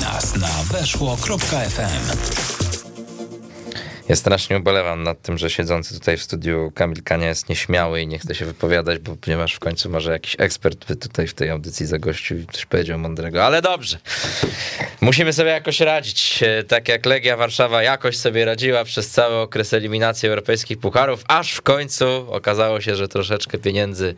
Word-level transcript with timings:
Nas 0.00 0.36
na 0.36 0.48
weszło.fm. 0.72 2.45
Ja 4.08 4.16
strasznie 4.16 4.56
ubolewam 4.56 5.02
nad 5.02 5.22
tym, 5.22 5.38
że 5.38 5.50
siedzący 5.50 5.94
tutaj 5.94 6.16
w 6.16 6.22
studiu 6.22 6.72
Kamil 6.74 7.02
Kania 7.02 7.28
jest 7.28 7.48
nieśmiały 7.48 8.00
i 8.00 8.06
nie 8.06 8.18
chce 8.18 8.34
się 8.34 8.44
wypowiadać, 8.44 8.98
bo 8.98 9.16
ponieważ 9.16 9.54
w 9.54 9.58
końcu 9.58 9.90
może 9.90 10.12
jakiś 10.12 10.36
ekspert 10.38 10.86
by 10.86 10.96
tutaj 10.96 11.26
w 11.26 11.34
tej 11.34 11.50
audycji 11.50 11.86
zagościł 11.86 12.38
i 12.38 12.46
coś 12.52 12.66
powiedział 12.66 12.98
mądrego, 12.98 13.44
ale 13.44 13.62
dobrze. 13.62 13.98
Musimy 15.00 15.32
sobie 15.32 15.50
jakoś 15.50 15.80
radzić. 15.80 16.42
E, 16.42 16.64
tak 16.64 16.88
jak 16.88 17.06
Legia 17.06 17.36
Warszawa 17.36 17.82
jakoś 17.82 18.16
sobie 18.16 18.44
radziła 18.44 18.84
przez 18.84 19.10
cały 19.10 19.34
okres 19.34 19.72
eliminacji 19.72 20.28
europejskich 20.28 20.78
pucharów, 20.78 21.24
aż 21.28 21.52
w 21.52 21.62
końcu 21.62 22.06
okazało 22.32 22.80
się, 22.80 22.96
że 22.96 23.08
troszeczkę 23.08 23.58
pieniędzy 23.58 24.14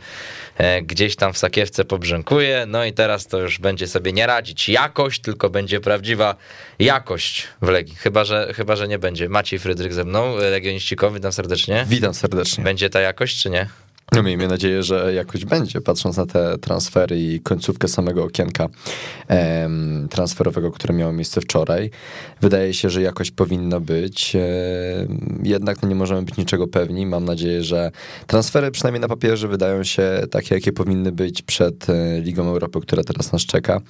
e, 0.58 0.82
gdzieś 0.82 1.16
tam 1.16 1.32
w 1.32 1.38
sakiewce 1.38 1.84
pobrzękuje, 1.84 2.64
no 2.66 2.84
i 2.84 2.92
teraz 2.92 3.26
to 3.26 3.38
już 3.38 3.58
będzie 3.58 3.86
sobie 3.86 4.12
nie 4.12 4.26
radzić 4.26 4.68
jakość, 4.68 5.20
tylko 5.20 5.50
będzie 5.50 5.80
prawdziwa 5.80 6.36
jakość 6.78 7.48
w 7.62 7.68
Legii. 7.68 7.94
Chyba, 7.94 8.24
że, 8.24 8.52
chyba, 8.56 8.76
że 8.76 8.88
nie 8.88 8.98
będzie. 8.98 9.28
Maciej 9.28 9.58
Frydryk 9.58 9.77
Frydryk 9.78 9.94
ze 9.94 10.04
mną, 10.04 10.36
Legioniścikowy, 10.36 11.18
witam 11.18 11.32
serdecznie. 11.32 11.86
Witam 11.88 12.14
serdecznie. 12.14 12.64
Będzie 12.64 12.90
ta 12.90 13.00
jakość, 13.00 13.42
czy 13.42 13.50
nie? 13.50 13.68
No 14.12 14.22
miejmy 14.22 14.48
nadzieję, 14.48 14.82
że 14.82 15.14
jakoś 15.14 15.44
będzie, 15.44 15.80
patrząc 15.80 16.16
na 16.16 16.26
te 16.26 16.58
transfery 16.58 17.20
i 17.20 17.40
końcówkę 17.40 17.88
samego 17.88 18.24
okienka 18.24 18.68
em, 19.28 20.08
transferowego, 20.10 20.70
które 20.70 20.94
miało 20.94 21.12
miejsce 21.12 21.40
wczoraj. 21.40 21.90
Wydaje 22.40 22.74
się, 22.74 22.90
że 22.90 23.02
jakoś 23.02 23.30
powinno 23.30 23.80
być. 23.80 24.36
E, 24.36 24.40
jednak 25.42 25.82
no 25.82 25.88
nie 25.88 25.94
możemy 25.94 26.22
być 26.22 26.36
niczego 26.36 26.66
pewni. 26.66 27.06
Mam 27.06 27.24
nadzieję, 27.24 27.62
że 27.62 27.90
transfery 28.26 28.70
przynajmniej 28.70 29.00
na 29.00 29.08
papierze 29.08 29.48
wydają 29.48 29.84
się 29.84 30.20
takie, 30.30 30.54
jakie 30.54 30.72
powinny 30.72 31.12
być 31.12 31.42
przed 31.42 31.90
e, 31.90 32.20
Ligą 32.20 32.48
Europy, 32.48 32.80
która 32.80 33.04
teraz 33.04 33.32
nas 33.32 33.42
czeka. 33.42 33.80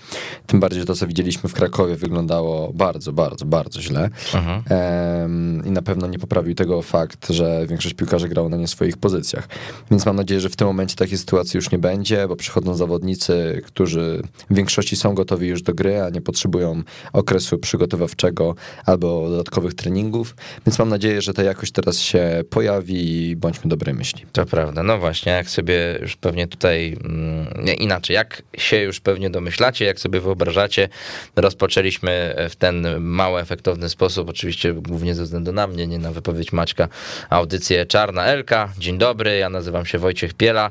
Tym 0.46 0.60
bardziej, 0.60 0.80
że 0.80 0.86
to, 0.86 0.94
co 0.94 1.06
widzieliśmy 1.06 1.48
w 1.48 1.54
Krakowie 1.54 1.96
wyglądało 1.96 2.72
bardzo, 2.72 3.12
bardzo, 3.12 3.44
bardzo 3.44 3.82
źle. 3.82 4.10
Mhm. 4.34 5.64
I 5.66 5.70
na 5.70 5.82
pewno 5.82 6.06
nie 6.06 6.18
poprawił 6.18 6.54
tego 6.54 6.82
fakt, 6.82 7.30
że 7.30 7.66
większość 7.66 7.94
piłkarzy 7.94 8.28
grało 8.28 8.48
na 8.48 8.56
nie 8.56 8.68
swoich 8.68 8.96
pozycjach. 8.96 9.48
Więc 9.90 10.07
mam 10.08 10.16
nadzieję, 10.16 10.40
że 10.40 10.48
w 10.48 10.56
tym 10.56 10.66
momencie 10.66 10.96
takiej 10.96 11.18
sytuacji 11.18 11.58
już 11.58 11.70
nie 11.70 11.78
będzie, 11.78 12.28
bo 12.28 12.36
przychodzą 12.36 12.74
zawodnicy, 12.74 13.62
którzy 13.66 14.22
w 14.50 14.54
większości 14.54 14.96
są 14.96 15.14
gotowi 15.14 15.48
już 15.48 15.62
do 15.62 15.74
gry, 15.74 16.02
a 16.02 16.10
nie 16.10 16.20
potrzebują 16.20 16.82
okresu 17.12 17.58
przygotowawczego 17.58 18.54
albo 18.86 19.30
dodatkowych 19.30 19.74
treningów. 19.74 20.36
Więc 20.66 20.78
mam 20.78 20.88
nadzieję, 20.88 21.22
że 21.22 21.34
ta 21.34 21.42
jakość 21.42 21.72
teraz 21.72 21.98
się 21.98 22.44
pojawi 22.50 23.28
i 23.28 23.36
bądźmy 23.36 23.70
dobrej 23.70 23.94
myśli. 23.94 24.26
To 24.32 24.46
prawda. 24.46 24.82
No 24.82 24.98
właśnie, 24.98 25.32
jak 25.32 25.50
sobie 25.50 25.98
już 26.02 26.16
pewnie 26.16 26.46
tutaj 26.46 26.96
mm, 27.04 27.64
nie, 27.64 27.74
inaczej, 27.74 28.14
jak 28.14 28.42
się 28.56 28.76
już 28.82 29.00
pewnie 29.00 29.30
domyślacie, 29.30 29.84
jak 29.84 30.00
sobie 30.00 30.20
wyobrażacie, 30.20 30.88
rozpoczęliśmy 31.36 32.34
w 32.50 32.56
ten 32.56 33.00
mało 33.00 33.40
efektowny 33.40 33.88
sposób, 33.88 34.28
oczywiście 34.28 34.72
głównie 34.72 35.14
ze 35.14 35.22
względu 35.22 35.52
na 35.52 35.66
mnie, 35.66 35.86
nie 35.86 35.98
na 35.98 36.12
wypowiedź 36.12 36.52
Maćka, 36.52 36.88
audycję 37.30 37.86
Czarna 37.86 38.24
Elka. 38.24 38.72
Dzień 38.78 38.98
dobry, 38.98 39.36
ja 39.36 39.50
nazywam 39.50 39.86
się 39.86 39.97
Wojciech 39.98 40.34
Piela. 40.34 40.70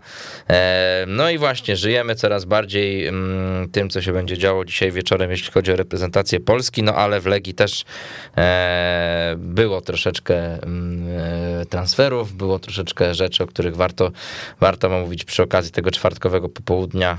E, 0.50 1.06
no 1.08 1.30
i 1.30 1.38
właśnie, 1.38 1.76
żyjemy 1.76 2.16
coraz 2.16 2.46
bardziej 2.46 3.08
mm, 3.08 3.70
tym, 3.70 3.90
co 3.90 4.02
się 4.02 4.14
będzie 4.14 4.38
działo 4.38 4.66
dzisiaj 4.66 4.92
wieczorem, 4.92 5.32
jeśli 5.32 5.52
chodzi 5.52 5.72
o 5.72 5.76
reprezentację 5.76 6.40
Polski, 6.40 6.84
no 6.84 6.96
ale 6.96 7.20
w 7.20 7.26
Legii 7.26 7.54
też 7.54 7.86
e, 8.38 9.36
było 9.38 9.82
troszeczkę 9.82 10.64
mm, 10.64 11.08
e, 11.62 11.66
transferów, 11.66 12.34
było 12.34 12.60
troszeczkę 12.60 13.14
rzeczy, 13.14 13.44
o 13.44 13.48
których 13.48 13.76
warto, 13.76 14.12
warto 14.60 14.90
mówić 14.90 15.24
przy 15.24 15.44
okazji 15.44 15.72
tego 15.72 15.92
czwartkowego 15.92 16.50
popołudnia, 16.50 17.18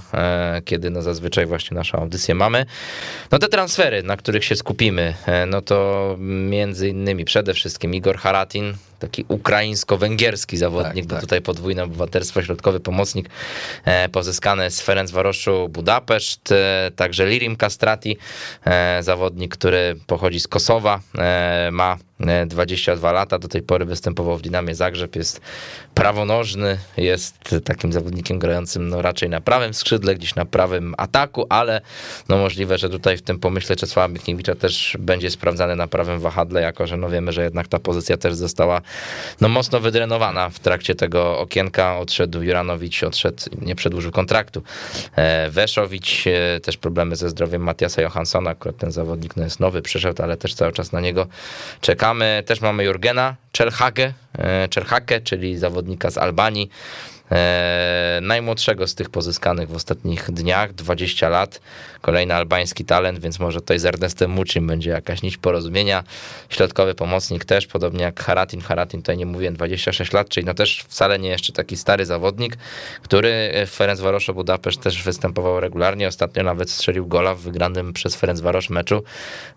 kiedy 0.64 0.90
no 0.90 1.02
zazwyczaj 1.02 1.46
właśnie 1.46 1.74
naszą 1.74 1.98
audycję 1.98 2.34
mamy. 2.34 2.66
No 3.32 3.38
te 3.38 3.48
transfery, 3.48 4.02
na 4.02 4.16
których 4.16 4.44
się 4.44 4.56
skupimy, 4.56 5.14
no 5.46 5.62
to 5.62 6.16
między 6.18 6.88
innymi 6.88 7.24
przede 7.24 7.54
wszystkim 7.54 7.94
Igor 7.94 8.18
Haratin, 8.18 8.74
taki 8.98 9.24
ukraińsko-węgierski 9.28 10.56
zawodnik, 10.56 11.04
tak, 11.04 11.08
bo 11.08 11.14
tak. 11.14 11.20
tutaj 11.20 11.42
podwójne 11.42 11.84
obywatelstwo, 11.84 12.42
środkowy 12.42 12.80
pomocnik 12.80 13.28
e, 13.84 14.08
pozyskany 14.08 14.70
z 14.70 14.80
Ferencvaroszu 14.80 15.68
Budapeszt, 15.68 16.52
e, 16.52 16.90
także 16.96 17.26
Lirim 17.26 17.56
Kastrati, 17.56 18.16
e, 18.64 19.02
zawodnik, 19.02 19.56
który 19.56 19.96
pochodzi 20.06 20.40
z 20.40 20.48
Kosowa, 20.48 21.00
ma 21.72 21.96
22 22.46 23.12
lata, 23.12 23.38
do 23.38 23.48
tej 23.48 23.62
pory 23.62 23.84
występował 23.84 24.38
w 24.38 24.42
Dynamie 24.42 24.74
Zagrzeb, 24.74 25.16
jest 25.16 25.40
prawonożny, 25.94 26.78
jest 26.96 27.54
takim 27.64 27.92
zawodnikiem 27.92 28.38
grającym 28.38 28.88
no 28.88 29.02
raczej 29.02 29.28
na 29.28 29.40
prawym 29.40 29.74
skrzydle, 29.74 30.14
gdzieś 30.14 30.34
na 30.34 30.44
prawym 30.44 30.94
ataku, 30.98 31.46
ale 31.48 31.80
no 32.28 32.38
możliwe, 32.38 32.78
że 32.78 32.88
tutaj 32.88 33.16
w 33.16 33.22
tym 33.22 33.38
pomyśle 33.38 33.76
Czesława 33.76 34.08
Michniewicza 34.08 34.54
też 34.54 34.96
będzie 35.00 35.30
sprawdzany 35.30 35.76
na 35.76 35.88
prawym 35.88 36.20
wahadle, 36.20 36.62
jako 36.62 36.86
że 36.86 36.96
no 36.96 37.08
wiemy, 37.08 37.32
że 37.32 37.44
jednak 37.44 37.68
ta 37.68 37.78
pozycja 37.78 38.16
też 38.16 38.34
została 38.34 38.80
no 39.40 39.48
mocno 39.48 39.80
wydrenowana 39.80 40.50
w 40.50 40.58
trakcie 40.58 40.94
tego 40.94 41.38
okienka. 41.38 41.98
Odszedł 41.98 42.42
Juranowicz, 42.42 43.02
odszedł, 43.02 43.42
nie 43.62 43.74
przedłużył 43.74 44.12
kontraktu. 44.12 44.62
E, 45.16 45.50
Weszowicz, 45.50 46.26
e, 46.26 46.60
też 46.60 46.76
problemy 46.76 47.16
ze 47.16 47.28
zdrowiem 47.28 47.62
Matiasa 47.62 48.02
Johanssona, 48.02 48.50
akurat 48.50 48.76
ten 48.76 48.92
zawodnik 48.92 49.36
no 49.36 49.44
jest 49.44 49.60
nowy, 49.60 49.82
przyszedł, 49.82 50.22
ale 50.22 50.36
też 50.36 50.54
cały 50.54 50.72
czas 50.72 50.92
na 50.92 51.00
niego 51.00 51.26
czekamy. 52.08 52.42
Też 52.46 52.60
mamy 52.60 52.84
Jurgena 52.84 53.36
Czerhake, 54.70 55.20
czyli 55.20 55.58
zawodnika 55.58 56.10
z 56.10 56.18
Albanii. 56.18 56.70
E, 57.32 58.18
najmłodszego 58.22 58.86
z 58.86 58.94
tych 58.94 59.10
pozyskanych 59.10 59.70
w 59.70 59.74
ostatnich 59.74 60.30
dniach, 60.30 60.72
20 60.72 61.28
lat, 61.28 61.60
kolejny 62.00 62.34
albański 62.34 62.84
talent, 62.84 63.18
więc 63.18 63.38
może 63.38 63.60
tutaj 63.60 63.78
z 63.78 63.84
Ernestem 63.84 64.30
Muczym 64.30 64.66
będzie 64.66 64.90
jakaś 64.90 65.22
nić 65.22 65.36
porozumienia. 65.36 66.04
Środkowy 66.48 66.94
pomocnik 66.94 67.44
też, 67.44 67.66
podobnie 67.66 68.02
jak 68.02 68.20
Haratin. 68.20 68.60
Haratin 68.60 69.00
tutaj 69.00 69.16
nie 69.16 69.26
mówię, 69.26 69.50
26 69.50 70.12
lat, 70.12 70.28
czyli 70.28 70.46
no 70.46 70.54
też 70.54 70.84
wcale 70.88 71.18
nie 71.18 71.28
jeszcze 71.28 71.52
taki 71.52 71.76
stary 71.76 72.06
zawodnik, 72.06 72.56
który 73.02 73.52
w 73.66 73.70
Ferencvaroszu 73.70 74.34
Budapeszt 74.34 74.80
też 74.80 75.02
występował 75.02 75.60
regularnie. 75.60 76.08
Ostatnio 76.08 76.42
nawet 76.42 76.70
strzelił 76.70 77.06
gola 77.06 77.34
w 77.34 77.40
wygranym 77.40 77.92
przez 77.92 78.16
Ferencvaros 78.16 78.70
meczu 78.70 79.02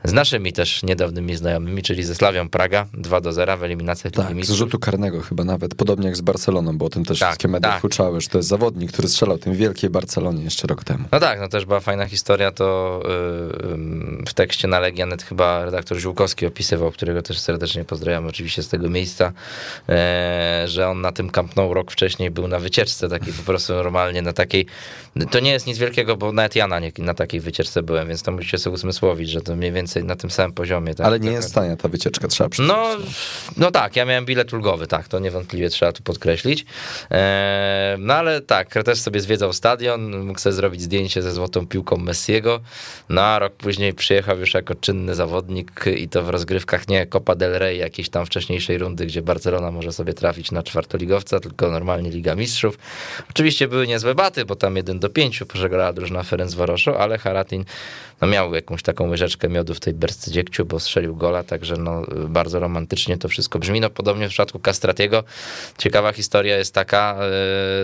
z 0.03 0.13
naszymi 0.13 0.53
też 0.53 0.83
niedawnymi 0.83 1.35
znajomymi, 1.35 1.83
czyli 1.83 2.03
ze 2.03 2.15
Slawią 2.15 2.49
Praga 2.49 2.85
2 2.93 3.21
do 3.21 3.33
0 3.33 3.57
w 3.57 3.63
eliminacji 3.63 4.11
tak, 4.11 4.29
Ligi 4.29 4.43
z 4.43 4.51
rzutu 4.51 4.79
karnego 4.79 5.21
chyba 5.21 5.43
nawet, 5.43 5.75
podobnie 5.75 6.05
jak 6.05 6.17
z 6.17 6.21
Barceloną, 6.21 6.77
bo 6.77 6.85
o 6.85 6.89
tym 6.89 7.05
też 7.05 7.19
tak, 7.19 7.29
wszystkie 7.29 7.47
media 7.47 7.60
tak. 7.61 7.81
huczały, 7.81 8.21
że 8.21 8.27
to 8.27 8.37
jest 8.37 8.49
zawodnik, 8.49 8.91
który 8.91 9.07
strzelał 9.07 9.37
tym 9.37 9.53
wielkiej 9.53 9.89
Barcelonie 9.89 10.43
jeszcze 10.43 10.67
rok 10.67 10.83
temu. 10.83 11.05
No 11.11 11.19
tak, 11.19 11.39
no 11.39 11.47
też 11.47 11.65
była 11.65 11.79
fajna 11.79 12.05
historia, 12.05 12.51
to 12.51 12.99
yy, 13.03 14.25
w 14.25 14.33
tekście 14.33 14.67
na 14.67 14.79
Legianet 14.79 15.23
chyba 15.23 15.65
redaktor 15.65 15.97
Żółkowski 15.97 16.45
opisywał, 16.45 16.91
którego 16.91 17.21
też 17.21 17.39
serdecznie 17.39 17.85
pozdrawiam 17.85 18.27
oczywiście 18.27 18.63
z 18.63 18.67
tego 18.67 18.89
miejsca, 18.89 19.33
yy, 19.87 19.95
że 20.67 20.87
on 20.87 21.01
na 21.01 21.11
tym 21.11 21.29
Camp 21.29 21.55
Nou 21.55 21.73
rok 21.73 21.91
wcześniej 21.91 22.31
był 22.31 22.47
na 22.47 22.59
wycieczce 22.59 23.09
takiej 23.09 23.33
po 23.33 23.43
prostu 23.43 23.73
normalnie 23.73 24.21
na 24.21 24.33
takiej, 24.33 24.65
to 25.31 25.39
nie 25.39 25.51
jest 25.51 25.67
nic 25.67 25.77
wielkiego, 25.77 26.17
bo 26.17 26.31
nawet 26.31 26.55
ja 26.55 26.67
na, 26.67 26.79
nie, 26.79 26.91
na 26.97 27.13
takiej 27.13 27.39
wycieczce 27.39 27.83
byłem, 27.83 28.07
więc 28.07 28.23
to 28.23 28.31
musicie 28.31 28.57
sobie 28.57 28.73
usmysłowić, 28.73 29.29
że 29.29 29.41
to 29.41 29.55
mniej 29.55 29.71
więcej 29.71 30.03
na 30.03 30.15
tym 30.15 30.31
samym 30.31 30.53
poziomie. 30.53 30.95
Tak, 30.95 31.07
Ale 31.07 31.19
nie 31.19 31.31
jest 31.31 31.55
tania 31.55 31.77
ta 31.77 31.87
wycieczka, 31.87 32.27
trzeba 32.27 32.49
przyznać. 32.49 32.77
No, 32.77 33.05
no 33.57 33.71
tak, 33.71 33.95
ja 33.95 34.05
miałem 34.05 34.25
bilet 34.25 34.53
ulgowy, 34.53 34.87
tak, 34.87 35.07
to 35.07 35.19
niewątpliwie 35.19 35.69
trzeba 35.69 35.91
tu 35.91 36.03
podkreślić. 36.03 36.59
Yy, 36.59 37.17
no 37.99 38.13
ale 38.13 38.41
tak, 38.41 38.73
też 38.83 38.99
sobie 38.99 39.19
zwiedzał 39.19 39.53
stadion, 39.53 40.25
mógł 40.25 40.39
sobie 40.39 40.53
zrobić 40.53 40.81
zdjęcie 40.81 41.21
ze 41.21 41.31
złotą 41.31 41.67
piłką 41.67 41.97
Messiego, 41.97 42.59
no 43.09 43.21
a 43.21 43.39
rok 43.39 43.53
później 43.53 43.93
przyjechał 43.93 44.39
już 44.39 44.53
jako 44.53 44.75
czynny 44.75 45.15
zawodnik 45.15 45.85
i 45.97 46.09
to 46.09 46.23
w 46.23 46.29
rozgrywkach 46.29 46.87
nie 46.87 47.07
Copa 47.07 47.35
del 47.35 47.53
Rey, 47.53 47.77
jakiejś 47.77 48.09
tam 48.09 48.25
wcześniejszej 48.25 48.77
rundy, 48.77 49.05
gdzie 49.05 49.21
Barcelona 49.21 49.71
może 49.71 49.91
sobie 49.91 50.13
trafić 50.13 50.51
na 50.51 50.63
czwartoligowca, 50.63 51.39
tylko 51.39 51.71
normalnie 51.71 52.09
Liga 52.09 52.35
Mistrzów. 52.35 52.77
Oczywiście 53.29 53.67
były 53.67 53.87
niezłe 53.87 54.15
baty, 54.15 54.45
bo 54.45 54.55
tam 54.55 54.75
1 54.75 54.99
do 54.99 55.09
5 55.09 55.43
przegrała 55.53 55.93
drużyna 55.93 56.23
Ferencvaroszu, 56.23 56.95
ale 56.95 57.17
Haratin 57.17 57.65
no 58.21 58.27
miał 58.27 58.55
jakąś 58.55 58.83
taką 58.83 59.09
łyżeczkę 59.09 59.49
miodu 59.49 59.73
w 59.73 59.79
tej 59.79 59.93
berce 59.93 60.31
dziegciu, 60.31 60.65
bo 60.65 60.79
strzelił 60.79 61.15
gola, 61.15 61.43
także 61.43 61.77
no 61.77 62.01
bardzo 62.27 62.59
romantycznie 62.59 63.17
to 63.17 63.27
wszystko 63.27 63.59
brzmi. 63.59 63.79
No 63.79 63.89
podobnie 63.89 64.25
w 64.27 64.29
przypadku 64.29 64.59
Castratiego. 64.59 65.23
Ciekawa 65.77 66.13
historia 66.13 66.57
jest 66.57 66.73
taka, 66.73 67.17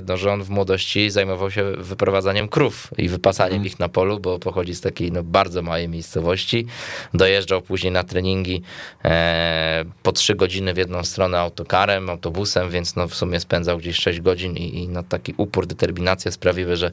no, 0.08 0.18
że 0.18 0.32
on 0.32 0.44
w 0.44 0.50
młodości 0.50 1.10
zajmował 1.10 1.52
się 1.52 1.72
wyprowadzaniem 1.78 2.48
krów 2.48 2.90
i 2.98 3.10
wypasaniem 3.10 3.54
mm. 3.54 3.68
ich 3.68 3.80
na 3.80 3.90
polu, 3.90 4.20
bo 4.20 4.40
pochodzi 4.40 4.76
z 4.76 4.82
takiej 4.82 5.12
no, 5.12 5.24
bardzo 5.24 5.62
małej 5.62 5.90
miejscowości. 5.90 6.66
Dojeżdżał 7.14 7.62
później 7.62 7.92
na 7.92 8.04
treningi 8.04 8.62
e, 9.06 9.86
po 10.04 10.12
trzy 10.12 10.36
godziny 10.36 10.74
w 10.74 10.78
jedną 10.78 11.04
stronę 11.04 11.40
autokarem, 11.40 12.10
autobusem, 12.10 12.70
więc 12.70 12.96
no 12.96 13.08
w 13.08 13.16
sumie 13.16 13.40
spędzał 13.40 13.78
gdzieś 13.78 13.98
6 13.98 14.22
godzin 14.22 14.58
i, 14.58 14.84
i 14.84 14.88
no 14.88 15.04
taki 15.04 15.34
upór, 15.38 15.68
determinacja 15.68 16.32
sprawiły, 16.32 16.76
że 16.76 16.92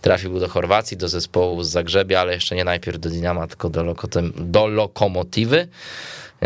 trafił 0.00 0.40
do 0.40 0.48
Chorwacji, 0.48 0.96
do 0.96 1.08
zespołu 1.08 1.62
z 1.62 1.70
Zagrzebia, 1.70 2.20
ale 2.20 2.34
jeszcze 2.34 2.56
nie 2.56 2.64
najpierw 2.64 2.98
do 2.98 3.10
Dynama, 3.10 3.46
tylko 3.46 3.68
do, 3.68 3.94
do 4.36 4.66
Lokomotywy. 4.66 5.68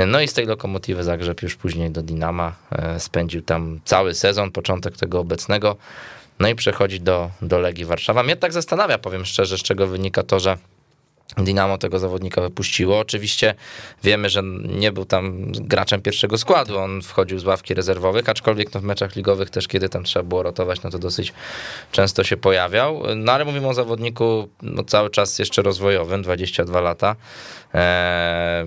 No 0.07 0.21
i 0.21 0.29
z 0.29 0.33
tej 0.33 0.47
lokomotywy 0.47 1.05
Zagrzeb 1.05 1.43
już 1.43 1.57
później 1.57 1.91
do 1.91 2.03
Dinama 2.03 2.53
e, 2.73 3.01
spędził 3.01 3.43
tam 3.43 3.81
cały 3.85 4.15
sezon, 4.15 4.51
początek 4.51 4.97
tego 4.97 5.21
obecnego. 5.21 5.77
No 6.39 6.49
i 6.49 6.55
przechodzi 6.55 7.01
do, 7.01 7.31
do 7.43 7.59
Legii 7.59 7.85
Warszawa. 7.85 8.23
Mnie 8.23 8.37
tak 8.37 8.53
zastanawia, 8.53 8.99
powiem 8.99 9.25
szczerze, 9.25 9.59
z 9.59 9.63
czego 9.63 9.87
wynika 9.87 10.23
to, 10.23 10.41
że 10.41 10.59
Dynamo 11.37 11.79
tego 11.79 11.99
zawodnika 11.99 12.41
wypuściło. 12.41 12.99
Oczywiście 12.99 13.55
wiemy, 14.03 14.31
że 14.31 14.43
nie 14.65 14.93
był 14.93 15.05
tam 15.05 15.53
graczem 15.53 16.03
pierwszego 16.03 16.39
składu, 16.39 16.79
on 16.79 17.03
wchodził 17.03 17.39
z 17.39 17.45
ławki 17.45 17.75
rezerwowych, 17.75 18.29
aczkolwiek 18.29 18.75
no 18.75 18.81
w 18.81 18.85
meczach 18.85 19.17
ligowych 19.17 19.51
też, 19.51 19.69
kiedy 19.69 19.89
tam 19.89 20.05
trzeba 20.05 20.23
było 20.23 20.43
rotować, 20.43 20.83
no 20.83 20.91
to 20.91 20.99
dosyć 20.99 21.33
często 21.93 22.25
się 22.25 22.37
pojawiał. 22.37 23.03
No 23.17 23.33
ale 23.33 23.45
mówimy 23.45 23.69
o 23.69 23.75
zawodniku 23.75 24.49
no, 24.63 24.85
cały 24.85 25.11
czas 25.11 25.39
jeszcze 25.39 25.63
rozwojowym, 25.63 26.23
22 26.23 26.81
lata. 26.81 27.17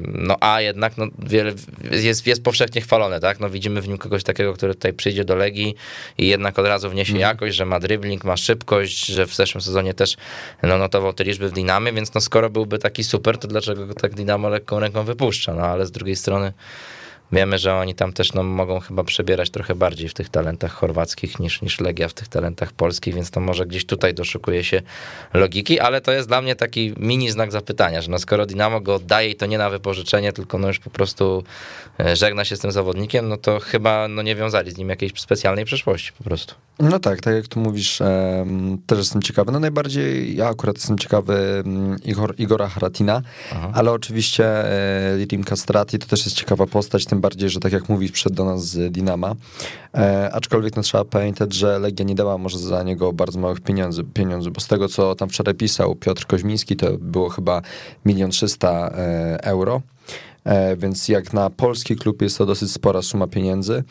No 0.08 0.38
a 0.40 0.62
jednak 0.62 0.98
no, 0.98 1.06
wiele, 1.20 1.54
jest, 1.92 2.28
jest 2.28 2.44
powszechnie 2.44 2.82
chwalone, 2.82 3.20
tak? 3.20 3.40
No 3.40 3.50
widzimy 3.50 3.82
w 3.82 3.88
nim 3.88 3.98
kogoś 3.98 4.24
takiego, 4.24 4.54
który 4.54 4.76
tutaj 4.76 4.94
przyjdzie 4.94 5.26
do 5.26 5.36
Legii 5.36 5.76
i 6.18 6.28
jednak 6.28 6.60
od 6.60 6.66
razu 6.66 6.90
wniesie 6.90 7.12
mm. 7.12 7.22
jakość, 7.22 7.56
że 7.56 7.66
ma 7.66 7.80
dribbling, 7.80 8.24
ma 8.24 8.38
szybkość, 8.38 9.06
że 9.06 9.26
w 9.26 9.36
zeszłym 9.36 9.62
sezonie 9.62 9.94
też 9.94 10.18
no, 10.64 10.78
notował 10.78 11.14
te 11.14 11.24
liczby 11.24 11.50
w 11.50 11.52
Dynamie, 11.52 11.94
więc 11.94 12.14
no 12.14 12.22
skoro 12.22 12.50
byłby 12.50 12.80
taki 12.80 13.04
super, 13.04 13.38
to 13.38 13.48
dlaczego 13.48 13.88
go 13.88 13.94
tak 13.94 14.16
Dynamo 14.16 14.50
lekką 14.50 14.80
ręką 14.80 15.04
wypuszcza? 15.04 15.54
No 15.54 15.62
ale 15.62 15.86
z 15.86 15.92
drugiej 15.92 16.16
strony 16.16 16.54
Wiemy, 17.32 17.58
że 17.58 17.76
oni 17.76 17.96
tam 17.96 18.14
też 18.14 18.34
no, 18.34 18.44
mogą 18.44 18.80
chyba 18.80 19.04
przebierać 19.04 19.50
trochę 19.50 19.76
bardziej 19.76 20.10
w 20.10 20.14
tych 20.14 20.30
talentach 20.30 20.72
chorwackich 20.72 21.40
niż, 21.40 21.62
niż 21.62 21.80
Legia 21.80 22.08
w 22.08 22.14
tych 22.14 22.28
talentach 22.28 22.74
polskich, 22.74 23.16
więc 23.16 23.32
to 23.32 23.40
może 23.40 23.66
gdzieś 23.66 23.86
tutaj 23.86 24.14
doszukuje 24.14 24.64
się 24.64 24.82
logiki, 25.34 25.80
ale 25.80 26.02
to 26.02 26.12
jest 26.12 26.28
dla 26.28 26.42
mnie 26.42 26.56
taki 26.56 26.94
mini 26.98 27.32
znak 27.32 27.52
zapytania, 27.52 28.02
że 28.02 28.12
no 28.12 28.20
skoro 28.20 28.46
Dynamo 28.46 28.82
go 28.82 28.96
oddaje 28.96 29.30
i 29.30 29.36
to 29.36 29.46
nie 29.46 29.58
na 29.58 29.70
wypożyczenie, 29.70 30.34
tylko 30.34 30.58
no 30.58 30.68
już 30.68 30.80
po 30.80 30.90
prostu 30.90 31.44
e, 32.00 32.16
żegna 32.16 32.46
się 32.46 32.56
z 32.56 32.60
tym 32.60 32.72
zawodnikiem, 32.72 33.30
no 33.30 33.38
to 33.38 33.60
chyba 33.60 34.08
no 34.08 34.22
nie 34.22 34.36
wiązali 34.36 34.72
z 34.72 34.78
nim 34.78 34.90
jakiejś 34.90 35.22
specjalnej 35.22 35.66
przeszłości 35.66 36.12
po 36.18 36.24
prostu. 36.24 36.56
No 36.80 37.00
tak, 37.00 37.22
tak 37.22 37.36
jak 37.36 37.48
tu 37.48 37.60
mówisz, 37.60 38.00
też 38.88 38.98
jestem 38.98 39.22
ciekawy. 39.22 39.52
No 39.52 39.60
najbardziej 39.60 40.36
ja 40.36 40.48
akurat 40.48 40.76
jestem 40.76 40.98
ciekawy 40.98 41.64
mm, 41.66 41.98
Igor, 42.04 42.36
Igora 42.38 42.68
Haratina, 42.68 43.22
Aha. 43.52 43.72
ale 43.74 43.92
oczywiście 43.92 44.46
e, 44.46 45.26
Rim 45.32 45.44
Castrati 45.44 46.00
to 46.00 46.08
też 46.08 46.26
jest 46.26 46.38
ciekawa 46.38 46.68
postać, 46.68 47.06
tym 47.06 47.21
bardziej, 47.22 47.50
że 47.50 47.60
tak 47.60 47.74
jak 47.74 47.90
mówisz, 47.90 48.12
przed 48.12 48.34
do 48.34 48.46
nas 48.46 48.66
z 48.66 48.92
Dinama. 48.92 49.36
E, 49.94 50.30
aczkolwiek 50.34 50.76
no, 50.76 50.82
trzeba 50.82 51.06
pamiętać, 51.06 51.54
że 51.54 51.80
Legia 51.80 52.06
nie 52.06 52.16
dała 52.16 52.38
może 52.38 52.60
za 52.60 52.84
niego 52.84 53.14
bardzo 53.14 53.40
małych 53.40 53.62
pieniędzy, 53.62 54.04
pieniędzy, 54.04 54.52
bo 54.52 54.62
z 54.62 54.68
tego, 54.68 54.88
co 54.88 55.16
tam 55.16 55.30
wczoraj 55.30 55.56
pisał 55.56 55.96
Piotr 55.96 56.26
Koźmiński, 56.26 56.76
to 56.76 56.98
było 56.98 57.30
chyba 57.30 57.62
milion 58.06 58.32
trzysta 58.32 58.92
e, 58.98 59.44
euro. 59.44 59.82
E, 60.46 60.78
więc 60.78 61.08
jak 61.08 61.34
na 61.34 61.50
polski 61.50 61.96
klub 61.96 62.22
jest 62.22 62.38
to 62.38 62.46
dosyć 62.46 62.72
spora 62.72 63.02
suma 63.02 63.28
pieniędzy. 63.28 63.84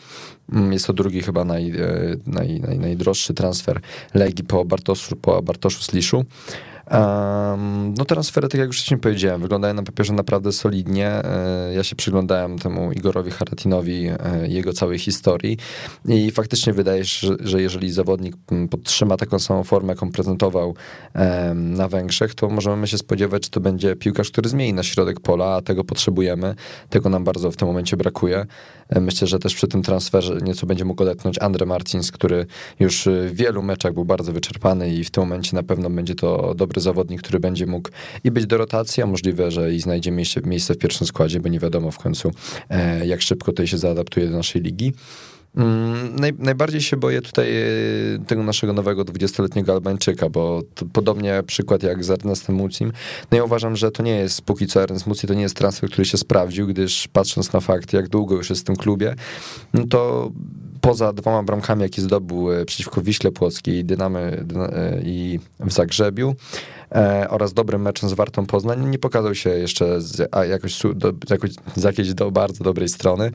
Mm, 0.51 0.73
jest 0.73 0.87
to 0.87 0.93
drugi 0.93 1.21
chyba 1.21 1.45
naj, 1.45 1.69
e, 1.69 2.15
naj, 2.27 2.59
naj, 2.59 2.79
najdroższy 2.79 3.33
transfer 3.33 3.79
Legii 4.13 4.45
po 4.45 4.65
Bartoszu, 4.65 5.15
po 5.15 5.41
Bartoszu 5.41 5.83
Sliszu. 5.83 6.25
Um, 6.91 7.93
no 7.97 8.05
transfery, 8.05 8.47
tak 8.47 8.59
jak 8.59 8.67
już 8.67 8.77
wcześniej 8.77 8.99
powiedziałem, 8.99 9.41
wyglądają 9.41 9.73
na 9.73 9.83
papierze 9.83 10.13
naprawdę 10.13 10.51
solidnie. 10.51 11.07
E, 11.07 11.73
ja 11.73 11.83
się 11.83 11.95
przyglądałem 11.95 12.59
temu 12.59 12.91
Igorowi 12.91 13.31
Haratinowi, 13.31 14.07
e, 14.07 14.47
jego 14.47 14.73
całej 14.73 14.99
historii 14.99 15.57
i 16.05 16.31
faktycznie 16.31 16.73
wydaje 16.73 17.05
się, 17.05 17.27
że, 17.27 17.35
że 17.39 17.61
jeżeli 17.61 17.91
zawodnik 17.91 18.35
podtrzyma 18.69 19.17
taką 19.17 19.39
samą 19.39 19.63
formę, 19.63 19.93
jaką 19.93 20.11
prezentował 20.11 20.75
na 21.55 21.87
Węgrzech, 21.87 22.35
to 22.35 22.49
możemy 22.49 22.87
się 22.87 22.97
spodziewać, 22.97 23.45
że 23.45 23.49
to 23.49 23.59
będzie 23.59 23.95
piłkarz, 23.95 24.31
który 24.31 24.49
zmieni 24.49 24.73
na 24.73 24.83
środek 24.83 25.19
pola, 25.19 25.55
a 25.55 25.61
tego 25.61 25.83
potrzebujemy. 25.83 26.55
Tego 26.89 27.09
nam 27.09 27.23
bardzo 27.23 27.51
w 27.51 27.55
tym 27.55 27.67
momencie 27.67 27.97
brakuje. 27.97 28.45
Myślę, 29.01 29.27
że 29.27 29.39
też 29.39 29.55
przy 29.55 29.67
tym 29.67 29.83
transferze 29.83 30.37
nieco 30.41 30.67
będzie 30.67 30.85
mógł 30.85 31.03
odetchnąć 31.03 31.39
Andre 31.39 31.65
Martins, 31.65 32.11
który 32.11 32.45
już 32.79 33.07
w 33.29 33.35
wielu 33.35 33.63
meczach 33.63 33.93
był 33.93 34.05
bardzo 34.05 34.33
wyczerpany 34.33 34.93
i 34.93 35.03
w 35.03 35.11
tym 35.11 35.23
momencie 35.23 35.55
na 35.55 35.63
pewno 35.63 35.89
będzie 35.89 36.15
to 36.15 36.55
dobry 36.55 36.81
zawodnik, 36.81 37.21
który 37.21 37.39
będzie 37.39 37.65
mógł 37.65 37.89
i 38.23 38.31
być 38.31 38.45
do 38.45 38.57
rotacji, 38.57 39.03
a 39.03 39.05
możliwe, 39.05 39.51
że 39.51 39.73
i 39.73 39.79
znajdzie 39.79 40.11
miejsce, 40.11 40.41
miejsce 40.41 40.73
w 40.73 40.77
pierwszym 40.77 41.07
składzie, 41.07 41.39
bo 41.39 41.49
nie 41.49 41.59
wiadomo 41.59 41.91
w 41.91 41.97
końcu, 41.97 42.31
e, 42.69 43.07
jak 43.07 43.21
szybko 43.21 43.51
tutaj 43.51 43.67
się 43.67 43.77
zaadaptuje 43.77 44.27
do 44.27 44.37
naszej 44.37 44.61
ligi. 44.61 44.93
Mm, 45.55 46.15
naj, 46.15 46.33
najbardziej 46.39 46.81
się 46.81 46.97
boję 46.97 47.21
tutaj 47.21 47.55
e, 47.55 47.65
tego 48.27 48.43
naszego 48.43 48.73
nowego 48.73 49.05
20-letniego 49.05 49.73
Albańczyka, 49.73 50.29
bo 50.29 50.61
podobnie 50.93 51.43
przykład 51.47 51.83
jak 51.83 52.03
z 52.03 52.09
Ernestem 52.09 52.55
Mucim. 52.55 52.91
No 53.31 53.37
ja 53.37 53.43
uważam, 53.43 53.75
że 53.75 53.91
to 53.91 54.03
nie 54.03 54.15
jest, 54.15 54.41
póki 54.41 54.67
co 54.67 54.83
Ernest 54.83 55.07
Muci 55.07 55.27
to 55.27 55.33
nie 55.33 55.41
jest 55.41 55.55
transfer, 55.55 55.89
który 55.89 56.05
się 56.05 56.17
sprawdził, 56.17 56.67
gdyż 56.67 57.07
patrząc 57.07 57.53
na 57.53 57.59
fakt, 57.59 57.93
jak 57.93 58.09
długo 58.09 58.35
już 58.35 58.49
jest 58.49 58.61
w 58.61 58.65
tym 58.65 58.75
klubie, 58.75 59.15
no 59.73 59.87
to 59.87 60.31
poza 60.81 61.13
dwoma 61.13 61.43
bramkami, 61.43 61.81
jakie 61.81 62.01
zdobył 62.01 62.51
e, 62.51 62.65
przeciwko 62.65 63.01
Wiśle 63.01 63.31
Płockiej, 63.31 63.85
Dynamy 63.85 64.45
i 65.03 65.39
w 65.59 65.71
Zagrzebiu, 65.71 66.35
e, 66.91 67.27
oraz 67.29 67.53
dobrym 67.53 67.81
meczem 67.81 68.09
z 68.09 68.13
Wartą 68.13 68.45
Poznań 68.45 68.85
nie 68.85 68.99
pokazał 68.99 69.35
się 69.35 69.49
jeszcze 69.49 70.01
z, 70.01 70.29
a 70.31 70.45
jakoś, 70.45 70.81
do, 70.95 71.13
jakoś 71.29 71.51
z 71.75 71.83
jakiejś 71.83 72.13
do 72.13 72.31
bardzo 72.31 72.63
dobrej 72.63 72.89
strony. 72.89 73.31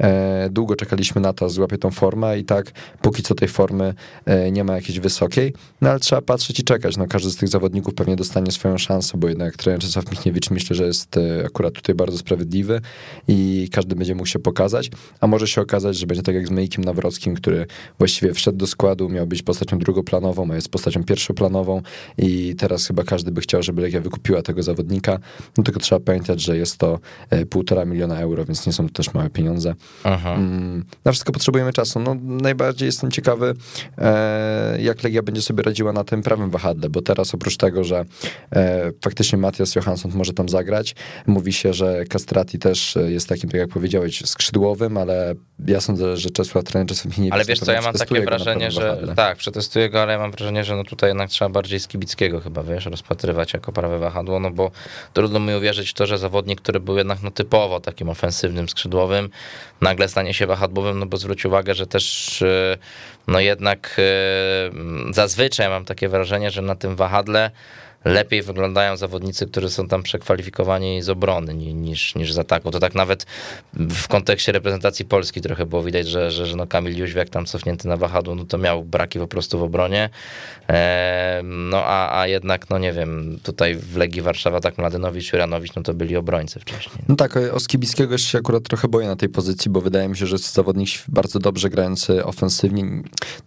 E, 0.00 0.48
długo 0.50 0.76
czekaliśmy 0.76 1.20
na 1.20 1.32
to, 1.32 1.48
złapie 1.48 1.78
tą 1.78 1.90
formę 1.90 2.38
i 2.38 2.44
tak 2.44 2.72
póki 3.02 3.22
co 3.22 3.34
tej 3.34 3.48
formy 3.48 3.94
e, 4.24 4.50
nie 4.52 4.64
ma 4.64 4.74
jakiejś 4.74 5.00
wysokiej, 5.00 5.54
no 5.80 5.90
ale 5.90 6.00
trzeba 6.00 6.22
patrzeć 6.22 6.60
i 6.60 6.64
czekać. 6.64 6.96
No, 6.96 7.06
każdy 7.06 7.30
z 7.30 7.36
tych 7.36 7.48
zawodników 7.48 7.94
pewnie 7.94 8.16
dostanie 8.16 8.52
swoją 8.52 8.78
szansę, 8.78 9.18
bo 9.18 9.28
jednak 9.28 9.56
trener 9.56 9.80
Czesław 9.80 10.10
Michniewicz 10.10 10.50
myślę, 10.50 10.76
że 10.76 10.84
jest 10.84 11.16
e, 11.16 11.46
akurat 11.46 11.74
tutaj 11.74 11.94
bardzo 11.94 12.18
sprawiedliwy 12.18 12.80
i 13.28 13.68
każdy 13.72 13.96
będzie 13.96 14.14
mógł 14.14 14.26
się 14.26 14.38
pokazać, 14.38 14.90
a 15.20 15.26
może 15.26 15.46
się 15.48 15.60
okazać, 15.60 15.96
że 15.96 16.06
będzie 16.06 16.22
tak 16.22 16.34
jak 16.34 16.48
z 16.48 16.50
Mejkiem 16.50 16.84
Nawrockim, 16.84 17.34
który 17.34 17.66
właściwie 17.98 18.34
wszedł 18.34 18.58
do 18.58 18.66
składu, 18.66 19.08
miał 19.08 19.26
być 19.26 19.42
postacią 19.42 19.78
drugoplanową, 19.78 20.50
a 20.50 20.54
jest 20.54 20.68
postacią 20.68 21.04
pierwszoplanową 21.04 21.82
i 22.18 22.54
teraz 22.58 22.86
chyba 22.86 22.97
chyba 22.98 23.10
każdy 23.10 23.30
by 23.30 23.40
chciał, 23.40 23.62
żeby 23.62 23.82
Legia 23.82 24.00
wykupiła 24.00 24.42
tego 24.42 24.62
zawodnika, 24.62 25.18
no 25.56 25.64
tylko 25.64 25.80
trzeba 25.80 26.00
pamiętać, 26.00 26.40
że 26.40 26.56
jest 26.56 26.78
to 26.78 26.98
e, 27.30 27.46
półtora 27.46 27.84
miliona 27.84 28.20
euro, 28.20 28.44
więc 28.44 28.66
nie 28.66 28.72
są 28.72 28.86
to 28.88 28.94
też 28.94 29.14
małe 29.14 29.30
pieniądze. 29.30 29.74
Aha. 30.04 30.34
Mm, 30.34 30.84
na 31.04 31.12
wszystko 31.12 31.32
potrzebujemy 31.32 31.72
czasu. 31.72 32.00
No, 32.00 32.16
najbardziej 32.22 32.86
jestem 32.86 33.10
ciekawy, 33.10 33.54
e, 33.98 34.76
jak 34.80 35.02
Legia 35.02 35.22
będzie 35.22 35.42
sobie 35.42 35.62
radziła 35.62 35.92
na 35.92 36.04
tym 36.04 36.22
prawym 36.22 36.50
wahadle, 36.50 36.90
bo 36.90 37.02
teraz 37.02 37.34
oprócz 37.34 37.56
tego, 37.56 37.84
że 37.84 38.04
e, 38.52 38.92
faktycznie 39.04 39.38
Matias 39.38 39.74
Johansson 39.74 40.12
może 40.14 40.32
tam 40.32 40.48
zagrać, 40.48 40.94
mówi 41.26 41.52
się, 41.52 41.72
że 41.72 42.04
Castrati 42.04 42.58
też 42.58 42.98
jest 43.08 43.28
takim, 43.28 43.50
tak 43.50 43.60
jak 43.60 43.68
powiedziałeś, 43.68 44.22
skrzydłowym, 44.26 44.96
ale 44.96 45.34
ja 45.66 45.80
sądzę, 45.80 46.16
że 46.16 46.30
Czesław 46.30 46.64
trener 46.64 46.88
czasem 46.88 47.12
nie 47.18 47.32
Ale 47.32 47.44
wiesz 47.44 47.60
co, 47.60 47.72
ja 47.72 47.82
mam 47.82 47.94
takie 47.94 48.20
wrażenie, 48.20 48.70
że 48.70 48.80
wahadle. 48.80 49.14
tak, 49.14 49.36
przetestuję 49.36 49.90
go, 49.90 50.02
ale 50.02 50.12
ja 50.12 50.18
mam 50.18 50.30
wrażenie, 50.30 50.64
że 50.64 50.76
no 50.76 50.84
tutaj 50.84 51.10
jednak 51.10 51.30
trzeba 51.30 51.48
bardziej 51.48 51.80
Skibickiego 51.80 52.40
chyba, 52.40 52.62
wiesz, 52.62 52.87
rozpatrywać 52.88 53.54
jako 53.54 53.72
prawe 53.72 53.98
wahadło, 53.98 54.40
no 54.40 54.50
bo 54.50 54.70
trudno 55.12 55.40
mi 55.40 55.54
uwierzyć 55.54 55.90
w 55.90 55.94
to, 55.94 56.06
że 56.06 56.18
zawodnik, 56.18 56.60
który 56.60 56.80
był 56.80 56.96
jednak 56.96 57.22
no, 57.22 57.30
typowo 57.30 57.80
takim 57.80 58.08
ofensywnym 58.08 58.68
skrzydłowym, 58.68 59.30
nagle 59.80 60.08
stanie 60.08 60.34
się 60.34 60.46
wahadłowym, 60.46 60.98
no 60.98 61.06
bo 61.06 61.16
zwróć 61.16 61.44
uwagę, 61.44 61.74
że 61.74 61.86
też 61.86 62.42
e, 62.42 62.78
no 63.26 63.40
jednak 63.40 63.96
e, 63.98 65.12
zazwyczaj 65.12 65.68
mam 65.68 65.84
takie 65.84 66.08
wrażenie, 66.08 66.50
że 66.50 66.62
na 66.62 66.74
tym 66.74 66.96
wahadle 66.96 67.50
lepiej 68.04 68.42
wyglądają 68.42 68.96
zawodnicy, 68.96 69.46
którzy 69.46 69.70
są 69.70 69.88
tam 69.88 70.02
przekwalifikowani 70.02 71.02
z 71.02 71.08
obrony 71.08 71.54
niż, 71.54 72.14
niż 72.14 72.32
z 72.32 72.38
ataku. 72.38 72.70
To 72.70 72.80
tak 72.80 72.94
nawet 72.94 73.26
w 73.74 74.08
kontekście 74.08 74.52
reprezentacji 74.52 75.04
Polski 75.04 75.40
trochę 75.40 75.66
było 75.66 75.82
widać, 75.82 76.08
że, 76.08 76.30
że, 76.30 76.46
że 76.46 76.56
no 76.56 76.66
Kamil 76.66 76.98
Jóźwiak 76.98 77.30
tam 77.30 77.46
cofnięty 77.46 77.88
na 77.88 77.96
wahadło, 77.96 78.34
no 78.34 78.44
to 78.44 78.58
miał 78.58 78.84
braki 78.84 79.18
po 79.18 79.26
prostu 79.26 79.58
w 79.58 79.62
obronie. 79.62 80.10
no 81.44 81.84
a, 81.84 82.20
a 82.20 82.26
jednak, 82.26 82.70
no 82.70 82.78
nie 82.78 82.92
wiem, 82.92 83.38
tutaj 83.42 83.74
w 83.74 83.96
Legii 83.96 84.22
Warszawa 84.22 84.60
tak 84.60 84.78
Mladynowicz, 84.78 85.32
Juranowicz, 85.32 85.74
no 85.74 85.82
to 85.82 85.94
byli 85.94 86.16
obrońcy 86.16 86.60
wcześniej. 86.60 87.04
No 87.08 87.16
tak, 87.16 87.36
o 87.52 87.60
Skibickiego 87.60 88.18
się 88.18 88.38
akurat 88.38 88.62
trochę 88.62 88.88
boję 88.88 89.06
na 89.06 89.16
tej 89.16 89.28
pozycji, 89.28 89.70
bo 89.70 89.80
wydaje 89.80 90.08
mi 90.08 90.16
się, 90.16 90.26
że 90.26 90.34
jest 90.34 90.54
zawodnik 90.54 90.88
bardzo 91.08 91.38
dobrze 91.38 91.70
grający 91.70 92.24
ofensywnie, 92.24 93.02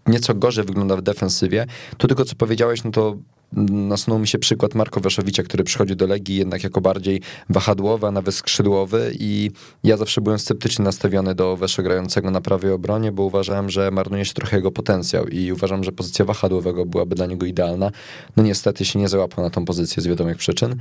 nieco 0.08 0.34
gorzej 0.34 0.66
wygląda 0.66 0.96
w 0.96 1.02
defensywie. 1.02 1.66
Tu 1.98 2.08
tylko 2.08 2.26
co 2.26 2.36
powiedziałeś, 2.36 2.84
no 2.84 2.92
to 2.92 3.18
nasunął 3.54 4.20
mi 4.20 4.28
się 4.28 4.40
przykład 4.40 4.76
Marko 4.76 5.00
Weszowicza, 5.00 5.44
który 5.44 5.64
przychodzi 5.64 5.96
do 5.96 6.08
Legii 6.08 6.36
jednak 6.36 6.64
jako 6.64 6.82
bardziej 6.82 7.22
wahadłowy, 7.50 8.08
a 8.08 8.12
nawet 8.12 8.36
skrzydłowy 8.36 9.12
i 9.20 9.52
ja 9.84 9.98
zawsze 9.98 10.22
byłem 10.22 10.40
sceptycznie 10.40 10.86
nastawiony 10.86 11.36
do 11.36 11.58
Weszo 11.58 11.84
grającego 11.84 12.32
na 12.32 12.42
prawej 12.42 12.72
obronie, 12.72 13.12
bo 13.12 13.24
uważałem, 13.24 13.70
że 13.70 13.92
marnuje 13.92 14.26
się 14.26 14.34
trochę 14.34 14.58
jego 14.58 14.72
potencjał 14.72 15.28
i 15.28 15.52
uważam, 15.52 15.84
że 15.84 15.92
pozycja 15.92 16.26
wahadłowego 16.26 16.86
byłaby 16.86 17.16
dla 17.16 17.26
niego 17.26 17.46
idealna. 17.46 17.92
No 18.38 18.44
niestety 18.44 18.86
się 18.86 19.00
nie 19.00 19.10
załapał 19.10 19.46
na 19.46 19.50
tą 19.50 19.66
pozycję 19.66 20.04
z 20.04 20.08
wiadomych 20.08 20.38
przyczyn. 20.38 20.76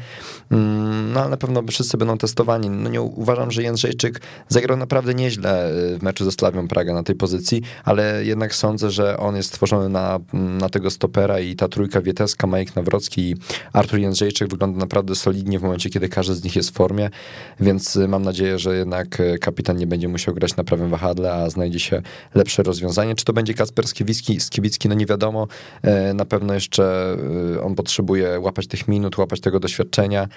Mm, 0.50 1.12
no 1.12 1.20
ale 1.20 1.30
na 1.30 1.36
pewno 1.36 1.62
wszyscy 1.70 1.96
będą 1.96 2.18
testowani. 2.18 2.70
No 2.70 2.88
nie 2.88 3.00
uważam, 3.00 3.50
że 3.50 3.62
Jędrzejczyk 3.62 4.20
zagrał 4.48 4.76
naprawdę 4.78 5.14
nieźle 5.14 5.70
y, 5.94 5.98
w 5.98 6.02
meczu 6.02 6.24
ze 6.24 6.32
Slawią 6.32 6.68
Praga 6.68 6.94
na 6.94 7.02
tej 7.02 7.16
pozycji, 7.16 7.62
ale 7.84 8.24
jednak 8.24 8.54
sądzę, 8.54 8.90
że 8.90 9.16
on 9.16 9.36
jest 9.36 9.48
stworzony 9.48 9.88
na, 9.88 10.18
na 10.32 10.68
tego 10.68 10.90
stopera 10.90 11.40
i 11.40 11.56
ta 11.56 11.68
trójka 11.68 12.00
Wieteska 12.00 12.46
ma 12.46 12.59
Majek 12.60 12.76
Nawrocki 12.76 13.30
i 13.30 13.34
Artur 13.72 13.98
Jędrzejczyk 13.98 14.48
wygląda 14.48 14.78
naprawdę 14.78 15.14
solidnie 15.14 15.58
w 15.58 15.62
momencie, 15.62 15.90
kiedy 15.90 16.08
każdy 16.08 16.34
z 16.34 16.44
nich 16.44 16.56
jest 16.56 16.70
w 16.70 16.72
formie, 16.72 17.10
więc 17.60 17.96
mam 18.08 18.22
nadzieję, 18.22 18.58
że 18.58 18.76
jednak 18.76 19.22
kapitan 19.40 19.76
nie 19.76 19.86
będzie 19.86 20.08
musiał 20.08 20.34
grać 20.34 20.56
na 20.56 20.64
prawym 20.64 20.90
wahadle, 20.90 21.32
a 21.32 21.50
znajdzie 21.50 21.80
się 21.80 22.02
lepsze 22.34 22.62
rozwiązanie. 22.62 23.14
Czy 23.14 23.24
to 23.24 23.32
będzie 23.32 23.54
Kasper 23.54 23.88
Skiwicki, 23.88 24.40
Skiwicki 24.40 24.88
no 24.88 24.94
nie 24.94 25.06
wiadomo. 25.06 25.48
Na 26.14 26.24
pewno 26.24 26.54
jeszcze 26.54 27.16
on 27.62 27.74
potrzebuje 27.74 28.40
łapać 28.40 28.66
tych 28.66 28.88
minut, 28.88 29.18
łapać 29.18 29.40
tego 29.40 29.60
doświadczenia 29.60 30.28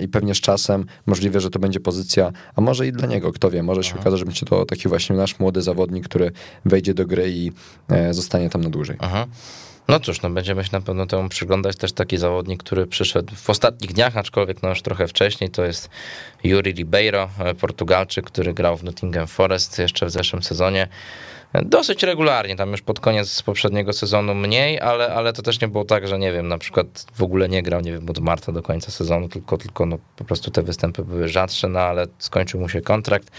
i 0.00 0.08
pewnie 0.08 0.34
z 0.34 0.40
czasem 0.40 0.86
możliwe, 1.06 1.40
że 1.40 1.50
to 1.50 1.58
będzie 1.58 1.80
pozycja, 1.80 2.32
a 2.56 2.60
może 2.60 2.86
i 2.86 2.92
dla 2.92 3.08
niego, 3.08 3.32
kto 3.32 3.50
wie, 3.50 3.62
może 3.62 3.82
się 3.84 3.90
Aha. 3.92 4.00
okaże, 4.00 4.18
że 4.18 4.24
będzie 4.24 4.46
to 4.46 4.64
taki 4.64 4.88
właśnie 4.88 5.16
nasz 5.16 5.38
młody 5.38 5.62
zawodnik, 5.62 6.04
który 6.04 6.32
wejdzie 6.64 6.94
do 6.94 7.06
gry 7.06 7.30
i 7.30 7.52
e, 7.88 8.14
zostanie 8.14 8.50
tam 8.50 8.60
na 8.60 8.70
dłużej. 8.70 8.96
Aha. 8.98 9.26
No 9.88 10.00
cóż, 10.00 10.22
no 10.22 10.30
będziemy 10.30 10.64
się 10.64 10.70
na 10.72 10.80
pewno 10.80 11.06
temu 11.06 11.28
przyglądać. 11.28 11.76
Też 11.76 11.92
taki 11.92 12.16
zawodnik, 12.16 12.62
który 12.62 12.86
przyszedł 12.86 13.34
w 13.34 13.50
ostatnich 13.50 13.92
dniach, 13.92 14.16
aczkolwiek 14.16 14.62
no 14.62 14.68
już 14.68 14.82
trochę 14.82 15.08
wcześniej, 15.08 15.50
to 15.50 15.64
jest 15.64 15.90
Yuri 16.44 16.72
Ribeiro, 16.72 17.30
e, 17.38 17.54
Portugalczyk, 17.54 18.26
który 18.26 18.54
grał 18.54 18.76
w 18.76 18.84
Nottingham 18.84 19.26
Forest 19.26 19.78
jeszcze 19.78 20.06
w 20.06 20.10
zeszłym 20.10 20.42
sezonie. 20.42 20.88
Dosyć 21.62 22.02
regularnie, 22.02 22.56
tam 22.56 22.70
już 22.70 22.82
pod 22.82 23.00
koniec 23.00 23.42
poprzedniego 23.42 23.92
sezonu 23.92 24.34
mniej, 24.34 24.80
ale, 24.80 25.14
ale 25.14 25.32
to 25.32 25.42
też 25.42 25.60
nie 25.60 25.68
było 25.68 25.84
tak, 25.84 26.08
że 26.08 26.18
nie 26.18 26.32
wiem, 26.32 26.48
na 26.48 26.58
przykład 26.58 26.86
w 27.14 27.22
ogóle 27.22 27.48
nie 27.48 27.62
grał, 27.62 27.80
nie 27.80 27.92
wiem, 27.92 28.10
od 28.10 28.18
marca 28.18 28.52
do 28.52 28.62
końca 28.62 28.90
sezonu, 28.90 29.28
tylko, 29.28 29.58
tylko 29.58 29.86
no, 29.86 29.98
po 30.16 30.24
prostu 30.24 30.50
te 30.50 30.62
występy 30.62 31.04
były 31.04 31.28
rzadsze, 31.28 31.68
no 31.68 31.80
ale 31.80 32.06
skończył 32.18 32.60
mu 32.60 32.68
się 32.68 32.80
kontrakt. 32.80 33.30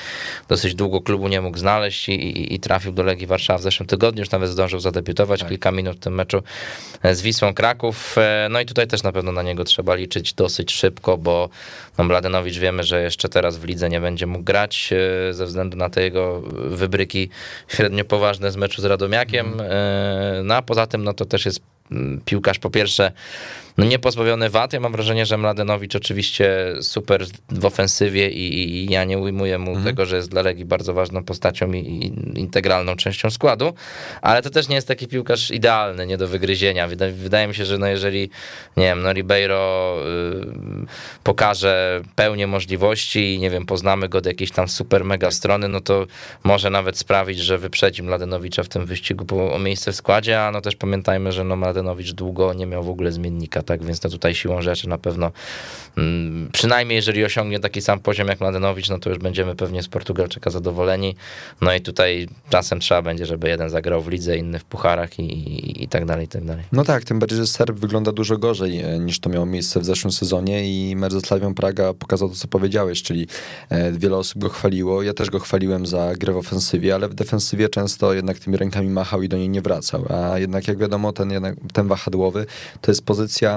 Dosyć 0.48 0.76
długo 0.76 1.02
klubu 1.02 1.28
nie 1.28 1.42
mógł 1.42 1.58
znaleźć 1.58 2.10
i, 2.10 2.12
i, 2.12 2.54
i 2.54 2.60
trafił 2.60 2.92
do 2.92 3.04
Legii 3.04 3.28
Warszawa 3.28 3.60
w 3.60 3.62
zeszłym 3.62 3.88
tygodniu, 3.88 4.20
już 4.20 4.32
nawet 4.32 4.50
zdążył 4.50 4.80
zadebiutować 4.80 5.40
tak. 5.40 5.50
kilka 5.50 5.72
minut 5.72 5.98
w 5.98 6.00
tym 6.00 6.16
meczu 6.16 6.44
z 7.04 7.22
Wisłą 7.22 7.54
Kraków. 7.54 8.18
E, 8.18 8.48
no 8.52 8.60
i 8.60 8.66
tutaj 8.66 8.88
też 8.88 9.04
na 9.04 9.12
pewno 9.12 9.32
na 9.32 9.44
niego 9.44 9.64
trzeba 9.64 9.96
liczyć 9.96 10.34
dosyć 10.34 10.72
szybko, 10.72 11.18
bo 11.18 11.50
no, 11.98 12.04
Mladenowicz 12.04 12.58
wiemy, 12.58 12.84
że 12.84 13.02
jeszcze 13.02 13.30
teraz 13.30 13.58
w 13.58 13.64
lidze 13.64 13.90
nie 13.90 14.02
będzie 14.02 14.28
mógł 14.28 14.44
grać 14.44 14.94
e, 15.30 15.34
ze 15.34 15.46
względu 15.46 15.78
na 15.78 15.90
te 15.90 16.04
jego 16.04 16.42
wybryki 16.70 17.30
średnio 17.68 18.06
poważne 18.06 18.52
z 18.52 18.56
meczu 18.56 18.82
z 18.82 18.86
Radomiakiem. 18.86 19.48
Mm. 19.48 20.48
No 20.48 20.56
a 20.56 20.62
poza 20.62 20.88
tym, 20.88 21.04
no 21.04 21.14
to 21.14 21.26
też 21.26 21.46
jest 21.46 21.62
mm, 21.92 22.22
piłkarz 22.26 22.60
po 22.60 22.70
pierwsze 22.70 23.12
no 23.78 23.86
niepozbawiony 23.86 24.50
wad. 24.50 24.74
Ja 24.74 24.80
mam 24.80 24.92
wrażenie, 24.92 25.26
że 25.26 25.38
Mladenowicz 25.38 25.96
oczywiście 25.96 26.74
super 26.82 27.26
w 27.50 27.66
ofensywie 27.66 28.30
i, 28.30 28.76
i 28.76 28.92
ja 28.92 29.04
nie 29.04 29.18
ujmuję 29.18 29.58
mu 29.58 29.70
mhm. 29.70 29.86
tego, 29.86 30.06
że 30.06 30.16
jest 30.16 30.30
dla 30.30 30.42
Legii 30.42 30.66
bardzo 30.66 30.94
ważną 30.94 31.24
postacią 31.24 31.72
i, 31.72 31.80
i, 31.80 32.40
integralną 32.40 32.96
częścią 32.96 33.30
składu, 33.30 33.74
ale 34.22 34.42
to 34.42 34.50
też 34.50 34.68
nie 34.68 34.76
jest 34.76 34.88
taki 34.88 35.08
piłkarz 35.08 35.52
idealny, 35.52 36.08
nie 36.08 36.18
do 36.18 36.28
wygryzienia. 36.28 36.88
Wydaje, 36.88 37.12
wydaje 37.12 37.48
mi 37.48 37.56
się, 37.56 37.66
że 37.66 37.78
no 37.78 37.88
jeżeli, 37.88 38.30
nie 38.78 38.86
wiem, 38.86 39.02
no 39.02 39.14
Ribeiro 39.14 39.98
y, 40.84 40.86
pokaże 41.24 42.02
pełnię 42.16 42.48
możliwości 42.48 43.36
i 43.36 43.40
nie 43.40 43.50
wiem, 43.50 43.66
poznamy 43.66 44.10
go 44.10 44.22
do 44.22 44.30
jakiejś 44.30 44.52
tam 44.52 44.68
super 44.68 45.06
mega 45.06 45.32
strony, 45.32 45.68
no 45.68 45.82
to 45.82 46.08
może 46.44 46.70
nawet 46.70 46.98
sprawić, 46.98 47.40
że 47.40 47.58
wyprzedzi 47.58 48.04
Mladenowicza 48.04 48.64
w 48.64 48.68
tym 48.68 48.86
wyścigu 48.86 49.26
po, 49.26 49.54
o 49.54 49.60
miejsce 49.60 49.92
w 49.92 49.96
składzie, 49.96 50.42
a 50.42 50.52
no 50.52 50.62
też 50.62 50.76
pamiętajmy, 50.76 51.32
że 51.32 51.44
no 51.44 51.56
Mladenowicz 51.56 52.12
długo 52.12 52.54
nie 52.54 52.66
miał 52.66 52.84
w 52.84 52.90
ogóle 52.90 53.12
zmiennika 53.12 53.64
tak 53.68 53.86
więc 53.86 54.00
to 54.00 54.10
tutaj 54.10 54.36
siłą 54.36 54.62
rzeczy 54.62 54.90
na 54.90 54.98
pewno, 54.98 55.32
mm, 55.98 56.50
przynajmniej 56.54 56.96
jeżeli 56.96 57.26
osiągnie 57.26 57.60
taki 57.60 57.82
sam 57.82 58.00
poziom 58.00 58.28
jak 58.28 58.40
Mladenowicz, 58.40 58.90
no 58.90 59.00
to 59.00 59.10
już 59.10 59.20
będziemy 59.20 59.56
pewnie 59.56 59.84
z 59.84 59.88
Portugalczyka 59.88 60.50
zadowoleni. 60.50 61.16
No 61.62 61.74
i 61.74 61.82
tutaj 61.82 62.28
czasem 62.50 62.80
trzeba 62.80 63.02
będzie, 63.02 63.26
żeby 63.26 63.50
jeden 63.50 63.70
zagrał 63.70 64.02
w 64.02 64.08
lidze, 64.08 64.38
inny 64.38 64.60
w 64.60 64.66
pucharach 64.66 65.20
i, 65.20 65.24
i, 65.24 65.84
i 65.84 65.88
tak 65.88 66.06
dalej, 66.06 66.26
i 66.26 66.28
tak 66.28 66.46
dalej. 66.46 66.64
No 66.72 66.84
tak, 66.84 67.04
tym 67.04 67.20
bardziej, 67.20 67.38
że 67.38 67.48
Serb 67.48 67.80
wygląda 67.80 68.12
dużo 68.12 68.38
gorzej 68.38 68.82
e, 68.82 69.00
niż 69.00 69.20
to 69.20 69.30
miało 69.30 69.46
miejsce 69.46 69.80
w 69.80 69.86
zeszłym 69.86 70.12
sezonie 70.12 70.90
i 70.90 70.96
mecz 70.96 71.14
Praga 71.56 71.94
pokazał 71.94 72.30
to, 72.30 72.36
co 72.36 72.48
powiedziałeś, 72.48 73.04
czyli 73.04 73.28
e, 73.70 73.92
wiele 73.92 74.18
osób 74.18 74.42
go 74.42 74.50
chwaliło, 74.50 75.04
ja 75.04 75.14
też 75.14 75.30
go 75.30 75.40
chwaliłem 75.40 75.86
za 75.86 76.14
grę 76.16 76.34
w 76.34 76.38
ofensywie, 76.38 76.96
ale 76.96 77.10
w 77.10 77.14
defensywie 77.14 77.70
często 77.70 78.14
jednak 78.14 78.40
tymi 78.40 78.58
rękami 78.58 78.90
machał 78.90 79.22
i 79.22 79.30
do 79.30 79.38
niej 79.38 79.50
nie 79.50 79.62
wracał, 79.62 80.06
a 80.10 80.40
jednak 80.40 80.68
jak 80.68 80.78
wiadomo, 80.78 81.14
ten, 81.14 81.32
ten 81.74 81.88
wahadłowy 81.88 82.46
to 82.82 82.92
jest 82.92 83.06
pozycja 83.06 83.57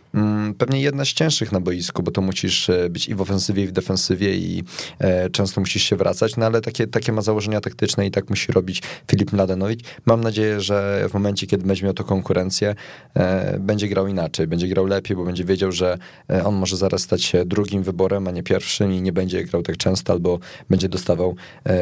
pewnie 0.57 0.81
jedna 0.81 1.05
z 1.05 1.07
cięższych 1.07 1.51
na 1.51 1.59
boisku, 1.59 2.03
bo 2.03 2.11
to 2.11 2.21
musisz 2.21 2.69
e, 2.69 2.89
być 2.89 3.07
i 3.07 3.15
w 3.15 3.21
ofensywie, 3.21 3.63
i 3.63 3.67
w 3.67 3.71
defensywie 3.71 4.35
i 4.35 4.63
e, 4.99 5.29
często 5.29 5.61
musisz 5.61 5.83
się 5.83 5.95
wracać, 5.95 6.37
no 6.37 6.45
ale 6.45 6.61
takie, 6.61 6.87
takie 6.87 7.11
ma 7.11 7.21
założenia 7.21 7.61
taktyczne 7.61 8.07
i 8.07 8.11
tak 8.11 8.29
musi 8.29 8.51
robić 8.51 8.81
Filip 9.11 9.33
Mladenowicz. 9.33 9.79
Mam 10.05 10.21
nadzieję, 10.21 10.61
że 10.61 11.05
w 11.09 11.13
momencie, 11.13 11.47
kiedy 11.47 11.65
będzie 11.65 11.83
miał 11.83 11.93
to 11.93 12.03
konkurencję, 12.03 12.75
e, 13.13 13.59
będzie 13.59 13.87
grał 13.87 14.07
inaczej, 14.07 14.47
będzie 14.47 14.67
grał 14.67 14.85
lepiej, 14.85 15.17
bo 15.17 15.23
będzie 15.23 15.45
wiedział, 15.45 15.71
że 15.71 15.97
on 16.45 16.55
może 16.55 16.77
zaraz 16.77 17.01
stać 17.01 17.23
się 17.23 17.45
drugim 17.45 17.83
wyborem, 17.83 18.27
a 18.27 18.31
nie 18.31 18.43
pierwszym 18.43 18.93
i 18.93 19.01
nie 19.01 19.11
będzie 19.11 19.43
grał 19.43 19.61
tak 19.61 19.77
często, 19.77 20.13
albo 20.13 20.39
będzie 20.69 20.89
dostawał 20.89 21.35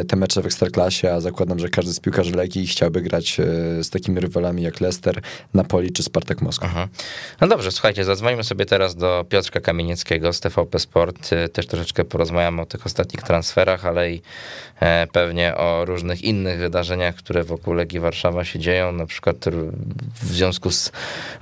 te 0.07 0.15
mecze 0.15 0.41
w 0.41 0.45
Ekstraklasie, 0.45 1.13
a 1.13 1.21
zakładam, 1.21 1.59
że 1.59 1.69
każdy 1.69 1.93
z 1.93 1.99
piłkarzy 1.99 2.31
Legii 2.31 2.67
chciałby 2.67 3.01
grać 3.01 3.37
z 3.81 3.89
takimi 3.89 4.19
rywalami 4.19 4.61
jak 4.61 4.81
Leicester, 4.81 5.21
Napoli 5.53 5.91
czy 5.91 6.03
Spartak 6.03 6.41
Moskwa. 6.41 6.87
No 7.41 7.47
dobrze, 7.47 7.71
słuchajcie, 7.71 8.05
zadzwońmy 8.19 8.43
sobie 8.43 8.65
teraz 8.65 8.95
do 8.95 9.25
Piotrka 9.29 9.59
Kamienieckiego 9.59 10.33
z 10.33 10.39
TVP 10.39 10.79
Sport. 10.79 11.33
E, 11.33 11.49
też 11.49 11.67
troszeczkę 11.67 12.05
porozmawiamy 12.05 12.61
o 12.61 12.65
tych 12.65 12.85
ostatnich 12.85 13.23
transferach, 13.23 13.85
ale 13.85 14.11
i 14.11 14.21
e, 14.79 15.07
pewnie 15.07 15.55
o 15.55 15.85
różnych 15.85 16.21
innych 16.21 16.59
wydarzeniach, 16.59 17.15
które 17.15 17.43
wokół 17.43 17.73
Legii 17.73 17.99
Warszawa 17.99 18.45
się 18.45 18.59
dzieją, 18.59 18.91
na 18.91 19.05
przykład 19.05 19.35
w 20.21 20.25
związku 20.25 20.71
z 20.71 20.91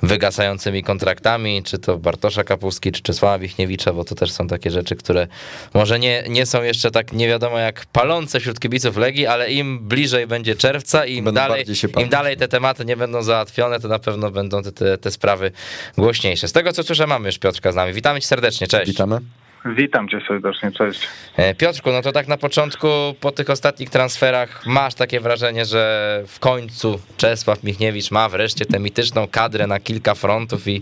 wygasającymi 0.03 0.83
kontraktami, 0.83 1.63
czy 1.63 1.79
to 1.79 1.97
Bartosza 1.97 2.43
Kapuski, 2.43 2.91
czy 2.91 3.01
Czesława 3.01 3.39
Wichniewicza, 3.39 3.93
bo 3.93 4.03
to 4.03 4.15
też 4.15 4.31
są 4.31 4.47
takie 4.47 4.71
rzeczy, 4.71 4.95
które 4.95 5.27
może 5.73 5.99
nie, 5.99 6.23
nie 6.29 6.45
są 6.45 6.63
jeszcze 6.63 6.91
tak 6.91 7.13
nie 7.13 7.27
wiadomo 7.27 7.59
jak 7.59 7.85
palące 7.85 8.39
wśród 8.39 8.59
kibiców 8.59 8.97
Legii, 8.97 9.27
ale 9.27 9.51
im 9.51 9.79
bliżej 9.79 10.27
będzie 10.27 10.55
czerwca 10.55 11.05
i 11.05 11.15
im 11.15 11.33
dalej, 11.33 11.65
im 11.97 12.09
dalej 12.09 12.37
te 12.37 12.47
tematy 12.47 12.85
nie 12.85 12.97
będą 12.97 13.23
załatwione, 13.23 13.79
to 13.79 13.87
na 13.87 13.99
pewno 13.99 14.31
będą 14.31 14.63
te, 14.63 14.71
te, 14.71 14.97
te 14.97 15.11
sprawy 15.11 15.51
głośniejsze. 15.97 16.47
Z 16.47 16.51
tego 16.51 16.66
co 16.73 16.83
słyszę, 16.83 17.07
mamy 17.07 17.27
już 17.27 17.39
Piotrka 17.39 17.71
z 17.71 17.75
nami. 17.75 17.93
Witamy 17.93 18.21
cię 18.21 18.27
serdecznie, 18.27 18.67
cześć. 18.67 18.91
Witamy. 18.91 19.19
Witam 19.65 20.07
cię 20.07 20.21
serdecznie, 20.27 20.71
cześć. 20.71 21.07
E, 21.37 21.55
Piotrku, 21.55 21.91
no 21.91 22.01
to 22.01 22.11
tak 22.11 22.27
na 22.27 22.37
początku, 22.37 22.87
po 23.21 23.31
tych 23.31 23.49
ostatnich 23.49 23.89
transferach, 23.89 24.65
masz 24.65 24.95
takie 24.95 25.19
wrażenie, 25.19 25.65
że 25.65 26.23
w 26.27 26.39
końcu 26.39 26.99
Czesław 27.17 27.63
Michniewicz 27.63 28.11
ma 28.11 28.29
wreszcie 28.29 28.65
tę 28.65 28.79
mityczną 28.79 29.27
kadrę 29.31 29.67
na 29.67 29.79
kilka 29.79 30.15
frontów 30.15 30.67
i 30.67 30.81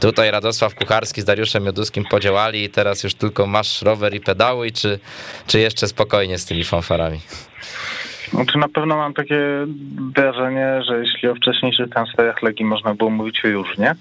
tutaj 0.00 0.30
Radosław 0.30 0.74
Kucharski 0.74 1.20
z 1.20 1.24
Dariuszem 1.24 1.66
Joduskim 1.66 2.04
podziałali 2.04 2.64
i 2.64 2.70
teraz 2.70 3.04
już 3.04 3.14
tylko 3.14 3.46
masz 3.46 3.82
rower 3.82 4.14
i 4.14 4.20
pedały, 4.20 4.72
czy, 4.72 4.98
czy 5.46 5.60
jeszcze 5.60 5.88
spokojnie 5.88 6.38
z 6.38 6.46
tymi 6.46 6.64
fanfarami? 6.64 7.20
Znaczy 8.30 8.58
na 8.58 8.68
pewno 8.68 8.96
mam 8.96 9.14
takie 9.14 9.40
wrażenie, 10.14 10.82
że 10.88 10.98
jeśli 10.98 11.28
o 11.28 11.34
wcześniejszych 11.34 11.90
transferach 11.90 12.42
Legii 12.42 12.64
można 12.64 12.94
było 12.94 13.10
mówić 13.10 13.40
różnie, 13.44 13.88
Eee, 13.88 13.96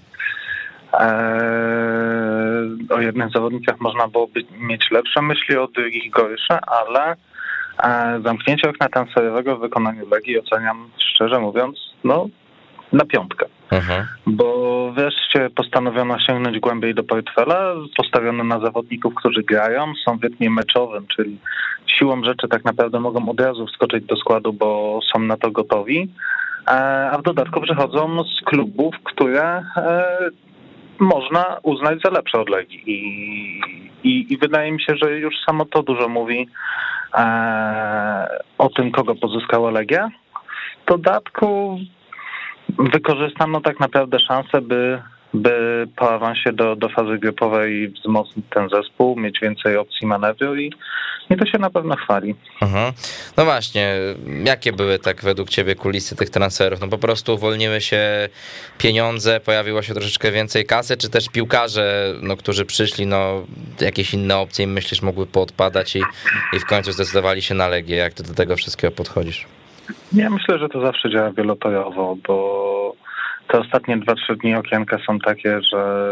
o 2.89 3.01
jednych 3.01 3.31
zawodnikach 3.31 3.79
można 3.79 4.07
byłoby 4.07 4.45
mieć 4.59 4.91
lepsze 4.91 5.21
myśli, 5.21 5.57
o 5.57 5.67
drugich 5.67 6.11
gorsze, 6.11 6.59
ale 6.67 7.15
e, 7.83 8.19
zamknięcie 8.23 8.69
okna 8.69 8.89
transferowego 8.89 9.57
w 9.57 9.61
wykonaniu 9.61 10.09
Legii 10.09 10.39
oceniam 10.39 10.89
szczerze 10.97 11.39
mówiąc, 11.39 11.79
no 12.03 12.27
na 12.91 13.05
piątkę. 13.05 13.45
Mhm. 13.71 14.07
Bo 14.27 14.91
wreszcie 14.91 15.49
postanowiono 15.49 16.19
sięgnąć 16.19 16.59
głębiej 16.59 16.95
do 16.95 17.03
portfela, 17.03 17.73
postawiono 17.97 18.43
na 18.43 18.59
zawodników, 18.59 19.13
którzy 19.15 19.43
grają, 19.43 19.93
są 20.05 20.17
w 20.17 20.23
rytmie 20.23 20.49
meczowym, 20.49 21.07
czyli 21.07 21.37
siłą 21.87 22.23
rzeczy 22.23 22.47
tak 22.47 22.65
naprawdę 22.65 22.99
mogą 22.99 23.29
od 23.29 23.39
razu 23.39 23.67
wskoczyć 23.67 24.05
do 24.05 24.15
składu, 24.15 24.53
bo 24.53 24.99
są 25.13 25.19
na 25.19 25.37
to 25.37 25.51
gotowi. 25.51 26.09
E, 26.67 26.71
a 27.11 27.17
w 27.17 27.23
dodatku 27.23 27.61
przychodzą 27.61 28.23
z 28.23 28.41
klubów, 28.45 28.95
które 29.03 29.63
e, 29.77 30.05
można 30.99 31.57
uznać 31.63 31.99
za 32.05 32.11
lepsze 32.11 32.39
od 32.39 32.49
Legii. 32.49 32.83
I, 32.85 32.97
i, 34.03 34.33
i 34.33 34.37
wydaje 34.37 34.71
mi 34.71 34.81
się, 34.81 34.95
że 35.03 35.19
już 35.19 35.35
samo 35.45 35.65
to 35.65 35.83
dużo 35.83 36.09
mówi 36.09 36.47
e, 37.13 38.27
o 38.57 38.69
tym, 38.69 38.91
kogo 38.91 39.15
pozyskała 39.15 39.71
Legia. 39.71 40.09
W 40.85 40.87
dodatku 40.87 41.79
wykorzystano 42.69 43.61
tak 43.61 43.79
naprawdę 43.79 44.19
szansę, 44.19 44.61
by 44.61 45.01
by 45.35 45.87
po 45.95 46.13
awansie 46.13 46.53
do, 46.53 46.75
do 46.75 46.89
fazy 46.89 47.17
grupowej 47.17 47.89
wzmocnić 47.89 48.45
ten 48.49 48.69
zespół, 48.69 49.15
mieć 49.15 49.39
więcej 49.41 49.77
opcji 49.77 50.07
manewru 50.07 50.55
i, 50.55 50.71
i 51.29 51.37
to 51.37 51.45
się 51.45 51.57
na 51.57 51.69
pewno 51.69 51.95
chwali. 51.95 52.35
Mhm. 52.61 52.93
No 53.37 53.45
właśnie, 53.45 53.95
jakie 54.45 54.73
były 54.73 54.99
tak 54.99 55.21
według 55.21 55.49
ciebie 55.49 55.75
kulisy 55.75 56.15
tych 56.15 56.29
transferów? 56.29 56.81
No 56.81 56.87
po 56.87 56.97
prostu 56.97 57.33
uwolniły 57.33 57.81
się 57.81 58.29
pieniądze, 58.77 59.39
pojawiło 59.39 59.81
się 59.81 59.93
troszeczkę 59.93 60.31
więcej 60.31 60.65
kasy, 60.65 60.97
czy 60.97 61.09
też 61.09 61.29
piłkarze, 61.29 62.13
no, 62.21 62.37
którzy 62.37 62.65
przyszli, 62.65 63.05
no 63.07 63.45
jakieś 63.81 64.13
inne 64.13 64.37
opcje 64.37 64.67
myślisz 64.67 65.01
mogły 65.01 65.27
poodpadać 65.27 65.95
i, 65.95 66.01
i 66.53 66.59
w 66.59 66.65
końcu 66.65 66.91
zdecydowali 66.91 67.41
się 67.41 67.55
na 67.55 67.67
Legię? 67.67 67.95
Jak 67.95 68.13
ty 68.13 68.23
do 68.23 68.33
tego 68.33 68.55
wszystkiego 68.55 68.95
podchodzisz? 68.95 69.47
Ja 70.13 70.29
myślę, 70.29 70.59
że 70.59 70.69
to 70.69 70.81
zawsze 70.81 71.09
działa 71.09 71.31
wielotorowo, 71.31 72.17
bo 72.27 72.64
te 73.47 73.59
ostatnie 73.59 73.97
2-3 73.97 74.35
dni 74.41 74.55
okienka 74.55 74.97
są 75.07 75.19
takie, 75.19 75.61
że 75.61 76.05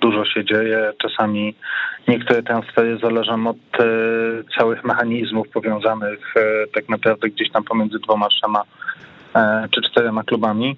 dużo 0.00 0.24
się 0.24 0.44
dzieje. 0.44 0.92
Czasami 0.98 1.54
niektóre 2.08 2.42
transfery 2.42 2.98
zależą 2.98 3.46
od 3.46 3.56
e, 3.56 3.84
całych 4.58 4.84
mechanizmów 4.84 5.48
powiązanych 5.48 6.34
e, 6.36 6.66
tak 6.74 6.88
naprawdę 6.88 7.28
gdzieś 7.28 7.50
tam 7.50 7.64
pomiędzy 7.64 7.98
dwoma, 7.98 8.28
trzema 8.28 8.62
e, 9.34 9.68
czy 9.70 9.82
czterema 9.82 10.22
klubami. 10.22 10.76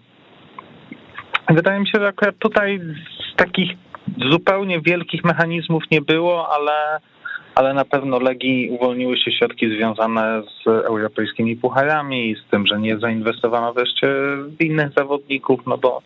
Wydaje 1.48 1.80
mi 1.80 1.88
się, 1.88 1.98
że 1.98 2.06
akurat 2.08 2.38
tutaj 2.38 2.80
z 3.32 3.36
takich 3.36 3.70
zupełnie 4.30 4.80
wielkich 4.80 5.24
mechanizmów 5.24 5.82
nie 5.90 6.00
było, 6.00 6.54
ale 6.54 7.00
ale 7.54 7.74
na 7.74 7.84
pewno 7.84 8.18
Legii 8.18 8.70
uwolniły 8.70 9.16
się 9.16 9.32
środki 9.32 9.76
związane 9.76 10.42
z 10.42 10.66
europejskimi 10.66 11.56
pucharami, 11.56 12.36
z 12.46 12.50
tym, 12.50 12.66
że 12.66 12.80
nie 12.80 12.98
zainwestowano 12.98 13.72
wreszcie 13.72 14.06
w 14.58 14.60
innych 14.60 14.92
zawodników, 14.96 15.60
no 15.66 15.78
bo 15.78 16.02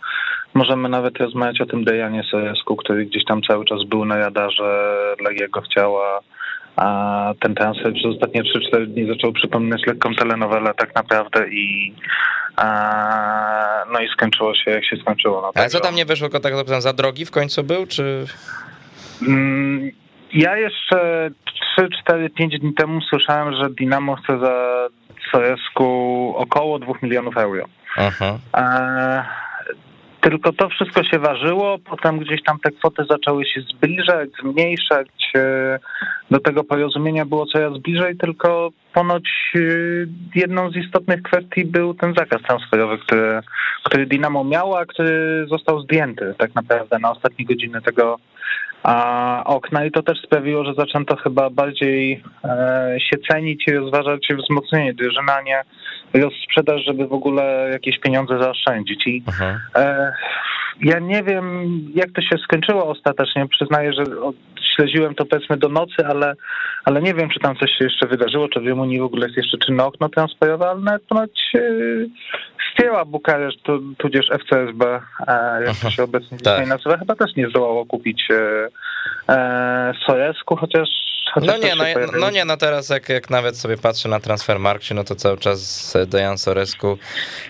możemy 0.55 0.89
nawet 0.89 1.19
rozmawiać 1.19 1.61
o 1.61 1.67
tym 1.67 1.85
Dejanie 1.85 2.23
Soresku, 2.31 2.77
który 2.77 3.07
gdzieś 3.07 3.25
tam 3.25 3.43
cały 3.43 3.65
czas 3.65 3.85
był 3.85 4.05
na 4.05 4.17
radarze, 4.17 4.97
Legia 5.21 5.49
go 5.49 5.61
chciała, 5.61 6.21
a 6.77 7.35
ten 7.41 7.55
transfer 7.55 7.93
przez 7.93 8.15
ostatnie 8.15 8.43
3-4 8.43 8.87
dni 8.87 9.07
zaczął 9.07 9.33
przypominać 9.33 9.87
lekką 9.87 10.15
telenowelę 10.15 10.75
tak 10.75 10.95
naprawdę 10.95 11.49
i 11.49 11.95
no 13.93 14.01
i 14.01 14.09
skończyło 14.13 14.55
się 14.55 14.71
jak 14.71 14.85
się 14.85 14.97
skończyło. 14.97 15.41
No, 15.41 15.51
Ale 15.55 15.69
co 15.69 15.81
tam 15.81 15.95
nie 15.95 16.05
wyszło, 16.05 16.29
tak 16.29 16.55
za 16.79 16.93
drogi 16.93 17.25
w 17.25 17.31
końcu 17.31 17.65
był, 17.65 17.87
czy... 17.87 18.27
Mm, 19.29 19.91
ja 20.33 20.57
jeszcze 20.57 21.31
3, 21.77 21.89
4, 22.03 22.31
5 22.31 22.59
dni 22.59 22.75
temu 22.75 23.01
słyszałem, 23.01 23.55
że 23.55 23.71
Dynamo 23.71 24.17
chce 24.17 24.39
za 24.39 24.87
Soresku 25.33 26.35
około 26.37 26.79
2 26.79 26.93
milionów 27.03 27.37
euro. 27.37 27.65
Aha. 27.97 28.39
E, 28.57 29.25
tylko 30.21 30.53
to 30.53 30.69
wszystko 30.69 31.05
się 31.05 31.19
ważyło, 31.19 31.79
potem 31.79 32.19
gdzieś 32.19 32.43
tam 32.43 32.59
te 32.59 32.71
kwoty 32.71 33.05
zaczęły 33.11 33.45
się 33.47 33.61
zbliżać, 33.61 34.31
zmniejszać. 34.43 35.09
E, 35.37 35.79
do 36.31 36.41
tego 36.41 36.65
porozumienia 36.65 37.27
było 37.27 37.47
coraz 37.47 37.79
bliżej, 37.79 38.17
tylko 38.17 38.71
ponoć 38.93 39.53
e, 39.55 39.61
jedną 40.35 40.71
z 40.71 40.77
istotnych 40.77 41.23
kwestii 41.23 41.65
był 41.65 41.95
ten 41.95 42.15
zakaz 42.15 42.43
transferowy, 42.43 42.99
który, 42.99 43.41
który 43.85 44.07
Dynamo 44.07 44.45
miało, 44.45 44.79
a 44.79 44.87
który 44.87 45.47
został 45.49 45.81
zdjęty 45.81 46.35
tak 46.39 46.55
naprawdę 46.55 46.99
na 46.99 47.11
ostatnie 47.11 47.45
godziny 47.45 47.83
tego 47.83 48.17
a 48.87 49.43
okna 49.45 49.85
i 49.85 49.91
to 49.91 50.03
też 50.03 50.19
sprawiło, 50.23 50.65
że 50.65 50.75
zaczęto 50.75 51.17
chyba 51.17 51.51
bardziej 51.51 52.23
e, 52.45 52.97
się 53.01 53.17
cenić 53.31 53.69
i 53.69 53.73
rozważać 53.73 54.29
wzmocnienie 54.39 54.95
drużyny, 54.95 55.33
a 55.33 55.43
nie 55.43 55.63
rozsprzedaż, 56.15 56.85
żeby 56.85 57.07
w 57.07 57.13
ogóle 57.13 57.69
jakieś 57.73 57.99
pieniądze 57.99 58.39
zaoszczędzić. 58.39 59.07
I 59.07 59.23
e, 59.77 60.13
ja 60.83 60.99
nie 60.99 61.23
wiem, 61.23 61.69
jak 61.95 62.11
to 62.11 62.23
się 62.23 62.39
skończyło 62.45 62.87
ostatecznie. 62.87 63.49
Przyznaję, 63.49 63.93
że 63.93 64.03
śledziłem 64.77 65.15
to 65.15 65.25
powiedzmy 65.25 65.57
do 65.57 65.69
nocy, 65.69 66.07
ale, 66.07 66.35
ale 66.85 67.03
nie 67.03 67.15
wiem, 67.15 67.29
czy 67.31 67.41
tam 67.41 67.57
coś 67.57 67.71
się 67.71 67.85
jeszcze 67.85 68.07
wydarzyło, 68.07 68.49
czy 68.49 68.61
w 68.61 68.67
Rumunii 68.67 69.01
w 69.01 69.05
ogóle 69.05 69.27
jest 69.27 69.37
jeszcze 69.37 69.59
czynne 69.59 69.85
okno 69.85 70.09
transferowe, 70.09 70.69
ale 70.69 70.81
nawet 70.81 71.03
ponoć 71.03 71.53
e, 71.55 71.61
Stieła 72.73 73.05
Bukareszt, 73.05 73.61
tudzież 73.99 74.27
FCSB, 74.29 74.83
e, 75.27 75.63
jak 75.67 75.77
to 75.83 75.91
się 75.91 76.03
obecnie 76.03 76.39
tak. 76.39 76.55
dzisiaj 76.55 76.67
nazywa, 76.67 76.99
chyba 76.99 77.15
też 77.15 77.37
nie 77.37 77.49
zdołało 77.49 77.87
kupić 77.87 78.29
e, 78.31 78.69
e, 79.29 79.93
Sojesku, 80.07 80.57
chociaż 81.35 81.61
no 81.61 81.69
nie, 81.69 81.77
no, 81.77 81.85
no, 82.21 82.31
nie, 82.31 82.45
no 82.45 82.57
teraz 82.57 82.89
jak, 82.89 83.09
jak 83.09 83.31
nawet 83.31 83.57
sobie 83.57 83.77
patrzę 83.77 84.09
na 84.09 84.21
Transfermarkcie, 84.21 84.95
no 84.95 85.05
to 85.05 85.15
cały 85.15 85.39
czas 85.39 85.95
Dejan 86.07 86.39
Soresku 86.39 86.99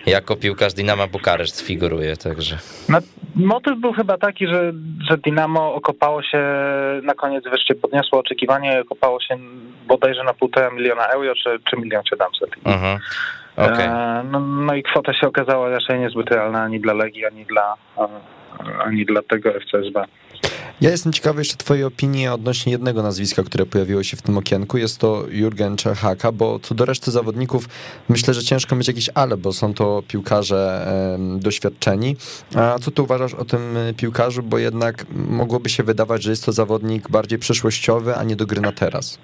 jako 0.07 0.37
piłkarz 0.37 0.75
Dynama 0.75 1.07
Bukareszt 1.07 1.61
figuruje, 1.61 2.17
także... 2.17 2.59
No, 2.89 2.99
motyw 3.35 3.79
był 3.79 3.93
chyba 3.93 4.19
taki, 4.19 4.47
że, 4.47 4.73
że 5.11 5.19
Dynamo 5.19 5.75
okopało 5.75 6.23
się, 6.23 6.39
na 7.03 7.15
koniec 7.15 7.45
wreszcie 7.45 7.75
podniosło 7.75 8.19
oczekiwanie, 8.19 8.81
okopało 8.81 9.21
się 9.21 9.39
bodajże 9.87 10.25
na 10.25 10.35
półtora 10.35 10.71
miliona 10.71 11.07
euro, 11.07 11.35
czy, 11.35 11.59
czy 11.71 11.77
milion 11.77 12.03
siedemset. 12.11 12.51
Mhm. 12.65 12.99
Okay. 13.57 13.85
E, 13.85 14.25
no, 14.31 14.41
no, 14.41 14.75
i 14.75 14.83
kwota 14.83 15.15
się 15.15 15.27
okazała 15.27 15.69
raczej 15.69 16.01
niezbyt 16.01 16.31
realna 16.31 16.63
ani 16.63 16.81
dla 16.81 16.93
Legii, 16.93 17.27
ani 17.27 17.45
dla, 17.45 17.75
ani 18.85 19.05
dla 19.05 19.23
tego 19.23 19.53
FCSB. 19.53 20.05
Ja 20.81 20.91
jestem 20.91 21.13
ciekawy 21.13 21.41
jeszcze 21.41 21.57
twojej 21.57 21.85
opinii 21.85 22.29
odnośnie 22.29 22.73
jednego 22.73 23.03
nazwiska, 23.03 23.43
które 23.43 23.67
pojawiło 23.67 24.03
się 24.03 24.17
w 24.17 24.23
tym 24.23 24.39
okienku. 24.39 24.79
Jest 24.79 25.01
to 25.01 25.25
Jurgen 25.31 25.77
Czerhaka, 25.77 26.33
bo 26.33 26.59
co 26.59 26.75
do 26.75 26.85
reszty 26.85 27.11
zawodników 27.11 27.69
myślę, 28.09 28.35
że 28.35 28.43
ciężko 28.43 28.77
mieć 28.77 28.89
jakieś 28.89 29.11
ale, 29.15 29.37
bo 29.37 29.53
są 29.53 29.75
to 29.75 30.03
piłkarze 30.09 30.87
doświadczeni. 31.39 32.17
A 32.57 32.79
co 32.79 32.91
ty 32.91 33.03
uważasz 33.03 33.35
o 33.35 33.45
tym 33.45 33.61
piłkarzu, 33.97 34.43
bo 34.43 34.59
jednak 34.59 35.07
mogłoby 35.29 35.69
się 35.69 35.83
wydawać, 35.83 36.23
że 36.23 36.31
jest 36.31 36.45
to 36.47 36.53
zawodnik 36.53 37.11
bardziej 37.11 37.39
przyszłościowy, 37.39 38.17
a 38.17 38.25
nie 38.25 38.37
do 38.37 38.47
gry 38.47 38.61
na 38.61 38.73
teraz? 38.73 39.19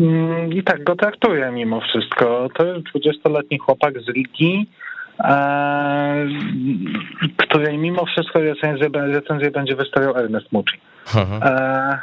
Mm, 0.00 0.52
I 0.52 0.62
tak 0.62 0.84
go 0.84 0.96
traktuję 0.96 1.50
mimo 1.54 1.80
wszystko. 1.80 2.48
To 2.54 2.64
jest 2.64 2.86
20-letni 2.86 3.58
chłopak 3.58 3.94
z 4.02 4.08
Ligi, 4.08 4.66
której 7.36 7.78
mimo 7.78 8.06
wszystko 8.06 8.40
recenzję, 8.40 8.88
recenzję 8.94 9.50
będzie 9.50 9.76
wystawiał 9.76 10.16
Ernest 10.16 10.52
Mucci. 10.52 10.80
Mhm. 11.16 11.42
E, 11.42 11.98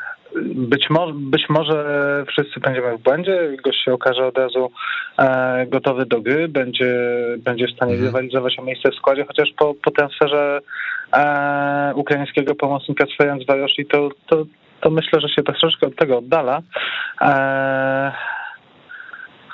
być, 0.55 0.89
mo 0.89 1.11
być 1.13 1.49
może 1.49 1.85
wszyscy 2.27 2.59
będziemy 2.59 2.97
w 2.97 3.01
błędzie, 3.01 3.57
gość 3.63 3.83
się 3.83 3.93
okaże 3.93 4.25
od 4.27 4.37
razu 4.37 4.71
e, 5.19 5.65
gotowy 5.67 6.05
do 6.05 6.21
gry, 6.21 6.47
będzie, 6.47 6.95
będzie 7.37 7.67
w 7.67 7.75
stanie 7.75 7.91
mhm. 7.91 8.07
rywalizować 8.07 8.59
o 8.59 8.63
miejsce 8.63 8.91
w 8.91 8.95
składzie, 8.95 9.25
chociaż 9.25 9.49
po, 9.57 9.73
po 9.73 9.91
transferze 9.91 10.59
e, 11.13 11.91
ukraińskiego 11.95 12.55
pomocnika 12.55 13.05
z 13.05 13.47
Warosi 13.47 13.85
to, 13.85 14.09
to 14.27 14.45
to 14.81 14.89
myślę, 14.89 15.21
że 15.21 15.29
się 15.29 15.43
tak 15.43 15.59
troszkę 15.59 15.87
od 15.87 15.95
tego 15.95 16.17
oddala. 16.17 16.61
Eee, 17.21 18.11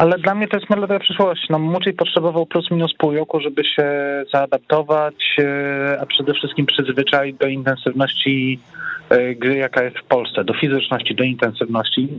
ale 0.01 0.17
dla 0.17 0.35
mnie 0.35 0.47
to 0.47 0.57
jest 0.57 0.69
melodia 0.69 0.99
przyszłości. 0.99 1.47
No, 1.49 1.79
potrzebował 1.97 2.45
plus 2.45 2.71
minus 2.71 2.93
pół 2.93 3.13
roku, 3.13 3.41
żeby 3.41 3.63
się 3.65 3.85
zaadaptować, 4.33 5.35
e, 5.39 5.97
a 6.01 6.05
przede 6.05 6.33
wszystkim 6.33 6.65
przyzwyczaić 6.65 7.37
do 7.37 7.47
intensywności 7.47 8.59
e, 9.09 9.35
gry, 9.35 9.55
jaka 9.55 9.83
jest 9.83 9.97
w 9.97 10.03
Polsce, 10.03 10.43
do 10.43 10.53
fizyczności, 10.53 11.15
do 11.15 11.23
intensywności. 11.23 12.09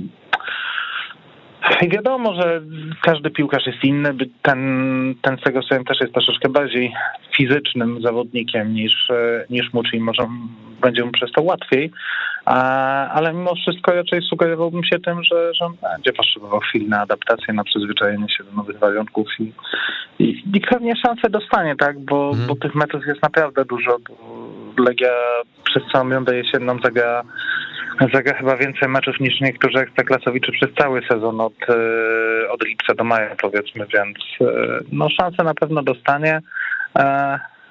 I 1.83 1.89
wiadomo, 1.89 2.35
że 2.35 2.63
każdy 3.03 3.31
piłkarz 3.31 3.67
jest 3.67 3.85
inny. 3.85 4.15
Ten, 4.43 5.15
ten 5.23 5.37
Segosen 5.45 5.85
też 5.85 6.01
jest 6.01 6.13
troszeczkę 6.13 6.49
bardziej 6.49 6.93
fizycznym 7.37 8.03
zawodnikiem 8.03 8.75
niż, 8.75 9.11
e, 9.11 9.45
niż 9.51 9.73
Mucci. 9.73 10.01
Może 10.01 10.29
będzie 10.83 11.05
mu 11.05 11.13
przez 11.13 11.33
to 11.33 11.43
łatwiej, 11.43 11.93
ale 13.15 13.33
mimo 13.33 13.55
wszystko 13.55 13.93
raczej 13.93 14.23
sugerowałbym 14.23 14.85
się 14.85 14.99
tym, 14.99 15.25
że, 15.25 15.55
że 15.55 15.67
będzie 15.83 16.13
potrzebował 16.13 16.61
chwili 16.61 16.89
na 16.89 17.01
adaptację, 17.01 17.55
na 17.55 17.65
przyzwyczajenie 17.65 18.29
się 18.29 18.45
do 18.45 18.53
nowych 18.53 18.79
warunków 18.79 19.29
i, 19.39 19.53
i, 20.19 20.43
i 20.55 20.61
pewnie 20.61 20.97
szansę 20.97 21.31
dostanie, 21.31 21.77
tak? 21.77 22.01
Bo, 22.01 22.31
hmm. 22.31 22.47
bo 22.47 22.57
tych 22.57 22.75
meczów 22.75 23.07
jest 23.07 23.23
naprawdę 23.23 23.65
dużo. 23.65 23.97
Legia 24.79 25.13
przez 25.65 25.83
całą 25.93 26.11
rundę 26.11 26.37
jesienną 26.37 26.79
zagra 26.85 27.23
zagra 28.13 28.35
chyba 28.35 28.57
więcej 28.57 28.89
meczów 28.89 29.21
niż 29.21 29.41
niektórzy 29.41 29.79
ekstraklasowicze 29.79 30.53
przez 30.53 30.71
cały 30.79 31.03
sezon 31.11 31.41
od, 31.41 31.55
e, 31.69 32.51
od 32.51 32.65
lipca 32.65 32.95
do 32.95 33.05
maja 33.05 33.37
powiedzmy, 33.43 33.87
więc 33.95 34.17
e, 34.41 34.79
no 34.93 35.09
szansę 35.11 35.45
na 35.45 35.55
pewno 35.55 35.83
dostanie. 35.83 36.41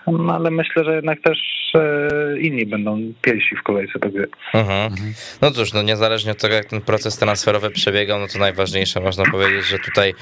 No 0.08 0.34
ale 0.34 0.52
myślę, 0.52 0.84
że 0.84 0.96
jednak 0.96 1.22
też 1.22 1.38
e, 1.76 2.40
inni 2.40 2.66
będą 2.66 3.14
pierwsi 3.22 3.56
w 3.56 3.64
kolejce 3.64 4.00
do 4.00 4.10
gry. 4.10 4.28
Mhm. 4.54 4.96
No 5.42 5.52
cóż, 5.52 5.74
no 5.74 5.82
niezależnie 5.82 6.32
od 6.32 6.38
tego, 6.38 6.56
jak 6.56 6.66
ten 6.66 6.82
proces 6.82 7.18
transferowy 7.18 7.70
przebiegał, 7.70 8.20
no 8.20 8.28
to 8.28 8.40
najważniejsze 8.40 9.00
można 9.00 9.24
powiedzieć, 9.32 9.66
że 9.66 9.80
tutaj 9.80 10.14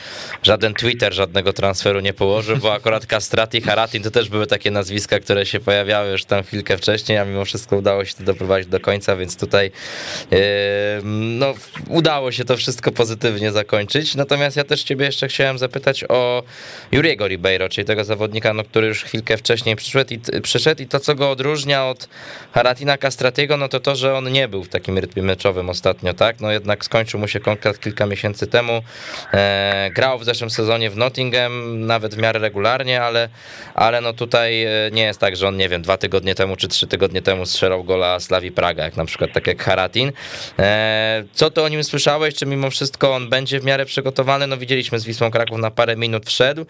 żaden 0.43 0.73
Twitter 0.73 1.13
żadnego 1.13 1.53
transferu 1.53 1.99
nie 1.99 2.13
położył, 2.13 2.57
bo 2.57 2.73
akurat 2.73 3.05
Kastrat 3.05 3.53
i 3.53 3.61
Haratin 3.61 4.03
to 4.03 4.11
też 4.11 4.29
były 4.29 4.47
takie 4.47 4.71
nazwiska, 4.71 5.19
które 5.19 5.45
się 5.45 5.59
pojawiały 5.59 6.11
już 6.11 6.25
tam 6.25 6.43
chwilkę 6.43 6.77
wcześniej, 6.77 7.17
a 7.17 7.25
mimo 7.25 7.45
wszystko 7.45 7.77
udało 7.77 8.05
się 8.05 8.15
to 8.15 8.23
doprowadzić 8.23 8.69
do 8.69 8.79
końca, 8.79 9.15
więc 9.15 9.37
tutaj 9.37 9.71
yy, 10.31 10.37
no 11.03 11.53
udało 11.87 12.31
się 12.31 12.45
to 12.45 12.57
wszystko 12.57 12.91
pozytywnie 12.91 13.51
zakończyć. 13.51 14.15
Natomiast 14.15 14.57
ja 14.57 14.63
też 14.63 14.83
ciebie 14.83 15.05
jeszcze 15.05 15.27
chciałem 15.27 15.57
zapytać 15.57 16.03
o 16.09 16.43
Juriego 16.91 17.27
Ribeiro, 17.27 17.69
czyli 17.69 17.85
tego 17.85 18.03
zawodnika, 18.03 18.53
no, 18.53 18.63
który 18.63 18.87
już 18.87 19.03
chwilkę 19.03 19.37
wcześniej 19.37 19.68
wcześniej 19.75 20.05
przyszedł 20.05 20.37
i, 20.37 20.41
przyszedł 20.41 20.81
i 20.81 20.87
to, 20.87 20.99
co 20.99 21.15
go 21.15 21.31
odróżnia 21.31 21.85
od 21.85 22.09
Haratina 22.51 22.97
Castratiego, 22.97 23.57
no 23.57 23.67
to 23.67 23.79
to, 23.79 23.95
że 23.95 24.15
on 24.15 24.31
nie 24.31 24.47
był 24.47 24.63
w 24.63 24.69
takim 24.69 24.97
rytmie 24.97 25.23
meczowym 25.23 25.69
ostatnio, 25.69 26.13
tak? 26.13 26.39
No 26.39 26.51
jednak 26.51 26.85
skończył 26.85 27.19
mu 27.19 27.27
się 27.27 27.39
kontrakt 27.39 27.81
kilka 27.81 28.05
miesięcy 28.05 28.47
temu. 28.47 28.81
E, 29.33 29.89
grał 29.93 30.19
w 30.19 30.25
zeszłym 30.25 30.49
sezonie 30.49 30.89
w 30.89 30.97
Nottingham, 30.97 31.85
nawet 31.87 32.15
w 32.15 32.17
miarę 32.17 32.39
regularnie, 32.39 33.01
ale, 33.01 33.29
ale 33.75 34.01
no 34.01 34.13
tutaj 34.13 34.63
e, 34.63 34.69
nie 34.91 35.03
jest 35.03 35.19
tak, 35.19 35.35
że 35.35 35.47
on, 35.47 35.57
nie 35.57 35.69
wiem, 35.69 35.81
dwa 35.81 35.97
tygodnie 35.97 36.35
temu 36.35 36.55
czy 36.55 36.67
trzy 36.67 36.87
tygodnie 36.87 37.21
temu 37.21 37.45
strzelał 37.45 37.83
gola 37.83 38.19
Slawi 38.19 38.51
Praga, 38.51 38.83
jak 38.83 38.97
na 38.97 39.05
przykład 39.05 39.33
tak 39.33 39.47
jak 39.47 39.63
Haratin. 39.63 40.11
E, 40.59 41.23
co 41.33 41.51
ty 41.51 41.61
o 41.61 41.67
nim 41.67 41.83
słyszałeś? 41.83 42.35
Czy 42.35 42.45
mimo 42.45 42.69
wszystko 42.69 43.15
on 43.15 43.29
będzie 43.29 43.59
w 43.59 43.65
miarę 43.65 43.85
przygotowany? 43.85 44.47
No 44.47 44.57
widzieliśmy 44.57 44.99
z 44.99 45.05
Wisłą 45.05 45.31
Kraków 45.31 45.59
na 45.59 45.71
parę 45.71 45.95
minut 45.95 46.25
wszedł, 46.25 46.65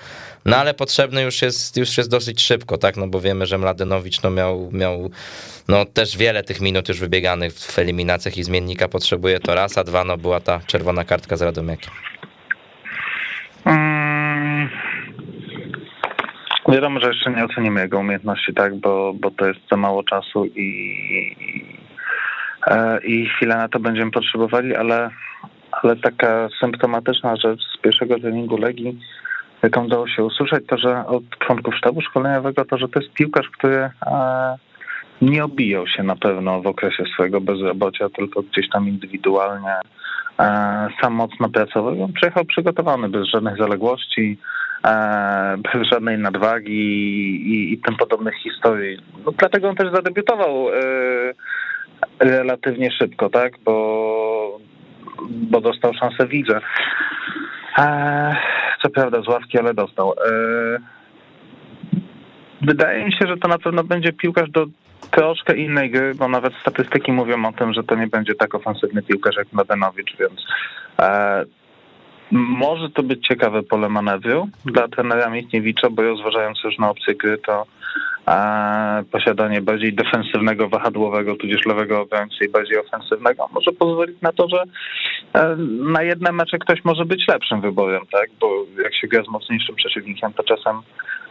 no 0.46 0.58
ale 0.58 0.74
potrzebny 0.74 1.22
już 1.22 1.42
jest, 1.42 1.78
już 1.78 1.98
jest 1.98 2.10
dosyć 2.10 2.42
szybko, 2.42 2.78
tak? 2.78 2.89
Tak, 2.90 2.98
no 2.98 3.08
bo 3.08 3.22
wiemy, 3.22 3.46
że 3.46 3.58
Mladenowicz 3.58 4.24
no 4.24 4.30
miał, 4.30 4.70
miał 4.72 5.10
no 5.68 5.86
też 5.86 6.18
wiele 6.18 6.44
tych 6.44 6.62
minut 6.62 6.90
już 6.90 7.00
wybieganych 7.00 7.54
w 7.54 7.80
eliminacjach 7.80 8.38
i 8.38 8.44
zmiennika 8.44 8.88
potrzebuje 8.88 9.40
to 9.40 9.56
raz, 9.56 9.78
a 9.78 9.84
dwa, 9.84 10.04
no 10.04 10.18
była 10.18 10.40
ta 10.40 10.60
czerwona 10.68 11.04
kartka 11.04 11.38
z 11.38 11.42
Radomiakiem. 11.42 11.94
Mm, 13.66 14.70
wiadomo, 16.70 17.00
że 17.00 17.08
jeszcze 17.08 17.32
nie 17.32 17.46
ocenimy 17.46 17.82
jego 17.82 18.00
umiejętności, 18.00 18.54
tak, 18.54 18.76
bo, 18.76 19.14
bo 19.14 19.32
to 19.32 19.48
jest 19.48 19.60
za 19.72 19.78
mało 19.78 20.04
czasu 20.04 20.46
i, 20.46 20.60
i, 23.04 23.16
e, 23.18 23.26
chwilę 23.36 23.58
na 23.58 23.70
to 23.70 23.80
będziemy 23.80 24.12
potrzebowali, 24.12 24.76
ale, 24.76 25.10
ale 25.72 25.96
taka 25.96 26.50
symptomatyczna 26.60 27.36
rzecz 27.36 27.62
z 27.62 27.82
pierwszego 27.82 28.20
treningu 28.20 28.58
Legii, 28.58 29.00
jaką 29.64 29.86
udało 29.86 30.08
się 30.08 30.24
usłyszeć, 30.24 30.64
to 30.68 30.78
że 30.78 31.06
od 31.06 31.24
członków 31.40 31.76
sztabu 31.76 32.02
szkoleniowego, 32.02 32.66
to 32.66 32.78
że 32.78 32.88
to 32.88 33.00
jest 33.00 33.14
piłkarz, 33.14 33.50
który 33.50 33.76
e, 33.76 33.90
nie 35.22 35.44
obijał 35.44 35.88
się 35.88 36.04
na 36.04 36.16
pewno 36.16 36.62
w 36.62 36.68
okresie 36.68 37.04
swojego 37.14 37.42
bezrobocia, 37.42 38.10
tylko 38.10 38.42
gdzieś 38.42 38.70
tam 38.70 38.88
indywidualnie 38.88 39.76
e, 40.40 40.88
sam 41.02 41.14
mocno 41.14 41.50
pracował. 41.50 42.04
On 42.04 42.14
przyjechał 42.14 42.46
przygotowany 42.46 43.10
bez 43.10 43.28
żadnych 43.28 43.58
zaległości, 43.58 44.38
e, 44.86 45.58
bez 45.58 45.88
żadnej 45.88 46.18
nadwagi 46.18 46.82
i, 47.54 47.74
i 47.74 47.78
tym 47.78 47.96
podobnych 47.96 48.36
historii. 48.36 48.98
No, 49.26 49.32
dlatego 49.38 49.70
on 49.70 49.76
też 49.76 49.92
zadebiutował 49.92 50.68
relatywnie 52.20 52.92
szybko, 52.92 53.30
tak, 53.30 53.54
bo, 53.66 54.60
bo 55.30 55.62
dostał 55.62 55.94
szansę 55.94 56.28
widzę. 56.28 56.62
Co 58.82 58.90
prawda 58.90 59.22
z 59.22 59.28
ławki, 59.28 59.60
ale 59.60 59.74
dostał. 59.74 60.14
Wydaje 62.62 63.06
mi 63.06 63.12
się, 63.12 63.28
że 63.28 63.38
to 63.38 63.48
na 63.48 63.58
pewno 63.58 63.84
będzie 63.84 64.14
piłkarz 64.14 64.50
do 64.50 64.66
troszkę 65.12 65.58
innej 65.58 65.92
gry, 65.92 66.16
bo 66.16 66.28
nawet 66.28 66.54
statystyki 66.62 67.12
mówią 67.12 67.46
o 67.46 67.54
tym, 67.54 67.74
że 67.74 67.84
to 67.84 67.96
nie 67.96 68.08
będzie 68.08 68.36
tak 68.36 68.56
ofensywny 68.56 69.02
piłkarz 69.04 69.36
jak 69.36 69.54
Mladenowicz, 69.54 70.18
więc 70.20 70.46
e, 71.00 71.46
może 72.32 72.90
to 72.90 73.04
być 73.04 73.28
ciekawe 73.28 73.64
pole 73.64 73.90
manewru 73.90 74.50
dla 74.66 74.88
trenera 74.88 75.30
Michniewicza, 75.30 75.90
bo 75.90 76.02
rozważając 76.02 76.64
już 76.64 76.78
na 76.78 76.90
opcję 76.90 77.16
gry, 77.16 77.38
to 77.38 77.66
posiadanie 79.12 79.62
bardziej 79.62 79.94
defensywnego, 79.94 80.70
wahadłowego, 80.70 81.36
tudzież 81.36 81.66
lewego 81.66 82.02
obrońcy 82.02 82.46
i 82.46 82.50
bardziej 82.50 82.78
ofensywnego 82.78 83.48
może 83.54 83.72
pozwolić 83.72 84.22
na 84.22 84.32
to, 84.32 84.48
że 84.50 84.64
e, 85.34 85.56
na 85.94 86.04
jedne 86.04 86.32
mecze 86.32 86.58
ktoś 86.58 86.84
może 86.84 87.06
być 87.06 87.28
lepszym 87.28 87.62
wyborem, 87.62 88.02
tak? 88.12 88.30
Bo 88.40 88.66
jak 88.84 88.96
się 88.96 89.08
gra 89.08 89.24
z 89.24 89.28
mocniejszym 89.28 89.76
przeciwnikiem, 89.76 90.34
to 90.34 90.44
czasem 90.44 90.82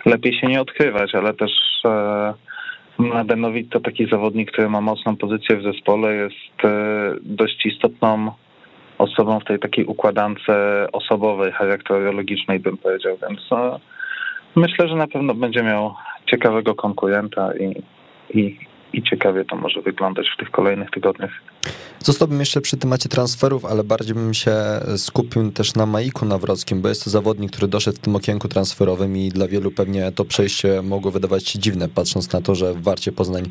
lepiej 0.07 0.41
się 0.41 0.47
nie 0.47 0.61
odkrywać, 0.61 1.15
ale 1.15 1.35
też 1.35 1.51
e, 1.85 2.35
Mladenowicz 2.99 3.71
to 3.71 3.81
taki 3.81 4.07
zawodnik, 4.07 4.53
który 4.53 4.69
ma 4.69 4.81
mocną 4.81 5.17
pozycję 5.17 5.57
w 5.57 5.63
zespole, 5.63 6.15
jest 6.15 6.65
e, 6.65 7.15
dość 7.23 7.67
istotną 7.67 8.33
osobą 8.99 9.41
w 9.41 9.45
tej 9.45 9.59
takiej 9.59 9.85
układance 9.85 10.39
osobowej, 10.93 11.53
charakterologicznej 11.53 12.61
bym 12.61 12.77
powiedział, 12.77 13.19
więc 13.29 13.41
no, 13.51 13.81
myślę, 14.59 14.89
że 14.89 14.95
na 14.97 15.07
pewno 15.07 15.35
będzie 15.35 15.63
miał 15.63 15.95
ciekawego 16.27 16.75
konkurenta 16.75 17.53
i, 17.57 17.83
i, 18.39 18.59
i 18.93 19.03
ciekawie 19.03 19.45
to 19.45 19.57
może 19.57 19.83
wyglądać 19.83 20.27
w 20.35 20.39
tych 20.39 20.51
kolejnych 20.51 20.91
tygodniach. 20.91 21.31
Zostałbym 21.99 22.41
jeszcze 22.41 22.61
przy 22.61 22.77
temacie 22.77 23.09
transferów, 23.09 23.65
ale 23.65 23.85
bardziej 23.85 24.15
bym 24.15 24.35
się 24.35 24.55
skupił 24.97 25.53
też 25.53 25.75
na 25.75 25.87
Maiku 25.87 26.25
Nawrockim, 26.25 26.81
bo 26.81 26.89
jest 26.89 27.05
to 27.05 27.11
zawodnik, 27.11 27.51
który 27.51 27.69
doszedł 27.69 27.97
w 27.97 28.01
tym 28.01 28.17
okienku 28.17 28.49
transferowym 28.49 29.17
i 29.17 29.29
dla 29.29 29.49
wielu 29.49 29.71
pewnie 29.71 30.13
to 30.13 30.25
przejście 30.25 30.83
mogło 30.83 31.11
wydawać 31.11 31.49
się 31.49 31.59
dziwne, 31.59 31.89
patrząc 31.89 32.33
na 32.33 32.41
to, 32.41 32.55
że 32.55 32.75
w 32.75 32.83
Warcie 32.83 33.13
Poznań 33.13 33.45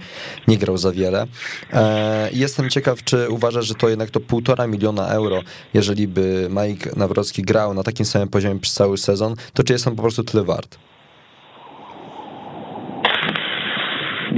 nie 0.48 0.58
grał 0.58 0.78
za 0.78 0.91
wiele. 0.91 1.26
E, 1.74 2.30
jestem 2.34 2.70
ciekaw, 2.70 3.04
czy 3.04 3.30
uważasz, 3.30 3.65
że 3.65 3.76
to 3.76 3.89
jednak 3.89 4.10
to 4.10 4.20
półtora 4.20 4.67
miliona 4.67 5.08
euro, 5.08 5.41
jeżeli 5.74 6.08
by 6.08 6.48
Maik 6.50 6.96
Nawrocki 6.96 7.41
grał 7.41 7.74
na 7.74 7.84
takim 7.84 8.06
samym 8.06 8.28
poziomie 8.28 8.60
przez 8.60 8.74
cały 8.74 8.98
sezon, 8.98 9.36
to 9.54 9.63
czy 9.63 9.74
jest 9.74 9.88
on 9.88 9.96
po 9.96 10.02
prostu 10.02 10.24
tyle 10.24 10.43
wart? 10.43 10.78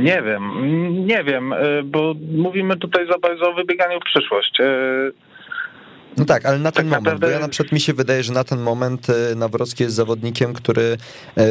Nie 0.02 0.22
wiem, 0.22 0.44
nie 1.06 1.24
wiem, 1.24 1.54
y, 1.54 1.84
bo 1.84 2.16
mówimy 2.32 2.78
tutaj 2.78 3.08
za 3.08 3.18
bardzo 3.18 3.50
o 3.50 3.54
wybieganiu 3.54 4.00
w 4.00 4.04
przyszłość. 4.04 4.60
Y, 4.60 5.12
no 6.18 6.26
tak, 6.26 6.46
ale 6.46 6.60
na 6.60 6.72
ten 6.72 6.84
tak 6.84 6.86
moment, 6.86 7.04
naprawdę... 7.04 7.28
bo 7.28 7.34
ja 7.34 7.40
na 7.40 7.48
przykład 7.48 7.72
mi 7.72 7.80
się 7.80 7.94
wydaje, 7.94 8.24
że 8.24 8.34
na 8.34 8.44
ten 8.44 8.60
moment 8.60 9.08
y, 9.10 9.36
Nawrocki 9.36 9.84
jest 9.84 9.96
zawodnikiem, 9.96 10.54
który 10.54 10.98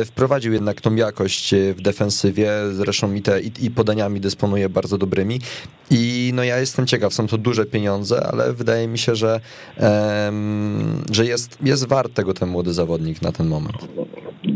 wprowadził 0.04 0.52
jednak 0.52 0.80
tą 0.80 0.94
jakość 0.94 1.54
w 1.54 1.80
defensywie, 1.80 2.50
zresztą 2.70 3.14
i, 3.14 3.22
te, 3.22 3.40
i, 3.40 3.50
i 3.60 3.70
podaniami 3.70 4.20
dysponuje 4.20 4.68
bardzo 4.68 4.98
dobrymi 4.98 5.40
i 5.90 6.32
no 6.34 6.44
ja 6.44 6.58
jestem 6.58 6.86
ciekaw, 6.86 7.14
są 7.14 7.26
to 7.26 7.38
duże 7.38 7.66
pieniądze, 7.66 8.26
ale 8.32 8.52
wydaje 8.52 8.88
mi 8.88 8.98
się, 8.98 9.14
że, 9.14 9.40
um, 9.76 11.02
że 11.12 11.26
jest, 11.26 11.58
jest 11.62 11.88
wart 11.88 12.14
tego 12.14 12.34
ten 12.34 12.48
młody 12.48 12.72
zawodnik 12.72 13.22
na 13.22 13.32
ten 13.32 13.46
moment. 13.46 13.76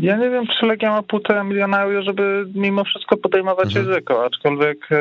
Ja 0.03 0.17
nie 0.17 0.29
wiem, 0.29 0.45
czy 0.47 0.65
Legia 0.65 0.91
ma 0.91 1.03
półtora 1.03 1.43
miliona 1.43 1.81
euro, 1.81 2.03
żeby 2.03 2.45
mimo 2.55 2.83
wszystko 2.83 3.17
podejmować 3.17 3.67
mhm. 3.67 3.87
ryzyko, 3.87 4.25
aczkolwiek 4.25 4.91
e, 4.91 4.97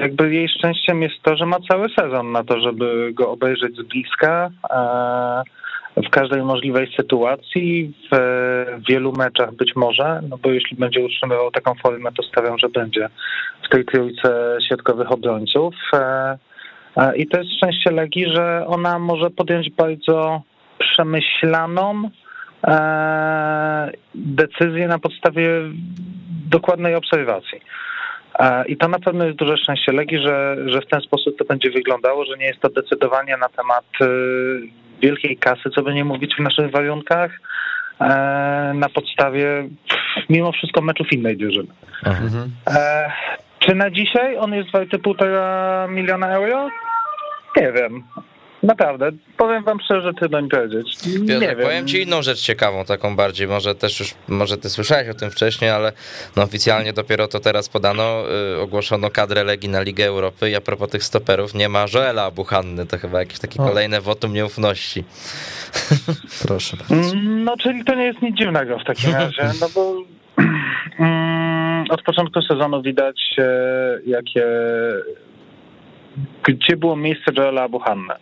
jakby 0.00 0.34
jej 0.34 0.48
szczęściem 0.48 1.02
jest 1.02 1.22
to, 1.22 1.36
że 1.36 1.46
ma 1.46 1.56
cały 1.70 1.88
sezon 1.88 2.32
na 2.32 2.44
to, 2.44 2.60
żeby 2.60 3.12
go 3.12 3.30
obejrzeć 3.30 3.76
z 3.76 3.82
bliska 3.82 4.50
w 5.96 6.10
każdej 6.10 6.42
możliwej 6.42 6.92
sytuacji, 6.96 7.92
w 8.12 8.16
wielu 8.88 9.12
meczach 9.12 9.54
być 9.54 9.76
może, 9.76 10.20
no 10.28 10.38
bo 10.38 10.50
jeśli 10.50 10.76
będzie 10.76 11.04
utrzymywał 11.04 11.50
taką 11.50 11.74
formę, 11.74 12.10
to 12.12 12.22
stawiam, 12.22 12.58
że 12.58 12.68
będzie 12.68 13.08
w 13.66 13.68
tej 13.68 13.84
trójce 13.84 14.58
środkowych 14.68 15.12
obrońców. 15.12 15.74
E, 15.92 16.36
I 17.16 17.26
to 17.26 17.38
jest 17.38 17.50
szczęście 17.56 17.90
Legii, 17.90 18.26
że 18.34 18.66
ona 18.66 18.98
może 18.98 19.30
podjąć 19.30 19.70
bardzo 19.70 20.42
przemyślaną, 20.78 22.10
E, 22.66 23.92
decyzje 24.14 24.88
na 24.88 24.98
podstawie 24.98 25.48
dokładnej 26.50 26.94
obserwacji. 26.94 27.60
E, 28.38 28.64
I 28.66 28.76
to 28.76 28.88
na 28.88 28.98
pewno 28.98 29.24
jest 29.24 29.38
duże 29.38 29.56
szczęście 29.56 29.92
Legii, 29.92 30.18
że, 30.18 30.56
że 30.66 30.80
w 30.80 30.86
ten 30.86 31.00
sposób 31.00 31.38
to 31.38 31.44
będzie 31.44 31.70
wyglądało, 31.70 32.24
że 32.24 32.38
nie 32.38 32.46
jest 32.46 32.60
to 32.60 32.68
decydowanie 32.68 33.36
na 33.36 33.48
temat 33.48 33.84
e, 34.00 34.06
wielkiej 35.02 35.36
kasy, 35.36 35.70
co 35.74 35.82
by 35.82 35.94
nie 35.94 36.04
mówić 36.04 36.34
w 36.36 36.42
naszych 36.42 36.70
warunkach, 36.70 37.30
na 38.74 38.88
podstawie 38.94 39.68
mimo 40.28 40.52
wszystko 40.52 40.80
meczów 40.80 41.12
innej 41.12 41.36
drużyny. 41.36 41.68
Mhm. 42.04 42.50
Czy 43.58 43.74
na 43.74 43.90
dzisiaj 43.90 44.36
on 44.36 44.54
jest 44.54 44.72
warty 44.72 44.98
półtora 44.98 45.86
miliona 45.90 46.28
euro? 46.28 46.68
Nie 47.56 47.72
wiem. 47.72 48.02
Naprawdę, 48.64 49.10
powiem 49.36 49.64
wam 49.64 49.80
szczerze, 49.80 50.14
trudno 50.14 50.42
mi 50.42 50.48
powiedzieć. 50.48 50.98
Nie 51.20 51.38
wiem. 51.40 51.56
Powiem 51.62 51.86
ci 51.86 52.02
inną 52.02 52.22
rzecz 52.22 52.40
ciekawą, 52.40 52.84
taką 52.84 53.16
bardziej, 53.16 53.48
może 53.48 53.74
też 53.74 54.00
już, 54.00 54.14
może 54.28 54.58
ty 54.58 54.70
słyszałeś 54.70 55.08
o 55.08 55.14
tym 55.14 55.30
wcześniej, 55.30 55.70
ale 55.70 55.92
no 56.36 56.42
oficjalnie 56.42 56.92
dopiero 56.92 57.28
to 57.28 57.40
teraz 57.40 57.68
podano, 57.68 58.22
yy, 58.54 58.60
ogłoszono 58.60 59.10
kadrę 59.10 59.44
Legii 59.44 59.68
na 59.68 59.82
Ligę 59.82 60.06
Europy 60.06 60.50
i 60.50 60.54
a 60.54 60.60
propos 60.60 60.90
tych 60.90 61.04
stoperów 61.04 61.54
nie 61.54 61.68
ma 61.68 61.84
Joela 61.94 62.30
Buchanny, 62.30 62.86
to 62.86 62.98
chyba 62.98 63.20
jakieś 63.20 63.38
takie 63.38 63.62
o. 63.62 63.66
kolejne 63.66 64.00
wotum 64.00 64.32
nieufności. 64.32 65.04
Proszę 66.46 66.76
bardzo. 66.76 67.12
No, 67.22 67.56
czyli 67.56 67.84
to 67.84 67.94
nie 67.94 68.04
jest 68.04 68.22
nic 68.22 68.36
dziwnego 68.36 68.78
w 68.78 68.84
takim 68.84 69.12
razie, 69.20 69.50
no 69.60 69.66
bo 69.74 69.94
mm, 70.98 71.84
od 71.90 72.02
początku 72.02 72.42
sezonu 72.42 72.82
widać, 72.82 73.34
e, 73.38 73.98
jakie 74.06 74.46
gdzie 76.42 76.76
było 76.76 76.96
miejsce 76.96 77.32
Joela 77.36 77.62
Abuhanne. 77.62 78.16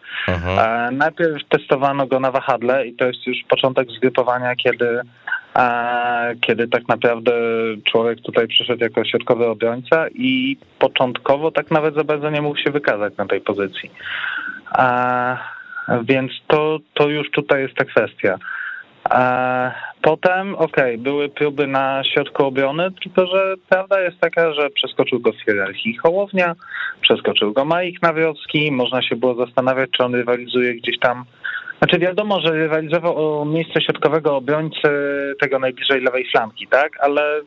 E, 0.59 0.89
najpierw 0.93 1.49
testowano 1.49 2.07
go 2.07 2.21
na 2.21 2.31
wahadle 2.31 2.87
i 2.87 2.95
to 2.95 3.05
jest 3.05 3.27
już 3.27 3.37
początek 3.49 3.91
zgrypowania, 3.91 4.57
kiedy, 4.57 5.01
e, 5.57 6.35
kiedy 6.41 6.69
tak 6.69 6.89
naprawdę 6.89 7.33
człowiek 7.85 8.21
tutaj 8.21 8.49
przyszedł 8.49 8.85
jako 8.85 9.05
środkowy 9.05 9.47
obrońca 9.47 10.09
i 10.09 10.57
początkowo 10.79 11.51
tak 11.51 11.71
nawet 11.71 11.95
za 11.95 12.05
bardzo 12.05 12.31
nie 12.31 12.43
mógł 12.43 12.59
się 12.59 12.71
wykazać 12.71 13.17
na 13.17 13.27
tej 13.27 13.41
pozycji. 13.41 13.91
E, 14.79 15.37
więc 16.03 16.33
to, 16.47 16.79
to 16.95 17.09
już 17.09 17.31
tutaj 17.31 17.63
jest 17.63 17.75
ta 17.75 17.85
kwestia. 17.85 18.39
Potem, 20.03 20.55
okej, 20.55 20.95
okay, 20.95 20.99
były 20.99 21.29
próby 21.29 21.67
na 21.67 22.03
środku 22.05 22.45
obrony, 22.45 22.89
tylko 23.03 23.27
że 23.27 23.55
prawda 23.69 24.01
jest 24.01 24.21
taka, 24.21 24.53
że 24.53 24.71
przeskoczył 24.71 25.21
go 25.21 25.33
w 25.33 25.45
hierarchii 25.45 25.97
Hołownia, 25.97 26.55
przeskoczył 27.01 27.53
go 27.53 27.65
Majik 27.65 28.03
Nawrocki, 28.03 28.73
można 28.73 29.03
się 29.03 29.17
było 29.17 29.35
zastanawiać, 29.35 29.91
czy 29.91 30.05
on 30.05 30.15
rywalizuje 30.15 30.75
gdzieś 30.75 30.99
tam 30.99 31.25
znaczy 31.79 31.99
wiadomo, 31.99 32.41
że 32.41 32.51
rywalizował 32.51 33.41
o 33.41 33.45
miejsce 33.45 33.81
środkowego 33.81 34.37
obrońcy 34.37 34.89
tego 35.41 35.59
najbliżej 35.59 36.01
lewej 36.01 36.31
flanki, 36.31 36.67
tak? 36.67 36.93
Ale 37.01 37.41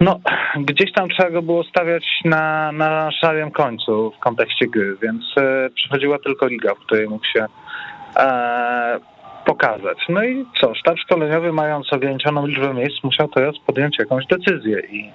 no, 0.00 0.20
gdzieś 0.56 0.92
tam 0.92 1.08
trzeba 1.08 1.30
go 1.30 1.42
było 1.42 1.64
stawiać 1.64 2.04
na, 2.24 2.72
na 2.72 3.10
szarym 3.12 3.50
końcu 3.50 4.10
w 4.10 4.18
kontekście 4.18 4.66
gry, 4.66 4.96
więc 5.02 5.24
e, 5.36 5.70
przychodziła 5.74 6.18
tylko 6.18 6.46
liga, 6.46 6.74
w 6.74 6.78
której 6.78 7.08
mógł 7.08 7.26
się 7.26 7.46
e, 8.16 9.00
pokazać. 9.46 9.98
No 10.08 10.24
i 10.24 10.46
co, 10.60 10.74
sztab 10.74 10.98
szkoleniowy 10.98 11.52
mając 11.52 11.92
ograniczoną 11.92 12.46
liczbę 12.46 12.74
miejsc 12.74 13.04
musiał 13.04 13.28
teraz 13.28 13.54
podjąć 13.66 13.98
jakąś 13.98 14.26
decyzję 14.26 14.80
i 14.80 15.10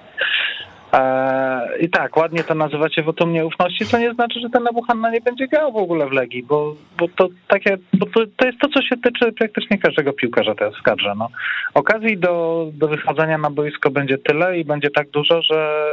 e, 0.92 1.78
i 1.80 1.90
tak, 1.90 2.16
ładnie 2.16 2.44
to 2.44 2.54
nazywacie 2.54 3.02
wotum 3.02 3.32
nieufności, 3.32 3.86
co 3.86 3.98
nie 3.98 4.14
znaczy, 4.14 4.40
że 4.40 4.50
ten 4.50 4.68
Abuhanna 4.68 5.10
nie 5.10 5.20
będzie 5.20 5.48
grał 5.48 5.72
w 5.72 5.76
ogóle 5.76 6.06
w 6.06 6.12
Legii, 6.12 6.42
bo, 6.42 6.74
bo 6.98 7.08
to 7.16 7.28
takie, 7.48 7.78
bo 7.92 8.06
to, 8.06 8.20
to 8.36 8.46
jest 8.46 8.58
to, 8.58 8.68
co 8.68 8.82
się 8.82 8.96
tyczy 8.96 9.32
praktycznie 9.32 9.78
każdego 9.78 10.12
piłkarza 10.12 10.54
teraz 10.54 10.74
w 10.76 10.82
kadrze. 10.82 11.14
No. 11.18 11.28
Okazji 11.74 12.18
do, 12.18 12.66
do 12.72 12.88
wychodzenia 12.88 13.38
na 13.38 13.50
boisko 13.50 13.90
będzie 13.90 14.18
tyle 14.18 14.58
i 14.58 14.64
będzie 14.64 14.90
tak 14.90 15.10
dużo, 15.10 15.42
że, 15.42 15.92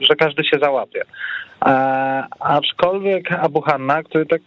że 0.00 0.16
każdy 0.16 0.44
się 0.44 0.58
załapie. 0.58 1.02
E, 1.66 1.72
aczkolwiek 2.40 3.32
Abuhanna, 3.32 4.02
który 4.02 4.26
tak 4.26 4.40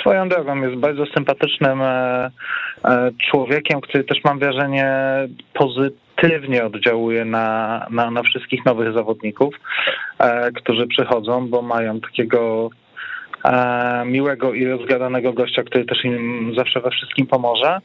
swoją 0.00 0.28
drogą 0.28 0.62
jest 0.62 0.76
bardzo 0.76 1.06
sympatycznym 1.06 1.82
e, 1.82 2.30
e, 2.84 3.10
człowiekiem, 3.30 3.80
który 3.80 4.04
też 4.04 4.24
mam 4.24 4.38
wrażenie 4.38 4.94
pozytywnie 5.54 6.64
oddziałuje 6.64 7.24
na, 7.24 7.86
na, 7.90 8.10
na 8.10 8.22
wszystkich 8.22 8.64
nowych 8.64 8.92
zawodników, 8.94 9.54
e, 10.18 10.52
którzy 10.52 10.86
przychodzą, 10.86 11.48
bo 11.48 11.62
mają 11.62 12.00
takiego 12.00 12.70
miłego 14.06 14.54
i 14.54 14.66
rozgadanego 14.66 15.32
gościa, 15.32 15.62
który 15.62 15.84
też 15.84 16.04
im 16.04 16.54
zawsze 16.56 16.80
we 16.80 16.90
wszystkim 16.90 17.26
pomoże. 17.26 17.78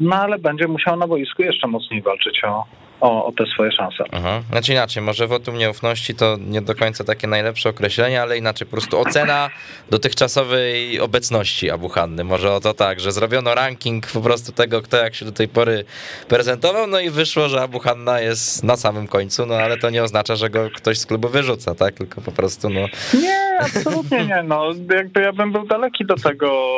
No 0.00 0.16
ale 0.16 0.38
będzie 0.38 0.68
musiał 0.68 0.96
na 0.96 1.06
boisku 1.06 1.42
jeszcze 1.42 1.66
mocniej 1.68 2.02
walczyć 2.02 2.44
o, 2.44 2.64
o, 3.00 3.26
o 3.26 3.32
te 3.32 3.46
swoje 3.46 3.72
szanse. 3.72 4.04
Mhm. 4.12 4.42
Znaczy 4.50 4.72
inaczej, 4.72 5.02
może 5.02 5.26
wotum 5.26 5.58
nieufności 5.58 6.14
to 6.14 6.36
nie 6.40 6.62
do 6.62 6.74
końca 6.74 7.04
takie 7.04 7.26
najlepsze 7.26 7.68
określenie, 7.68 8.22
ale 8.22 8.38
inaczej 8.38 8.66
po 8.66 8.70
prostu 8.70 9.00
ocena 9.00 9.50
dotychczasowej 9.90 11.00
obecności 11.00 11.70
Abu 11.70 11.88
Hanny. 11.88 12.24
Może 12.24 12.52
o 12.52 12.60
to 12.60 12.74
tak, 12.74 13.00
że 13.00 13.12
zrobiono 13.12 13.54
ranking 13.54 14.06
po 14.06 14.20
prostu 14.20 14.52
tego, 14.52 14.82
kto 14.82 14.96
jak 14.96 15.14
się 15.14 15.24
do 15.24 15.32
tej 15.32 15.48
pory 15.48 15.84
prezentował, 16.28 16.86
no 16.86 17.00
i 17.00 17.10
wyszło, 17.10 17.48
że 17.48 17.62
Abu 17.62 17.78
Hanna 17.78 18.20
jest 18.20 18.64
na 18.64 18.76
samym 18.76 19.08
końcu, 19.08 19.46
no 19.46 19.54
ale 19.54 19.76
to 19.76 19.90
nie 19.90 20.02
oznacza, 20.02 20.36
że 20.36 20.50
go 20.50 20.70
ktoś 20.76 20.98
z 20.98 21.06
klubu 21.06 21.28
wyrzuca, 21.28 21.74
tak? 21.74 21.94
Tylko 21.94 22.20
po 22.20 22.32
prostu 22.32 22.70
no... 22.70 22.80
Nie, 23.20 23.58
absolutnie 23.60 24.24
nie, 24.24 24.42
no 24.42 24.70
jakby 24.96 25.20
ja 25.20 25.32
bym 25.32 25.52
był 25.52 25.66
daleki 25.66 26.06
do 26.06 26.14
tego, 26.14 26.74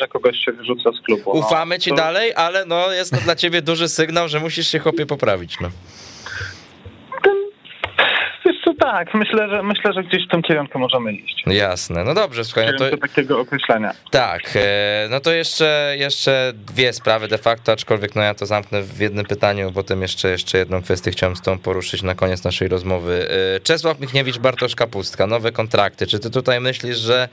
że 0.00 0.08
kogoś 0.08 0.36
się 0.44 0.52
wyrzuca 0.52 0.90
z 0.92 1.00
klubu. 1.04 1.32
No. 1.34 1.40
Ufamy 1.40 1.78
ci 1.78 1.90
to... 1.90 1.96
dalej, 1.96 2.32
ale 2.34 2.64
no 2.64 2.92
jest 2.92 3.10
to 3.10 3.16
dla 3.16 3.36
ciebie 3.36 3.62
duży 3.62 3.88
sygnał, 3.88 4.28
że 4.28 4.40
musisz 4.40 4.68
się 4.68 4.78
chłopie 4.78 5.06
poprawić, 5.06 5.53
no. 5.60 5.70
Wiesz 8.46 8.56
co, 8.64 8.74
tak, 8.80 9.14
myślę, 9.14 9.48
że 9.48 9.62
myślę, 9.62 9.92
że 9.92 10.02
gdzieś 10.02 10.26
w 10.26 10.30
tym 10.30 10.42
kierunku 10.42 10.78
możemy 10.78 11.12
iść. 11.12 11.42
Jasne, 11.46 12.04
no 12.04 12.14
dobrze, 12.14 12.44
słuchaj. 12.44 12.72
No 12.72 12.90
to 12.90 12.96
takiego 12.96 13.40
określenia. 13.40 13.92
Tak, 14.10 14.42
e, 14.56 15.08
no 15.10 15.20
to 15.20 15.32
jeszcze, 15.32 15.94
jeszcze 15.98 16.52
dwie 16.54 16.92
sprawy 16.92 17.28
de 17.28 17.38
facto, 17.38 17.72
aczkolwiek 17.72 18.14
no 18.14 18.22
ja 18.22 18.34
to 18.34 18.46
zamknę 18.46 18.82
w 18.82 19.00
jednym 19.00 19.26
pytaniu, 19.26 19.72
potem 19.72 20.02
jeszcze, 20.02 20.28
jeszcze 20.28 20.58
jedną 20.58 20.82
kwestię 20.82 21.10
chciałem 21.10 21.36
z 21.36 21.42
tą 21.42 21.58
poruszyć 21.58 22.02
na 22.02 22.14
koniec 22.14 22.44
naszej 22.44 22.68
rozmowy. 22.68 23.28
E, 23.56 23.60
Czesław 23.60 24.00
Michniewicz, 24.00 24.38
Bartosz 24.38 24.74
Kapustka, 24.74 25.26
nowe 25.26 25.52
kontrakty. 25.52 26.06
Czy 26.06 26.18
ty 26.18 26.30
tutaj 26.30 26.60
myślisz, 26.60 26.98
że 26.98 27.28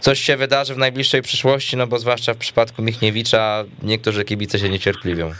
coś 0.00 0.20
się 0.20 0.36
wydarzy 0.36 0.74
w 0.74 0.78
najbliższej 0.78 1.22
przyszłości, 1.22 1.76
no 1.76 1.86
bo 1.86 1.98
zwłaszcza 1.98 2.34
w 2.34 2.36
przypadku 2.36 2.82
Michniewicza 2.82 3.64
niektórzy 3.82 4.24
kibice 4.24 4.58
się 4.58 4.68
niecierpliwią? 4.68 5.32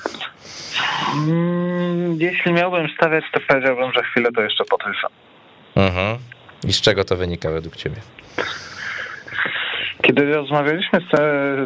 Mm, 1.14 2.16
jeśli 2.20 2.52
miałbym 2.52 2.88
stawiać, 2.88 3.24
to 3.32 3.40
powiedziałbym, 3.48 3.92
że 3.92 4.02
chwilę 4.02 4.32
to 4.32 4.42
jeszcze 4.42 4.64
potrwa. 4.64 5.08
Mhm. 5.76 6.18
I 6.68 6.72
z 6.72 6.80
czego 6.80 7.04
to 7.04 7.16
wynika 7.16 7.50
według 7.50 7.76
ciebie? 7.76 7.96
Kiedy 10.02 10.34
rozmawialiśmy 10.34 11.00
z, 11.00 11.10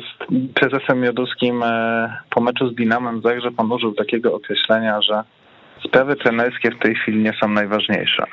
z 0.05 0.35
prezesem 0.55 1.05
Joduskim 1.05 1.63
e, 1.63 2.17
po 2.31 2.41
meczu 2.41 2.69
z 2.69 2.75
Dinamem 2.75 3.23
Zagrzeb, 3.23 3.55
on 3.57 3.73
użył 3.73 3.95
takiego 3.95 4.35
określenia, 4.35 5.03
że 5.03 5.23
sprawy 5.85 6.17
trenerskie 6.17 6.71
w 6.71 6.79
tej 6.79 6.95
chwili 6.95 7.23
nie 7.23 7.33
są 7.41 7.49
najważniejsze. 7.49 8.25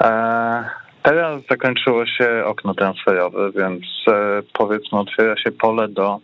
E, 0.00 0.64
teraz 1.02 1.42
zakończyło 1.50 2.06
się 2.06 2.44
okno 2.44 2.74
transferowe, 2.74 3.50
więc 3.56 3.84
e, 4.08 4.42
powiedzmy 4.52 4.98
otwiera 4.98 5.36
się 5.36 5.50
pole 5.50 5.88
do 5.88 6.20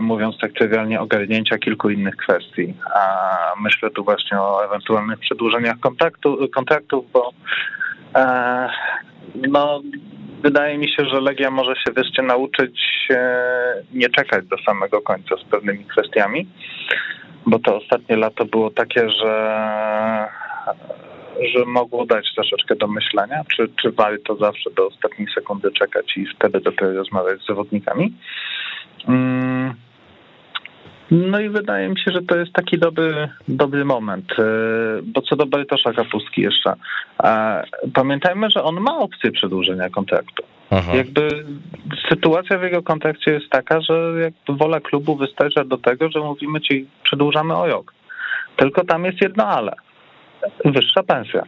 mówiąc 0.00 0.38
tak 0.38 0.52
trywialnie, 0.52 1.00
ogarnięcia 1.00 1.58
kilku 1.58 1.90
innych 1.90 2.16
kwestii. 2.16 2.74
A 2.94 3.52
myślę 3.60 3.90
tu 3.90 4.04
właśnie 4.04 4.40
o 4.40 4.64
ewentualnych 4.64 5.18
przedłużeniach 5.18 5.80
kontaktu, 5.80 6.48
kontraktów, 6.54 7.04
bo 7.12 7.32
e, 8.14 8.68
no, 9.48 9.80
wydaje 10.42 10.78
mi 10.78 10.88
się, 10.88 11.04
że 11.04 11.20
Legia 11.20 11.50
może 11.50 11.74
się 11.74 11.92
wreszcie 11.92 12.22
nauczyć 12.22 12.80
nie 13.92 14.10
czekać 14.10 14.46
do 14.46 14.56
samego 14.58 15.00
końca 15.00 15.36
z 15.36 15.50
pewnymi 15.50 15.84
kwestiami, 15.84 16.48
bo 17.46 17.58
to 17.58 17.76
ostatnie 17.76 18.16
lato 18.16 18.44
było 18.44 18.70
takie, 18.70 19.10
że 19.10 19.60
że 21.54 21.64
mogło 21.66 22.06
dać 22.06 22.34
troszeczkę 22.34 22.76
do 22.76 22.86
myślenia, 22.86 23.42
czy, 23.56 23.68
czy 23.82 23.92
warto 23.92 24.36
zawsze 24.36 24.70
do 24.70 24.86
ostatniej 24.86 25.28
sekundy 25.34 25.72
czekać 25.72 26.16
i 26.16 26.26
wtedy 26.26 26.60
dopiero 26.60 26.92
rozmawiać 26.92 27.42
z 27.42 27.46
zawodnikami. 27.46 28.14
Mm. 29.08 29.74
No 31.10 31.40
i 31.40 31.48
wydaje 31.48 31.88
mi 31.88 32.00
się, 32.00 32.12
że 32.12 32.22
to 32.22 32.36
jest 32.36 32.52
taki 32.52 32.78
dobry, 32.78 33.28
dobry 33.48 33.84
moment. 33.84 34.32
E, 34.38 34.42
bo 35.02 35.22
co 35.22 35.36
do 35.36 35.46
Bartosza 35.46 35.92
Kapustki 35.92 36.42
jeszcze, 36.42 36.72
pamiętajmy, 37.94 38.50
że 38.50 38.64
on 38.64 38.80
ma 38.80 38.98
opcję 38.98 39.32
przedłużenia 39.32 39.90
kontraktu. 39.90 40.42
Aha. 40.70 40.94
Jakby 40.94 41.44
sytuacja 42.08 42.58
w 42.58 42.62
jego 42.62 42.82
kontrakcie 42.82 43.30
jest 43.30 43.50
taka, 43.50 43.80
że 43.80 44.12
jakby 44.20 44.58
wola 44.64 44.80
klubu 44.80 45.16
wystarcza 45.16 45.64
do 45.64 45.78
tego, 45.78 46.10
że 46.10 46.20
mówimy 46.20 46.60
ci 46.60 46.86
przedłużamy 47.02 47.56
o 47.56 47.66
rok. 47.66 47.94
Tylko 48.56 48.84
tam 48.84 49.04
jest 49.04 49.20
jedno 49.22 49.46
ale. 49.46 49.72
Wyższa 50.64 51.02
pensja. 51.02 51.42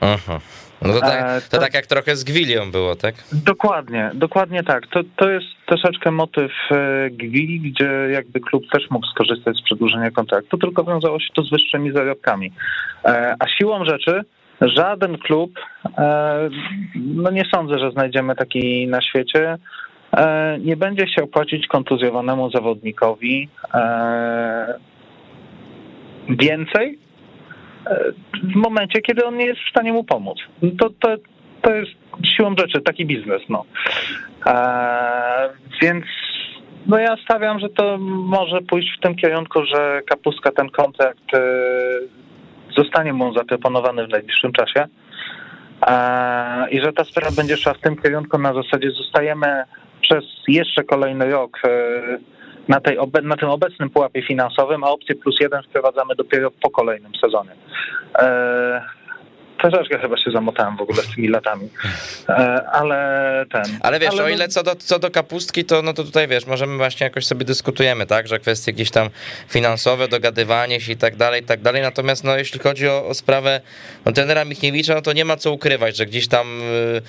Aha. 0.00 0.40
No 0.82 0.92
to 0.92 1.00
tak, 1.00 1.24
e, 1.24 1.40
to, 1.50 1.58
tak 1.58 1.74
jak 1.74 1.86
trochę 1.86 2.16
z 2.16 2.24
Gwilią 2.24 2.70
było, 2.70 2.96
tak? 2.96 3.14
Dokładnie, 3.32 4.10
dokładnie 4.14 4.62
tak. 4.62 4.86
To, 4.86 5.00
to 5.16 5.30
jest 5.30 5.46
troszeczkę 5.66 6.10
motyw 6.10 6.52
e, 6.70 7.10
Gwili, 7.10 7.60
gdzie 7.60 7.90
jakby 8.12 8.40
klub 8.40 8.64
też 8.72 8.90
mógł 8.90 9.06
skorzystać 9.06 9.56
z 9.56 9.62
przedłużenia 9.62 10.10
kontraktu, 10.10 10.58
tylko 10.58 10.84
wiązało 10.84 11.20
się 11.20 11.26
to 11.34 11.42
z 11.42 11.50
wyższymi 11.50 11.92
zarobkami. 11.92 12.52
E, 13.04 13.34
a 13.38 13.48
siłą 13.48 13.84
rzeczy 13.84 14.20
żaden 14.60 15.18
klub, 15.18 15.60
no 16.94 17.30
nie 17.30 17.44
sądzę, 17.54 17.78
że 17.78 17.90
znajdziemy 17.90 18.36
taki 18.36 18.86
na 18.86 19.02
świecie, 19.02 19.58
nie 20.60 20.76
będzie 20.76 21.08
się 21.08 21.22
opłacić 21.22 21.66
kontuzjowanemu 21.66 22.50
zawodnikowi 22.50 23.48
więcej 26.28 26.98
w 28.52 28.56
momencie, 28.56 29.00
kiedy 29.00 29.24
on 29.24 29.36
nie 29.36 29.46
jest 29.46 29.60
w 29.60 29.70
stanie 29.70 29.92
mu 29.92 30.04
pomóc. 30.04 30.38
To, 30.78 30.90
to, 30.90 31.16
to 31.62 31.74
jest 31.74 31.92
siłą 32.24 32.54
rzeczy 32.58 32.80
taki 32.80 33.06
biznes. 33.06 33.42
No. 33.48 33.64
Eee, 34.46 35.50
więc 35.82 36.04
no 36.86 36.98
ja 36.98 37.16
stawiam, 37.24 37.58
że 37.58 37.68
to 37.68 37.98
może 37.98 38.60
pójść 38.62 38.96
w 38.98 39.00
tym 39.00 39.14
kierunku, 39.14 39.64
że 39.64 40.02
Kapuska 40.06 40.50
ten 40.50 40.70
kontrakt 40.70 41.34
e, 41.34 41.40
zostanie 42.76 43.12
mu 43.12 43.34
zaproponowany 43.34 44.06
w 44.06 44.10
najbliższym 44.10 44.52
czasie 44.52 44.86
i 46.70 46.80
że 46.80 46.92
ta 46.92 47.04
sprawa 47.04 47.30
będzie 47.36 47.56
szła 47.56 47.74
w 47.74 47.80
tym 47.80 47.96
kierunku 47.96 48.38
na 48.38 48.54
zasadzie 48.54 48.90
zostajemy 48.90 49.64
przez 50.00 50.24
jeszcze 50.48 50.84
kolejny 50.84 51.30
rok 51.30 51.60
e, 51.64 52.18
na, 52.68 52.80
tej, 52.80 52.98
na 53.22 53.36
tym 53.36 53.48
obecnym 53.48 53.90
pułapie 53.90 54.22
finansowym, 54.22 54.84
a 54.84 54.90
opcję 54.90 55.14
plus 55.14 55.36
jeden 55.40 55.62
wprowadzamy 55.62 56.14
dopiero 56.14 56.50
po 56.50 56.70
kolejnym 56.70 57.12
sezonie. 57.20 57.50
E, 58.18 58.82
troszeczkę 59.70 59.98
chyba 59.98 60.16
się 60.16 60.30
zamotałem 60.30 60.76
w 60.76 60.80
ogóle 60.80 61.02
z 61.02 61.14
tymi 61.14 61.28
latami, 61.28 61.68
e, 62.28 62.34
ale 62.72 63.46
ten... 63.52 63.62
Ale 63.82 63.98
wiesz, 63.98 64.10
ale... 64.12 64.24
o 64.24 64.28
ile 64.28 64.48
co 64.48 64.62
do, 64.62 64.76
co 64.76 64.98
do 64.98 65.10
kapustki, 65.10 65.64
to 65.64 65.82
no 65.82 65.92
to 65.92 66.04
tutaj 66.04 66.28
wiesz, 66.28 66.46
możemy 66.46 66.76
właśnie 66.76 67.04
jakoś 67.04 67.26
sobie 67.26 67.44
dyskutujemy, 67.44 68.06
tak, 68.06 68.28
że 68.28 68.38
kwestie 68.38 68.72
jakieś 68.72 68.90
tam 68.90 69.08
finansowe, 69.48 70.08
dogadywanie 70.08 70.80
się 70.80 70.92
i 70.92 70.96
tak 70.96 71.16
dalej, 71.16 71.42
i 71.42 71.44
tak 71.44 71.60
dalej, 71.60 71.82
natomiast 71.82 72.24
no 72.24 72.36
jeśli 72.36 72.60
chodzi 72.60 72.88
o, 72.88 73.06
o 73.06 73.14
sprawę 73.14 73.60
no, 74.04 74.12
trenera 74.12 74.44
Michniewicza, 74.44 74.94
no 74.94 75.02
to 75.02 75.12
nie 75.12 75.24
ma 75.24 75.36
co 75.36 75.52
ukrywać, 75.52 75.96
że 75.96 76.06
gdzieś 76.06 76.28
tam... 76.28 76.60
Yy, 76.94 77.02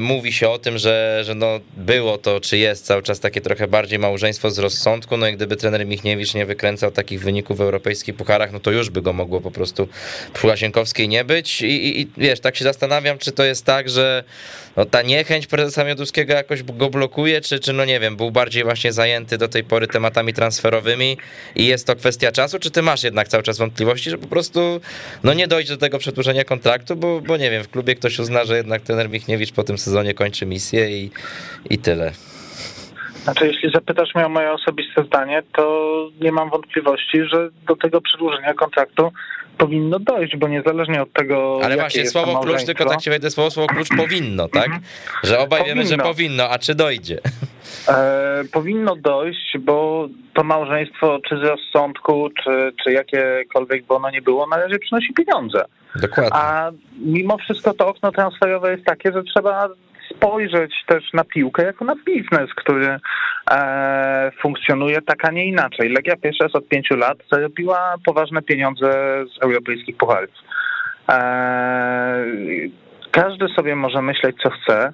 mówi 0.00 0.32
się 0.32 0.48
o 0.48 0.58
tym, 0.58 0.78
że, 0.78 1.22
że 1.24 1.34
no 1.34 1.60
było 1.76 2.18
to, 2.18 2.40
czy 2.40 2.58
jest 2.58 2.84
cały 2.84 3.02
czas 3.02 3.20
takie 3.20 3.40
trochę 3.40 3.68
bardziej 3.68 3.98
małżeństwo 3.98 4.50
z 4.50 4.58
rozsądku, 4.58 5.16
no 5.16 5.28
i 5.28 5.32
gdyby 5.32 5.56
trener 5.56 5.86
Michniewicz 5.86 6.34
nie 6.34 6.46
wykręcał 6.46 6.90
takich 6.90 7.20
wyników 7.20 7.58
w 7.58 7.60
europejskich 7.60 8.14
pucharach, 8.14 8.52
no 8.52 8.60
to 8.60 8.70
już 8.70 8.90
by 8.90 9.02
go 9.02 9.12
mogło 9.12 9.40
po 9.40 9.50
prostu 9.50 9.88
w 10.34 10.44
Łazienkowskiej 10.44 11.08
nie 11.08 11.24
być. 11.24 11.62
I, 11.62 11.66
i, 11.66 12.00
i 12.00 12.08
wiesz, 12.16 12.40
tak 12.40 12.56
się 12.56 12.64
zastanawiam, 12.64 13.18
czy 13.18 13.32
to 13.32 13.44
jest 13.44 13.64
tak, 13.64 13.88
że 13.88 14.24
no, 14.76 14.84
ta 14.84 15.02
niechęć 15.02 15.46
prezesa 15.46 15.84
Mioduskiego 15.84 16.34
jakoś 16.34 16.62
go 16.62 16.90
blokuje, 16.90 17.40
czy, 17.40 17.60
czy 17.60 17.72
no 17.72 17.84
nie 17.84 18.00
wiem, 18.00 18.16
był 18.16 18.30
bardziej 18.30 18.64
właśnie 18.64 18.92
zajęty 18.92 19.38
do 19.38 19.48
tej 19.48 19.64
pory 19.64 19.86
tematami 19.86 20.34
transferowymi 20.34 21.18
i 21.54 21.66
jest 21.66 21.86
to 21.86 21.96
kwestia 21.96 22.32
czasu, 22.32 22.58
czy 22.58 22.70
ty 22.70 22.82
masz 22.82 23.02
jednak 23.02 23.28
cały 23.28 23.42
czas 23.42 23.58
wątpliwości, 23.58 24.10
że 24.10 24.18
po 24.18 24.26
prostu 24.26 24.80
no 25.22 25.34
nie 25.34 25.48
dojdzie 25.48 25.72
do 25.72 25.76
tego 25.76 25.98
przedłużenia 25.98 26.44
kontraktu, 26.44 26.96
bo, 26.96 27.20
bo 27.20 27.36
nie 27.36 27.50
wiem, 27.50 27.64
w 27.64 27.68
klubie 27.68 27.94
ktoś 27.94 28.18
uzna, 28.18 28.44
że 28.44 28.56
jednak 28.56 28.82
trener 28.82 29.10
Michniewicz 29.10 29.52
po 29.52 29.64
tym 29.68 29.78
sezonie 29.78 30.14
kończy 30.14 30.46
misję 30.46 30.90
i, 30.90 31.10
i 31.70 31.78
tyle. 31.78 32.12
Znaczy, 33.24 33.46
jeśli 33.46 33.70
zapytasz 33.70 34.14
mnie 34.14 34.26
o 34.26 34.28
moje 34.28 34.52
osobiste 34.52 35.04
zdanie, 35.04 35.42
to 35.52 35.88
nie 36.20 36.32
mam 36.32 36.50
wątpliwości, 36.50 37.24
że 37.32 37.48
do 37.66 37.76
tego 37.76 38.00
przedłużenia 38.00 38.54
kontraktu 38.54 39.12
powinno 39.58 39.98
dojść, 39.98 40.36
bo 40.36 40.48
niezależnie 40.48 41.02
od 41.02 41.12
tego. 41.12 41.60
Ale 41.64 41.76
właśnie 41.76 42.06
słowo 42.06 42.40
klucz, 42.40 42.64
tylko 42.64 42.84
tak 42.84 43.02
się 43.02 43.10
wejdę 43.10 43.30
słowo, 43.30 43.50
słowo 43.50 43.68
klucz 43.68 43.88
powinno, 43.96 44.48
tak? 44.48 44.70
Że 45.24 45.38
obaj 45.38 45.64
wiemy, 45.64 45.82
że 45.82 45.88
Powinno. 45.88 46.04
powinno, 46.04 46.50
a 46.50 46.58
czy 46.58 46.74
dojdzie? 46.74 47.18
E, 47.88 48.42
powinno 48.52 48.96
dojść, 48.96 49.58
bo 49.60 50.08
to 50.34 50.44
małżeństwo, 50.44 51.18
czy 51.28 51.36
z 51.36 51.42
rozsądku, 51.42 52.28
czy, 52.44 52.72
czy 52.84 52.92
jakiekolwiek 52.92 53.86
by 53.86 53.94
ono 53.94 54.10
nie 54.10 54.22
było, 54.22 54.46
na 54.46 54.56
razie 54.56 54.78
przynosi 54.78 55.12
pieniądze. 55.12 55.64
Dokładnie. 55.96 56.30
A 56.32 56.70
mimo 56.98 57.38
wszystko 57.38 57.74
to 57.74 57.86
okno 57.88 58.12
transferowe 58.12 58.72
jest 58.72 58.84
takie, 58.84 59.12
że 59.12 59.22
trzeba 59.22 59.68
spojrzeć 60.18 60.74
też 60.86 61.12
na 61.12 61.24
piłkę 61.24 61.62
jako 61.62 61.84
na 61.84 61.94
biznes, 62.06 62.54
który 62.56 62.98
e, 63.50 64.30
funkcjonuje 64.42 65.02
tak, 65.02 65.24
a 65.24 65.30
nie 65.30 65.46
inaczej. 65.46 65.88
Legia 65.88 66.16
pierwszy 66.16 66.44
raz 66.44 66.54
od 66.54 66.68
pięciu 66.68 66.96
lat 66.96 67.18
zarobiła 67.32 67.94
poważne 68.04 68.42
pieniądze 68.42 68.92
z 69.36 69.42
europejskich 69.42 69.96
pucharów. 69.96 70.30
E, 71.08 72.24
każdy 73.10 73.48
sobie 73.48 73.76
może 73.76 74.02
myśleć, 74.02 74.36
co 74.42 74.50
chce, 74.50 74.92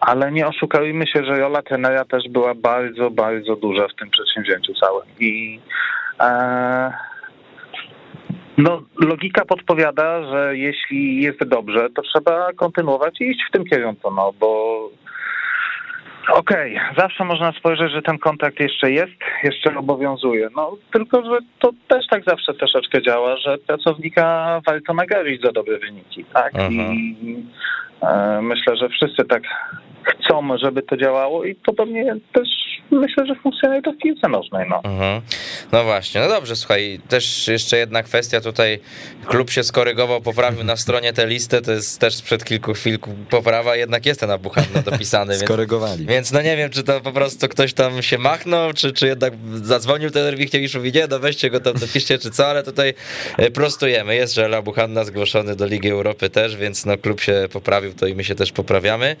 ale 0.00 0.32
nie 0.32 0.46
oszukajmy 0.46 1.06
się, 1.06 1.24
że 1.24 1.38
rola 1.38 1.62
trenera 1.62 2.04
też 2.04 2.28
była 2.28 2.54
bardzo, 2.54 3.10
bardzo 3.10 3.56
duża 3.56 3.88
w 3.88 3.94
tym 3.94 4.10
przedsięwzięciu 4.10 4.74
całym. 4.74 5.06
I 5.20 5.60
e, 6.20 6.92
no, 8.58 8.82
logika 8.98 9.44
podpowiada, 9.44 10.22
że 10.22 10.56
jeśli 10.56 11.22
jest 11.22 11.44
dobrze, 11.44 11.90
to 11.90 12.02
trzeba 12.02 12.52
kontynuować 12.52 13.20
i 13.20 13.30
iść 13.30 13.40
w 13.48 13.52
tym 13.52 13.64
kierunku, 13.64 14.10
no 14.10 14.32
bo 14.40 14.90
okej, 16.28 16.80
zawsze 16.98 17.24
można 17.24 17.52
spojrzeć, 17.52 17.92
że 17.92 18.02
ten 18.02 18.18
kontrakt 18.18 18.60
jeszcze 18.60 18.90
jest, 18.90 19.12
jeszcze 19.42 19.76
obowiązuje. 19.76 20.48
No 20.56 20.76
tylko, 20.92 21.24
że 21.24 21.38
to 21.58 21.70
też 21.88 22.06
tak 22.10 22.24
zawsze 22.24 22.54
troszeczkę 22.54 23.02
działa, 23.02 23.36
że 23.36 23.58
pracownika 23.58 24.60
warto 24.66 24.94
nagrodzić 24.94 25.42
za 25.42 25.52
dobre 25.52 25.78
wyniki, 25.78 26.24
tak? 26.24 26.54
Mhm. 26.54 26.94
I 26.94 27.16
e, 28.02 28.40
myślę, 28.42 28.76
że 28.76 28.88
wszyscy 28.88 29.24
tak 29.24 29.42
chcą, 30.02 30.58
żeby 30.58 30.82
to 30.82 30.96
działało 30.96 31.44
i 31.44 31.54
podobnie 31.54 32.16
też 32.32 32.48
myślę, 33.00 33.26
że 33.26 33.34
funkcjonuje 33.34 33.82
to 33.82 33.92
w 33.92 33.96
piłce 33.96 34.28
nożnej, 34.28 34.66
no. 34.68 34.80
Mhm. 34.84 35.22
No 35.72 35.84
właśnie, 35.84 36.20
no 36.20 36.28
dobrze, 36.28 36.56
słuchaj, 36.56 37.00
też 37.08 37.48
jeszcze 37.48 37.76
jedna 37.76 38.02
kwestia 38.02 38.40
tutaj, 38.40 38.78
klub 39.26 39.50
się 39.50 39.64
skorygował, 39.64 40.20
poprawił 40.20 40.64
na 40.64 40.76
stronie 40.76 41.12
tę 41.12 41.26
listę, 41.26 41.62
to 41.62 41.72
jest 41.72 42.00
też 42.00 42.14
sprzed 42.14 42.44
kilku 42.44 42.72
chwil 42.74 42.98
poprawa, 43.30 43.76
jednak 43.76 44.06
jest 44.06 44.20
ten 44.20 44.30
Abuchanna 44.30 44.82
dopisany, 44.90 45.32
więc, 45.32 45.44
Skorygowali. 45.44 46.06
więc 46.06 46.32
no 46.32 46.42
nie 46.42 46.56
wiem, 46.56 46.70
czy 46.70 46.82
to 46.82 47.00
po 47.00 47.12
prostu 47.12 47.48
ktoś 47.48 47.74
tam 47.74 48.02
się 48.02 48.18
machnął, 48.18 48.72
czy, 48.72 48.92
czy 48.92 49.06
jednak 49.06 49.32
zadzwonił 49.54 50.10
ten 50.10 50.36
Wichniewicz 50.36 50.74
mówi, 50.74 50.92
nie, 50.92 51.06
no 51.06 51.18
weźcie 51.18 51.50
go 51.50 51.60
tam, 51.60 51.74
dopiszcie, 51.74 52.18
czy 52.18 52.30
co, 52.30 52.46
ale 52.46 52.62
tutaj 52.62 52.94
e, 53.38 53.50
prostujemy, 53.50 54.14
jest, 54.14 54.34
że 54.34 54.56
Abuchanna 54.56 55.04
zgłoszony 55.04 55.56
do 55.56 55.66
Ligi 55.66 55.90
Europy 55.90 56.30
też, 56.30 56.56
więc 56.56 56.86
no 56.86 56.98
klub 56.98 57.20
się 57.20 57.48
poprawił, 57.52 57.94
to 57.94 58.06
i 58.06 58.14
my 58.14 58.24
się 58.24 58.34
też 58.34 58.52
poprawiamy. 58.52 59.16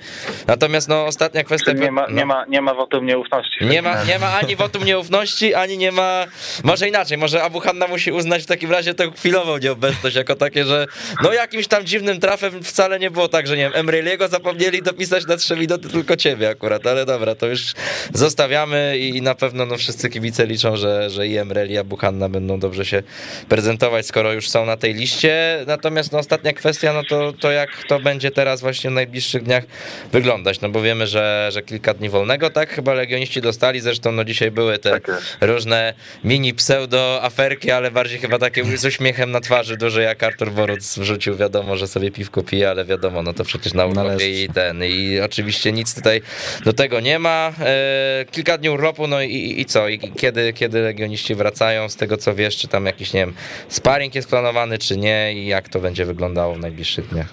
Natomiast 0.46 0.88
no 0.88 1.06
ostatnia 1.06 1.44
kwestia... 1.44 1.72
Nie 1.72 1.92
ma, 1.92 2.06
no. 2.08 2.16
nie 2.16 2.26
ma, 2.26 2.44
nie 2.48 2.60
ma 2.60 2.74
wotum 2.74 3.06
nieufności. 3.06 3.61
Nie 3.70 3.82
ma, 3.82 4.04
nie 4.04 4.18
ma 4.18 4.38
ani 4.38 4.56
wotum 4.56 4.84
nieufności, 4.84 5.54
ani 5.54 5.78
nie 5.78 5.92
ma. 5.92 6.26
Może 6.64 6.88
inaczej, 6.88 7.18
może 7.18 7.42
Abu 7.42 7.60
Hanna 7.60 7.86
musi 7.86 8.12
uznać 8.12 8.42
w 8.42 8.46
takim 8.46 8.70
razie 8.70 8.94
tę 8.94 9.10
chwilową 9.16 9.58
nieobecność 9.58 10.16
jako 10.16 10.36
takie, 10.36 10.64
że 10.64 10.86
no 11.22 11.32
jakimś 11.32 11.66
tam 11.66 11.84
dziwnym 11.84 12.20
trafem 12.20 12.62
wcale 12.62 12.98
nie 12.98 13.10
było 13.10 13.28
tak, 13.28 13.46
że 13.46 13.56
nie 13.56 13.62
wiem, 13.62 13.72
Emreliego 13.74 14.28
zapomnieli 14.28 14.82
dopisać 14.82 15.26
na 15.26 15.36
trzy 15.36 15.56
minuty 15.56 15.88
tylko 15.88 16.16
ciebie 16.16 16.48
akurat, 16.48 16.86
ale 16.86 17.06
dobra, 17.06 17.34
to 17.34 17.46
już 17.46 17.72
zostawiamy 18.14 18.98
i 18.98 19.22
na 19.22 19.34
pewno 19.34 19.66
no, 19.66 19.76
wszyscy 19.76 20.10
kibice 20.10 20.46
liczą, 20.46 20.76
że, 20.76 21.10
że 21.10 21.26
i 21.26 21.38
Emreli, 21.38 21.74
i 21.74 21.78
Abu 21.78 21.96
Hanna 21.96 22.28
będą 22.28 22.58
dobrze 22.58 22.84
się 22.84 23.02
prezentować, 23.48 24.06
skoro 24.06 24.32
już 24.32 24.48
są 24.48 24.66
na 24.66 24.76
tej 24.76 24.94
liście. 24.94 25.64
Natomiast 25.66 26.12
no, 26.12 26.18
ostatnia 26.18 26.52
kwestia, 26.52 26.92
no 26.92 27.02
to, 27.08 27.32
to 27.32 27.50
jak 27.50 27.70
to 27.88 28.00
będzie 28.00 28.30
teraz 28.30 28.60
właśnie 28.60 28.90
w 28.90 28.92
najbliższych 28.92 29.42
dniach 29.42 29.64
wyglądać, 30.12 30.60
no 30.60 30.68
bo 30.68 30.82
wiemy, 30.82 31.06
że, 31.06 31.48
że 31.52 31.62
kilka 31.62 31.94
dni 31.94 32.08
wolnego, 32.08 32.50
tak? 32.50 32.70
Chyba 32.70 32.94
legioniści 32.94 33.40
dostali, 33.42 33.80
zresztą 33.80 34.12
no 34.12 34.24
dzisiaj 34.24 34.50
były 34.50 34.78
te 34.78 34.90
Tak 34.90 35.08
jest. 35.08 35.36
różne 35.40 35.94
mini 36.24 36.54
pseudo 36.54 37.22
aferki, 37.22 37.70
ale 37.70 37.90
bardziej 37.90 38.18
chyba 38.18 38.38
takie 38.38 38.64
z 38.64 38.84
uśmiechem 38.84 39.30
na 39.30 39.40
twarzy 39.40 39.76
duży, 39.76 40.02
jak 40.02 40.22
Artur 40.22 40.50
Boruc 40.50 40.98
wrzucił, 40.98 41.36
wiadomo, 41.36 41.76
że 41.76 41.88
sobie 41.88 42.10
piwko 42.10 42.42
pije, 42.42 42.70
ale 42.70 42.84
wiadomo, 42.84 43.22
no 43.22 43.32
to 43.32 43.44
przecież 43.44 43.74
na 43.74 43.86
urlopie 43.86 44.44
i 44.44 44.48
ten, 44.48 44.84
i 44.84 45.20
oczywiście 45.24 45.72
nic 45.72 45.94
tutaj 45.94 46.22
do 46.64 46.72
tego 46.72 47.00
nie 47.00 47.18
ma. 47.18 47.52
E, 47.60 48.24
kilka 48.30 48.58
dni 48.58 48.70
urlopu, 48.70 49.06
no 49.06 49.22
i, 49.22 49.54
i 49.60 49.64
co? 49.64 49.88
I 49.88 49.98
kiedy, 49.98 50.52
kiedy 50.52 50.80
legioniści 50.80 51.34
wracają, 51.34 51.88
z 51.88 51.96
tego 51.96 52.16
co 52.16 52.34
wiesz, 52.34 52.56
czy 52.56 52.68
tam 52.68 52.86
jakiś, 52.86 53.12
nie 53.12 53.20
wiem, 53.20 53.34
sparring 53.68 54.14
jest 54.14 54.28
planowany, 54.30 54.78
czy 54.78 54.96
nie 54.96 55.32
i 55.34 55.46
jak 55.46 55.68
to 55.68 55.80
będzie 55.80 56.04
wyglądało 56.04 56.54
w 56.54 56.58
najbliższych 56.60 57.08
dniach? 57.08 57.26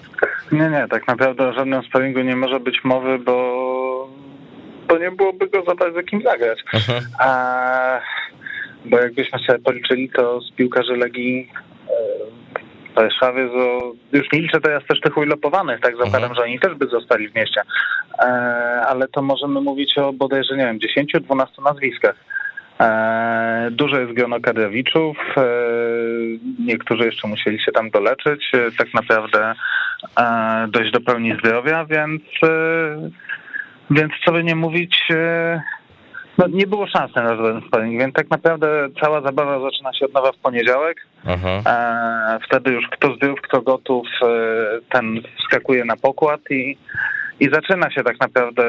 Nie, 0.52 0.70
nie, 0.70 0.86
tak 0.90 1.06
naprawdę 1.08 1.48
o 1.48 1.52
żadnym 1.52 1.82
sparingu 1.82 2.20
nie 2.20 2.36
może 2.36 2.60
być 2.60 2.84
mowy, 2.84 3.18
bo, 3.18 3.32
bo 4.90 4.98
nie 4.98 5.10
byłoby 5.10 5.48
go 5.48 5.62
za 5.64 5.74
bardzo 5.74 6.02
kim 6.02 6.22
zagrać. 6.22 6.58
A, 7.18 8.00
bo 8.84 8.98
jakbyśmy 8.98 9.38
sobie 9.38 9.58
policzyli, 9.58 10.10
to 10.10 10.40
z 10.40 10.52
piłkarzy 10.52 10.96
Legii 10.96 11.50
e, 11.88 11.90
w 12.90 12.94
Warszawie, 12.94 13.48
już 14.12 14.32
nie 14.32 14.40
liczę 14.40 14.60
teraz 14.60 14.84
też 14.86 15.00
tych 15.00 15.16
ulopowanych, 15.16 15.80
tak 15.80 15.96
zakładam, 15.96 16.22
Mhm. 16.22 16.34
że 16.34 16.42
oni 16.42 16.60
też 16.60 16.74
by 16.74 16.86
zostali 16.86 17.28
w 17.28 17.34
mieście, 17.34 17.62
e, 18.18 18.22
ale 18.88 19.08
to 19.08 19.22
możemy 19.22 19.60
mówić 19.60 19.98
o 19.98 20.12
bodajże, 20.12 20.56
nie 20.56 20.64
wiem, 20.64 20.78
10-12 20.78 21.62
nazwiskach. 21.64 22.16
E, 22.80 23.68
Duże 23.70 24.00
jest 24.00 24.12
grono 24.12 24.40
kadrowiczów, 24.40 25.16
e, 25.36 25.42
niektórzy 26.66 27.04
jeszcze 27.04 27.28
musieli 27.28 27.60
się 27.60 27.72
tam 27.72 27.90
doleczyć, 27.90 28.52
tak 28.78 28.94
naprawdę 28.94 29.54
dojść 30.68 30.92
do 30.92 31.00
pełni 31.00 31.36
zdrowia, 31.38 31.84
więc, 31.84 32.22
więc 33.90 34.12
co 34.24 34.32
by 34.32 34.44
nie 34.44 34.54
mówić, 34.54 35.02
e, 35.10 35.62
no 36.38 36.46
nie 36.48 36.66
było 36.66 36.86
szans 36.86 37.14
na 37.14 37.36
żaden 37.36 37.62
sparring, 37.68 38.00
więc 38.00 38.14
tak 38.14 38.30
naprawdę 38.30 38.88
cała 39.00 39.20
zabawa 39.20 39.60
zaczyna 39.70 39.94
się 39.94 40.04
od 40.04 40.14
nowa 40.14 40.32
w 40.32 40.36
poniedziałek. 40.36 41.06
Mhm. 41.26 41.62
E, 41.66 42.38
Wtedy 42.46 42.70
już 42.72 42.84
kto 42.90 43.14
zdrów, 43.14 43.40
kto 43.40 43.62
gotów, 43.62 44.06
e, 44.22 44.26
ten 44.90 45.20
wskakuje 45.38 45.84
na 45.84 45.96
pokład 45.96 46.40
i, 46.50 46.78
i 47.40 47.48
zaczyna 47.52 47.90
się 47.90 48.02
tak 48.02 48.20
naprawdę 48.20 48.62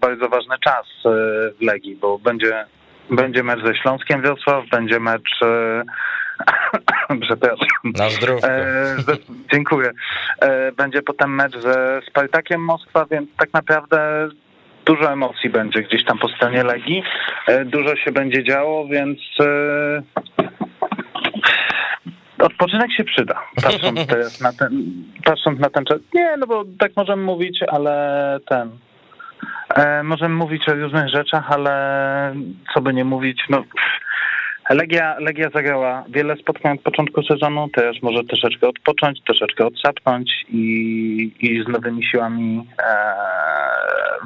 bardzo 0.00 0.28
ważny 0.28 0.56
czas 0.64 0.86
w 1.58 1.62
Legii, 1.62 1.96
bo 1.96 2.18
będzie, 2.18 2.64
będzie 3.10 3.42
mecz 3.42 3.64
ze 3.64 3.74
Śląskiem 3.74 4.22
Wrocław, 4.22 4.64
będzie 4.70 5.00
mecz 5.00 5.40
przepraszam, 7.26 7.66
Na 7.84 8.10
zdrówko. 8.10 8.48
E, 8.48 8.96
ze, 8.98 9.16
dziękuję. 9.52 9.90
E, 10.40 10.72
będzie 10.72 11.02
potem 11.02 11.34
mecz 11.34 11.58
ze 11.58 12.00
Spartakiem 12.10 12.60
Moskwa, 12.64 13.06
więc 13.10 13.28
tak 13.36 13.52
naprawdę 13.52 14.28
dużo 14.86 15.12
emocji 15.12 15.50
będzie 15.50 15.82
gdzieś 15.82 16.04
tam 16.04 16.18
po 16.18 16.28
stronie 16.28 16.64
Legii. 16.64 17.02
E, 17.48 17.64
dużo 17.64 17.96
się 17.96 18.12
będzie 18.12 18.44
działo, 18.44 18.86
więc 18.88 19.18
e, 19.40 20.02
odpoczynek 22.38 22.92
się 22.92 23.04
przyda. 23.04 23.42
Patrząc 23.62 24.06
teraz 24.08 24.40
na 24.40 24.52
ten, 24.52 24.84
patrząc 25.24 25.60
na 25.60 25.70
ten 25.70 25.84
czas. 25.84 25.98
Nie, 26.14 26.36
no 26.36 26.46
bo 26.46 26.64
tak 26.78 26.92
możemy 26.96 27.22
mówić, 27.22 27.60
ale 27.68 28.38
ten. 28.48 28.70
E, 29.74 30.02
możemy 30.02 30.34
mówić 30.34 30.68
o 30.68 30.74
różnych 30.74 31.08
rzeczach, 31.08 31.50
ale 31.50 32.34
co 32.74 32.80
by 32.80 32.94
nie 32.94 33.04
mówić, 33.04 33.42
no 33.50 33.62
Legia, 34.70 35.16
Legia 35.18 35.50
zagrała 35.54 36.04
wiele 36.08 36.36
spotkań 36.36 36.76
od 36.76 36.82
początku 36.82 37.22
sezonu, 37.22 37.68
teraz 37.74 37.96
może 38.02 38.24
troszeczkę 38.24 38.68
odpocząć, 38.68 39.20
troszeczkę 39.26 39.66
odsapnąć 39.66 40.30
i, 40.48 41.32
i 41.40 41.64
z 41.64 41.68
nowymi 41.68 42.06
siłami 42.06 42.68
e, 42.82 42.86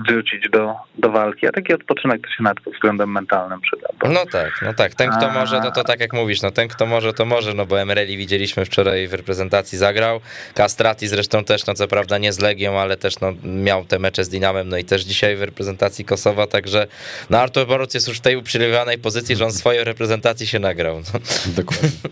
wrócić 0.09 0.51
do, 0.51 0.75
do 0.99 1.11
walki. 1.11 1.47
A 1.47 1.53
taki 1.53 1.75
odpoczynek 1.75 2.21
to 2.23 2.31
się 2.33 2.55
pod 2.65 2.75
względem 2.75 3.13
mentalnym 3.13 3.61
przyda. 3.61 3.89
Bo, 4.01 4.09
No 4.09 4.27
tak, 4.33 4.51
no 4.63 4.75
tak. 4.75 4.95
Ten, 4.95 5.11
kto 5.11 5.31
A- 5.31 5.35
może, 5.35 5.61
no 5.61 5.71
to 5.71 5.85
tak 5.85 6.01
jak 6.01 6.13
mówisz, 6.13 6.43
no 6.43 6.51
ten, 6.51 6.69
kto 6.69 6.87
może, 6.87 7.13
to 7.13 7.25
może, 7.25 7.55
no 7.55 7.67
bo 7.67 7.81
Emreli 7.81 8.17
widzieliśmy 8.17 8.65
wczoraj 8.65 9.09
w 9.09 9.15
reprezentacji 9.15 9.79
zagrał. 9.79 10.21
Castrati 10.55 11.09
zresztą 11.09 11.45
też, 11.45 11.67
no 11.67 11.75
co 11.75 11.89
prawda 11.89 12.19
nie 12.19 12.33
z 12.33 12.41
Legią, 12.41 12.79
ale 12.79 12.97
też 12.97 13.21
no, 13.21 13.33
miał 13.45 13.85
te 13.85 13.99
mecze 13.99 14.25
z 14.25 14.29
Dinamem, 14.29 14.69
no 14.69 14.77
i 14.77 14.85
też 14.85 15.03
dzisiaj 15.03 15.37
w 15.37 15.43
reprezentacji 15.43 16.05
Kosowa, 16.05 16.47
także 16.47 16.87
no 17.31 17.39
Artur 17.39 17.67
Boruc 17.67 17.95
jest 17.95 18.09
już 18.09 18.19
w 18.19 18.21
tej 18.21 18.37
uprzywilejowanej 18.37 18.99
pozycji, 18.99 19.37
że 19.37 19.45
on 19.45 19.53
swojej 19.53 19.85
reprezentacji 20.31 20.47
się 20.47 20.59
nagrał. 20.59 20.97
No. 21.15 21.21
Dokładnie. 21.63 21.89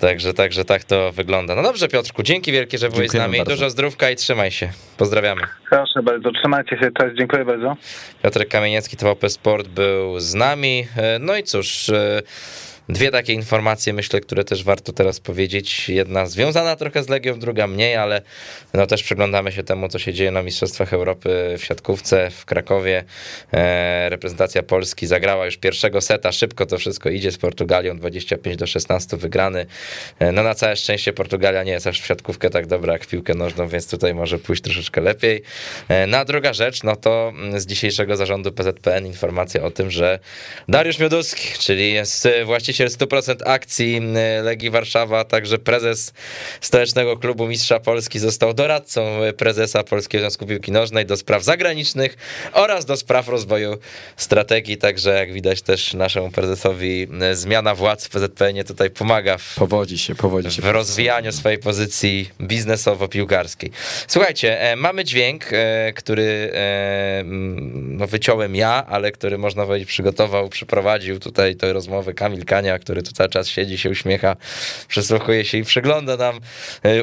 Także, 0.00 0.34
także 0.34 0.64
tak 0.64 0.84
to 0.84 1.12
wygląda. 1.12 1.54
No 1.54 1.62
dobrze 1.62 1.88
Piotrku, 1.88 2.22
dzięki 2.22 2.52
wielkie, 2.52 2.78
że 2.78 2.88
byłeś 2.88 3.10
z 3.10 3.14
nami. 3.14 3.38
bardzo. 3.38 3.50
Dużo 3.52 3.70
zdrówka 3.70 4.10
i 4.10 4.16
trzymaj 4.16 4.50
się. 4.50 4.68
Pozdrawiamy. 4.96 5.40
Proszę 5.70 6.02
bardzo, 6.02 6.32
trzymajcie 6.32 6.78
się, 6.78 6.90
cześć, 7.00 7.16
dziękuję 7.18 7.44
bardzo. 7.44 7.76
Piotrek 8.22 8.48
Kamieniecki, 8.48 8.96
TVP 8.96 9.30
Sport 9.30 9.68
był 9.68 10.20
z 10.20 10.34
nami. 10.34 10.86
E, 10.96 11.18
No 11.18 11.36
i 11.36 11.42
cóż, 11.42 11.88
e, 11.88 12.22
Dwie 12.88 13.10
takie 13.10 13.32
informacje, 13.32 13.92
myślę, 13.92 14.20
które 14.20 14.44
też 14.44 14.64
warto 14.64 14.92
teraz 14.92 15.20
powiedzieć. 15.20 15.88
Jedna 15.88 16.26
związana 16.26 16.76
trochę 16.76 17.02
z 17.02 17.08
Legią, 17.08 17.38
druga 17.38 17.66
mniej, 17.66 17.96
ale 17.96 18.22
no 18.74 18.86
też 18.86 19.02
przyglądamy 19.02 19.52
się 19.52 19.62
temu, 19.62 19.88
co 19.88 19.98
się 19.98 20.12
dzieje 20.12 20.30
na 20.30 20.42
Mistrzostwach 20.42 20.92
Europy 20.92 21.54
w 21.58 21.64
siatkówce 21.64 22.30
w 22.30 22.44
Krakowie. 22.44 23.04
E, 23.52 24.08
reprezentacja 24.08 24.62
Polski 24.62 25.06
zagrała 25.06 25.46
już 25.46 25.56
pierwszego 25.56 26.00
seta, 26.00 26.32
szybko 26.32 26.66
to 26.66 26.78
wszystko 26.78 27.10
idzie 27.10 27.32
z 27.32 27.38
Portugalią, 27.38 27.98
25 27.98 28.56
do 28.56 28.66
16 28.66 29.16
wygrany. 29.16 29.66
E, 30.18 30.32
no 30.32 30.42
na 30.42 30.54
całe 30.54 30.76
szczęście 30.76 31.12
Portugalia 31.12 31.62
nie 31.62 31.72
jest 31.72 31.86
aż 31.86 32.00
w 32.00 32.06
siatkówkę 32.06 32.50
tak 32.50 32.66
dobra 32.66 32.92
jak 32.92 33.04
w 33.04 33.08
piłkę 33.08 33.34
nożną, 33.34 33.68
więc 33.68 33.90
tutaj 33.90 34.14
może 34.14 34.38
pójść 34.38 34.62
troszeczkę 34.62 35.00
lepiej. 35.00 35.42
No 36.08 36.24
druga 36.24 36.52
rzecz, 36.52 36.82
no 36.82 36.96
to 36.96 37.32
z 37.56 37.66
dzisiejszego 37.66 38.16
zarządu 38.16 38.52
PZPN 38.52 39.06
informacja 39.06 39.62
o 39.62 39.70
tym, 39.70 39.90
że 39.90 40.18
Dariusz 40.68 40.98
Mioduski, 40.98 41.58
czyli 41.58 41.92
jest 41.92 42.28
właściciel 42.44 42.75
100% 42.84 43.36
akcji 43.44 44.00
Legii 44.42 44.70
Warszawa, 44.70 45.24
także 45.24 45.58
prezes 45.58 46.12
Stołecznego 46.60 47.16
Klubu 47.16 47.46
Mistrza 47.46 47.80
Polski 47.80 48.18
został 48.18 48.54
doradcą 48.54 49.18
prezesa 49.36 49.84
Polskiego 49.84 50.22
Związku 50.22 50.46
Piłki 50.46 50.72
Nożnej 50.72 51.06
do 51.06 51.16
spraw 51.16 51.44
zagranicznych 51.44 52.16
oraz 52.52 52.84
do 52.84 52.96
spraw 52.96 53.28
rozwoju 53.28 53.78
strategii, 54.16 54.76
także 54.76 55.10
jak 55.10 55.32
widać 55.32 55.62
też 55.62 55.94
naszemu 55.94 56.30
prezesowi 56.30 57.08
zmiana 57.32 57.74
władz 57.74 58.06
w 58.06 58.10
PZPN 58.10 58.64
tutaj 58.66 58.90
pomaga 58.90 59.38
w, 59.38 59.54
powodzi 59.54 59.98
się, 59.98 60.14
powodzi 60.14 60.50
się. 60.50 60.62
w 60.62 60.64
rozwijaniu 60.64 61.32
swojej 61.32 61.58
pozycji 61.58 62.30
biznesowo-piłkarskiej. 62.40 63.70
Słuchajcie, 64.08 64.60
e, 64.60 64.76
mamy 64.76 65.04
dźwięk, 65.04 65.44
e, 65.52 65.92
który 65.92 66.52
e, 66.54 67.22
no, 67.72 68.06
wyciąłem 68.06 68.56
ja, 68.56 68.86
ale 68.88 69.12
który 69.12 69.38
można 69.38 69.66
powiedzieć 69.66 69.88
przygotował, 69.88 70.48
przyprowadził 70.48 71.20
tutaj 71.20 71.56
tę 71.56 71.72
rozmowę 71.72 72.14
Kamil 72.14 72.44
Kania, 72.44 72.65
który 72.78 73.02
tu 73.02 73.12
cały 73.12 73.28
czas 73.28 73.48
siedzi, 73.48 73.78
się 73.78 73.90
uśmiecha, 73.90 74.36
przysłuchuje 74.88 75.44
się 75.44 75.58
i 75.58 75.64
przegląda 75.64 76.16
nam 76.16 76.40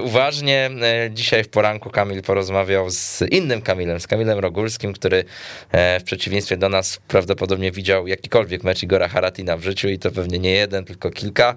uważnie. 0.02 0.70
Dzisiaj 1.10 1.44
w 1.44 1.50
poranku 1.50 1.90
Kamil 1.90 2.22
porozmawiał 2.22 2.90
z 2.90 3.22
innym 3.32 3.62
Kamilem, 3.62 4.00
z 4.00 4.08
Kamilem 4.08 4.40
Rogulskim, 4.40 4.94
który 4.94 5.24
w 5.72 6.04
przeciwieństwie 6.06 6.58
do 6.58 6.70
nas 6.70 7.00
prawdopodobnie 7.08 7.72
widział 7.72 8.08
jakikolwiek 8.08 8.64
mecz 8.64 8.84
Igora 8.84 9.08
Haratina 9.08 9.58
w 9.58 9.64
życiu 9.64 9.90
i 9.90 10.00
to 10.00 10.12
pewnie 10.12 10.40
nie 10.40 10.52
jeden, 10.52 10.86
tylko 10.86 11.12
kilka. 11.12 11.56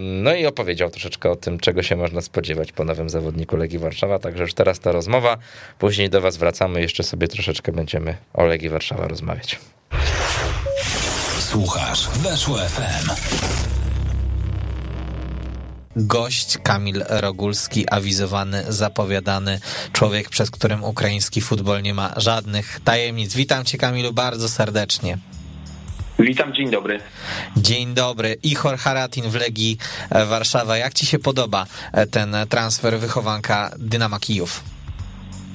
No 0.00 0.34
i 0.34 0.46
opowiedział 0.46 0.90
troszeczkę 0.90 1.30
o 1.30 1.36
tym, 1.36 1.58
czego 1.58 1.82
się 1.82 1.96
można 1.96 2.20
spodziewać 2.20 2.72
po 2.72 2.84
nowym 2.84 3.10
zawodniku 3.10 3.56
Legii 3.56 3.78
Warszawa, 3.78 4.18
także 4.18 4.42
już 4.42 4.54
teraz 4.54 4.80
ta 4.80 4.92
rozmowa, 4.92 5.36
później 5.78 6.10
do 6.10 6.20
was 6.20 6.36
wracamy, 6.36 6.80
jeszcze 6.80 7.02
sobie 7.02 7.28
troszeczkę 7.28 7.72
będziemy 7.72 8.16
o 8.34 8.44
Legii 8.44 8.68
Warszawa 8.68 9.08
rozmawiać. 9.08 9.58
Słuchasz, 11.56 12.08
weszło 12.08 12.58
FM. 12.58 13.10
Gość 15.96 16.58
Kamil 16.62 17.04
Rogulski, 17.08 17.90
awizowany, 17.90 18.64
zapowiadany 18.68 19.60
człowiek, 19.92 20.28
przed 20.28 20.50
którym 20.50 20.84
ukraiński 20.84 21.40
futbol 21.40 21.82
nie 21.82 21.94
ma 21.94 22.12
żadnych 22.16 22.80
tajemnic. 22.84 23.34
Witam 23.34 23.64
cię 23.64 23.78
Kamilu 23.78 24.12
bardzo 24.12 24.48
serdecznie. 24.48 25.18
Witam, 26.18 26.54
dzień 26.54 26.70
dobry. 26.70 27.00
Dzień 27.56 27.94
dobry. 27.94 28.36
Ichor 28.42 28.78
Haratin 28.78 29.30
w 29.30 29.34
Legii 29.34 29.78
Warszawa. 30.10 30.76
Jak 30.76 30.94
ci 30.94 31.06
się 31.06 31.18
podoba 31.18 31.66
ten 32.10 32.36
transfer 32.48 32.98
wychowanka 32.98 33.70
Dynama 33.78 34.20
Kijów? 34.20 34.75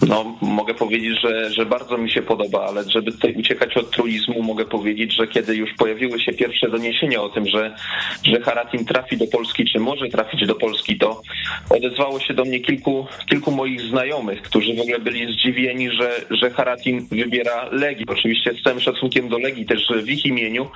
No, 0.08 0.38
mogę 0.42 0.74
powiedzieć, 0.74 1.22
że, 1.22 1.50
że 1.50 1.66
bardzo 1.66 1.98
mi 1.98 2.12
się 2.12 2.22
podoba, 2.22 2.66
ale 2.66 2.84
żeby 2.84 3.12
tutaj 3.12 3.34
uciekać 3.34 3.78
od 3.78 3.92
truizmu, 3.92 4.44
mogę 4.44 4.66
powiedzieć, 4.66 5.16
że 5.16 5.28
kiedy 5.28 5.56
już 5.56 5.74
pojawiły 5.74 6.20
się 6.20 6.34
pierwsze 6.34 6.70
doniesienia 6.70 7.22
o 7.22 7.30
tym, 7.30 7.48
że, 7.48 7.76
że 8.24 8.42
Haratin 8.42 8.86
trafi 8.86 9.18
do 9.18 9.28
Polski, 9.28 9.66
czy 9.66 9.80
może 9.80 10.08
trafić 10.08 10.48
do 10.48 10.56
Polski, 10.56 10.98
to 10.98 11.22
odezwało 11.70 12.20
się 12.20 12.34
do 12.34 12.46
mnie 12.46 12.60
kilku, 12.60 13.08
kilku 13.30 13.52
moich 13.52 13.82
znajomych, 13.82 14.42
którzy 14.42 14.76
w 14.76 14.80
ogóle 14.80 15.00
byli 15.00 15.34
zdziwieni, 15.34 15.92
że, 15.92 16.12
że 16.30 16.50
Haratin 16.50 17.08
wybiera 17.12 17.70
Legii. 17.72 18.06
Oczywiście 18.08 18.54
z 18.54 18.64
całym 18.64 18.80
szacunkiem 18.80 19.30
do 19.30 19.38
Legii, 19.38 19.66
też 19.66 19.92
w 20.04 20.10
ich 20.10 20.26
imieniu. 20.26 20.68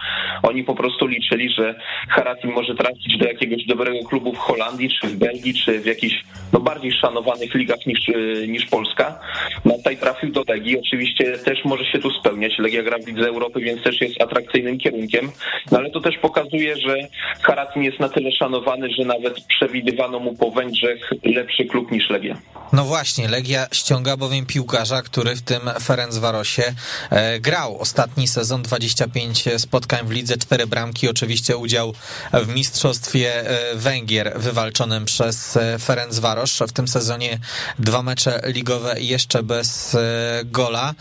Oni 0.44 0.64
po 0.64 0.76
prostu 0.76 1.08
liczyli, 1.08 1.50
że 1.50 1.80
Haratin 2.10 2.52
może 2.52 2.76
trafić 2.76 3.18
do 3.18 3.26
jakiegoś 3.26 3.66
dobrego 3.66 4.08
klubu 4.08 4.34
w 4.34 4.38
Holandii, 4.38 4.90
czy 4.90 5.08
w 5.08 5.16
Belgii, 5.16 5.54
czy 5.54 5.80
w 5.80 5.86
jakichś 5.86 6.24
no, 6.54 6.60
bardziej 6.60 6.92
szanowanych 6.92 7.56
ligach 7.56 7.86
niż, 7.86 8.12
niż 8.48 8.66
Polska. 8.66 9.15
Tutaj 9.64 9.98
trafił 9.98 10.32
do 10.32 10.44
Legii, 10.48 10.80
oczywiście 10.80 11.38
też 11.38 11.66
może 11.66 11.86
się 11.86 12.00
tu 12.00 12.12
spełniać. 12.12 12.60
Legia 12.60 12.84
gra 12.84 12.98
w 12.98 13.08
Lidze 13.08 13.28
Europy, 13.28 13.60
więc 13.60 13.84
też 13.84 14.02
jest 14.02 14.22
atrakcyjnym 14.22 14.78
kierunkiem, 14.78 15.32
no 15.72 15.78
ale 15.78 15.92
to 15.92 16.02
też 16.02 16.18
pokazuje, 16.18 16.78
że 16.78 16.98
Haratin 17.42 17.84
jest 17.84 18.00
na 18.00 18.10
tyle 18.10 18.32
szanowany, 18.32 18.90
że 18.90 19.06
nawet 19.06 19.42
przewidywano 19.48 20.20
mu 20.20 20.36
po 20.36 20.52
Węgrzech 20.52 21.10
lepszy 21.24 21.66
klub 21.66 21.92
niż 21.92 22.10
Legia. 22.10 22.38
No 22.74 22.86
właśnie, 22.86 23.28
Legia 23.28 23.68
ściąga 23.72 24.18
bowiem 24.18 24.46
piłkarza, 24.46 25.02
który 25.02 25.36
w 25.36 25.42
tym 25.42 25.62
Ferencvarosie 25.82 26.74
e, 27.10 27.40
grał. 27.40 27.78
Ostatni 27.80 28.28
sezon 28.28 28.62
25 28.62 29.44
spotkań 29.58 30.08
w 30.08 30.12
lidze, 30.12 30.38
4 30.38 30.68
bramki, 30.68 31.10
oczywiście 31.10 31.58
udział 31.58 31.94
w 32.34 32.56
mistrzostwie 32.56 33.50
e, 33.50 33.76
Węgier 33.76 34.34
wywalczonym 34.36 35.06
przez 35.06 35.58
e, 35.58 35.80
Ferencvaros. 35.80 36.60
W 36.68 36.72
tym 36.72 36.88
sezonie 36.88 37.40
dwa 37.80 38.04
mecze 38.04 38.42
ligowe 38.46 38.96
jeszcze 39.08 39.44
bez 39.44 39.96
e, 39.96 40.00
gola. 40.46 40.94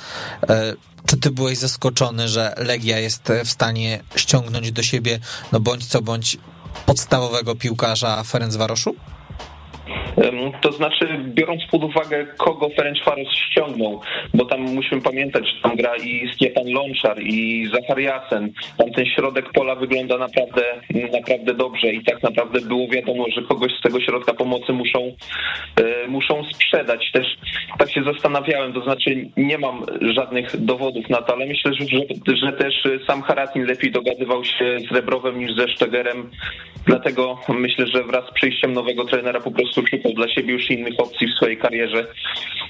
E, 0.48 0.74
czy 1.06 1.16
ty 1.16 1.30
byłeś 1.30 1.58
zaskoczony, 1.58 2.28
że 2.28 2.54
Legia 2.56 2.98
jest 2.98 3.32
w 3.44 3.50
stanie 3.50 4.00
ściągnąć 4.16 4.72
do 4.72 4.82
siebie, 4.82 5.18
no 5.52 5.60
bądź 5.60 5.86
co 5.86 6.02
bądź 6.02 6.38
podstawowego 6.86 7.54
piłkarza 7.54 8.22
Ferencvaroszu? 8.22 8.94
To 10.60 10.72
znaczy, 10.72 11.08
biorąc 11.24 11.62
pod 11.70 11.84
uwagę, 11.84 12.26
kogo 12.36 12.68
Ferencvaros 12.76 13.28
ściągnął, 13.34 14.00
bo 14.34 14.44
tam 14.44 14.60
musimy 14.60 15.00
pamiętać, 15.00 15.44
że 15.46 15.62
tam 15.62 15.76
gra 15.76 15.96
i 15.96 16.30
Stefan 16.34 16.72
Lonczar, 16.72 17.22
i 17.22 17.68
Zachariasen. 17.74 18.52
Tam 18.78 18.90
ten 18.90 19.06
środek 19.06 19.52
pola 19.52 19.74
wygląda 19.74 20.18
naprawdę, 20.18 20.62
naprawdę 21.12 21.54
dobrze 21.54 21.92
i 21.92 22.04
tak 22.04 22.22
naprawdę 22.22 22.60
było 22.60 22.88
wiadomo, 22.88 23.24
że 23.36 23.42
kogoś 23.42 23.72
z 23.78 23.82
tego 23.82 24.00
środka 24.00 24.34
pomocy 24.34 24.72
muszą, 24.72 24.98
e, 25.76 26.08
muszą 26.08 26.44
sprzedać. 26.52 27.12
Też 27.12 27.26
tak 27.78 27.90
się 27.90 28.02
zastanawiałem, 28.04 28.72
to 28.72 28.80
znaczy 28.80 29.28
nie 29.36 29.58
mam 29.58 29.86
żadnych 30.00 30.64
dowodów 30.64 31.10
na 31.10 31.22
to, 31.22 31.32
ale 31.32 31.46
myślę, 31.46 31.72
że, 31.74 31.86
że 32.36 32.52
też 32.52 32.74
sam 33.06 33.22
Haratin 33.22 33.64
lepiej 33.64 33.90
dogadywał 33.90 34.44
się 34.44 34.78
z 34.90 34.94
Rebrowem 34.94 35.38
niż 35.38 35.56
ze 35.56 35.68
Sztegerem, 35.68 36.30
dlatego 36.86 37.38
myślę, 37.48 37.86
że 37.86 38.04
wraz 38.04 38.24
z 38.30 38.34
przyjściem 38.34 38.72
nowego 38.72 39.04
trenera 39.04 39.40
po 39.40 39.50
prostu 39.50 39.73
szukał 39.82 40.12
dla 40.12 40.28
siebie 40.28 40.52
już 40.52 40.70
innych 40.70 40.94
opcji 40.98 41.26
w 41.26 41.36
swojej 41.36 41.56
karierze. 41.56 42.06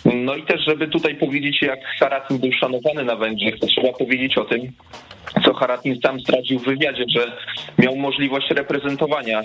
No 0.05 0.37
i 0.37 0.43
też, 0.43 0.65
żeby 0.65 0.89
tutaj 0.89 1.15
powiedzieć, 1.15 1.63
jak 1.63 1.81
Haratin 2.01 2.39
był 2.39 2.53
szanowany 2.53 3.05
na 3.05 3.17
Węgrzech, 3.17 3.59
to 3.59 3.67
trzeba 3.67 3.93
powiedzieć 3.93 4.39
o 4.39 4.45
tym, 4.45 4.73
co 5.45 5.55
Haratin 5.55 6.01
sam 6.03 6.21
zdradził 6.21 6.59
w 6.59 6.65
wywiadzie, 6.65 7.05
że 7.09 7.37
miał 7.79 7.97
możliwość 7.97 8.51
reprezentowania 8.51 9.41
e, 9.41 9.45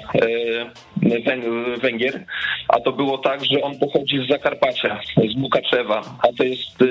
Węgier, 1.81 2.25
a 2.67 2.79
to 2.79 2.91
było 2.91 3.17
tak, 3.17 3.45
że 3.45 3.61
on 3.61 3.79
pochodzi 3.79 4.25
z 4.25 4.29
Zakarpacia, 4.29 4.99
z 5.33 5.35
Mukaczewa, 5.35 6.01
a 6.23 6.27
to 6.37 6.43
jest 6.43 6.81
e, 6.81 6.85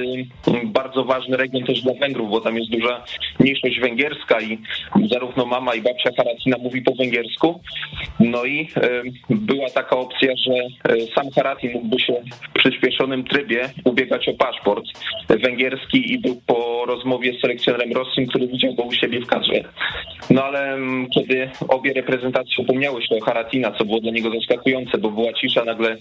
bardzo 0.65 1.05
ważny 1.05 1.37
region 1.37 1.65
też 1.65 1.83
dla 1.83 1.95
Węgrów, 1.95 2.31
bo 2.31 2.41
tam 2.41 2.57
jest 2.59 2.71
duża 2.71 3.05
mniejszość 3.41 3.81
węgierska 3.81 4.41
i 4.41 4.59
zarówno 5.11 5.47
mama 5.47 5.75
i 5.75 5.83
babcia 5.83 6.11
Haratina 6.17 6.57
mówi 6.59 6.83
po 6.83 6.95
węgiersku. 6.95 7.61
No 8.21 8.45
i 8.45 8.69
e, 8.77 9.03
była 9.31 9.71
taka 9.71 9.97
opcja, 9.97 10.33
że 10.37 10.53
sam 11.15 11.31
Haratin 11.35 11.73
mógłby 11.73 12.01
się 12.01 12.15
w 12.51 12.59
przyspieszonym 12.59 13.25
trybie 13.25 13.71
ubiegać 13.85 14.29
o 14.29 14.35
paszport 14.35 14.85
węgierski 15.29 16.13
i 16.13 16.19
był 16.19 16.41
po 16.47 16.85
rozmowie 16.87 17.39
z 17.39 17.41
selekcjonerem 17.41 17.93
Rossim, 17.93 18.27
który 18.27 18.47
widział 18.47 18.75
go 18.75 18.83
u 18.83 18.93
siebie 18.93 19.21
w 19.21 19.27
kadrze. 19.27 19.65
No 20.31 20.45
ale 20.45 20.73
mm, 20.75 21.07
kiedy 21.15 21.51
obie 21.69 21.93
reprezentacje 21.93 22.55
upomniały 22.59 23.03
się 23.03 23.17
o 23.17 23.25
Haratina, 23.25 23.73
co 23.79 23.85
było 23.85 24.01
dla 24.01 24.13
niego 24.13 24.31
zaskakujące, 24.31 24.99
bo 24.99 25.11
była 25.11 25.33
cisza, 25.33 25.65
nagle 25.65 25.97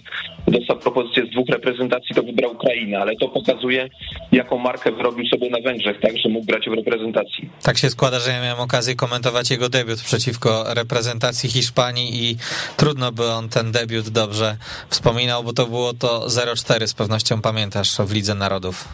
dostał 0.48 0.78
propozycję 0.78 1.26
z 1.26 1.30
dwóch 1.30 1.48
reprezentacji, 1.48 2.14
to 2.14 2.22
wybrał 2.22 2.52
Ukrainę, 2.52 2.98
ale 2.98 3.16
to 3.16 3.28
pokazuje, 3.28 3.88
jaką 4.32 4.58
markę 4.58 4.92
wyrobił 4.92 5.26
sobie 5.26 5.50
na 5.50 5.60
Węgrzech, 5.60 6.00
tak, 6.00 6.18
że 6.18 6.28
mógł 6.28 6.46
grać 6.46 6.68
w 6.68 6.72
reprezentacji. 6.72 7.48
Tak 7.62 7.78
się 7.78 7.90
składa, 7.90 8.20
że 8.20 8.30
ja 8.30 8.42
miałem 8.42 8.60
okazję 8.60 8.94
komentować 8.94 9.50
jego 9.50 9.68
debiut 9.68 10.02
przeciwko 10.02 10.74
reprezentacji 10.74 11.50
Hiszpanii 11.50 12.30
i 12.30 12.36
trudno 12.76 13.12
by 13.12 13.24
on 13.24 13.48
ten 13.48 13.72
debiut 13.72 14.08
dobrze 14.08 14.47
wspominał, 14.88 15.44
bo 15.44 15.52
to 15.52 15.66
było 15.66 15.94
to 15.94 16.26
0-4, 16.26 16.86
z 16.86 16.94
pewnością 16.94 17.42
pamiętasz, 17.42 17.96
w 17.98 18.12
Lidze 18.12 18.34
Narodów. 18.34 18.88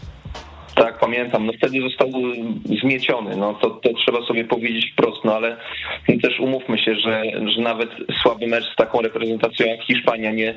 Tak, 0.75 0.99
pamiętam, 0.99 1.45
no 1.45 1.53
wtedy 1.57 1.81
został 1.81 2.11
zmieciony, 2.81 3.37
no 3.37 3.53
to, 3.53 3.69
to 3.69 3.89
trzeba 3.93 4.25
sobie 4.25 4.45
powiedzieć 4.45 4.91
wprost, 4.91 5.23
no 5.23 5.35
ale 5.35 5.57
też 6.21 6.39
umówmy 6.39 6.77
się, 6.77 6.95
że, 6.95 7.23
że 7.55 7.61
nawet 7.61 7.89
słaby 8.21 8.47
mecz 8.47 8.73
z 8.73 8.75
taką 8.75 9.01
reprezentacją 9.01 9.65
jak 9.65 9.83
Hiszpania 9.83 10.31
nie, 10.31 10.53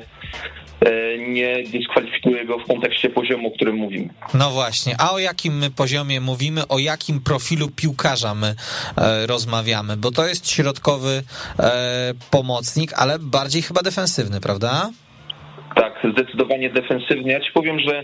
e, 0.81 1.17
nie 1.17 1.63
dyskwalifikuje 1.63 2.45
go 2.45 2.59
w 2.59 2.67
kontekście 2.67 3.09
poziomu, 3.09 3.47
o 3.47 3.51
którym 3.51 3.75
mówimy. 3.75 4.09
No 4.33 4.49
właśnie, 4.51 4.95
a 4.99 5.11
o 5.11 5.19
jakim 5.19 5.57
my 5.57 5.71
poziomie 5.71 6.21
mówimy, 6.21 6.67
o 6.67 6.79
jakim 6.79 7.21
profilu 7.21 7.69
piłkarza 7.69 8.35
my 8.35 8.55
e, 8.97 9.27
rozmawiamy, 9.27 9.97
bo 9.97 10.11
to 10.11 10.27
jest 10.27 10.49
środkowy 10.51 11.23
e, 11.59 12.13
pomocnik, 12.31 12.93
ale 12.95 13.19
bardziej 13.19 13.61
chyba 13.61 13.81
defensywny, 13.81 14.41
prawda? 14.41 14.89
Tak, 15.79 16.11
zdecydowanie 16.11 16.69
defensywny. 16.69 17.31
Ja 17.31 17.39
ci 17.39 17.51
powiem, 17.51 17.79
że 17.79 18.03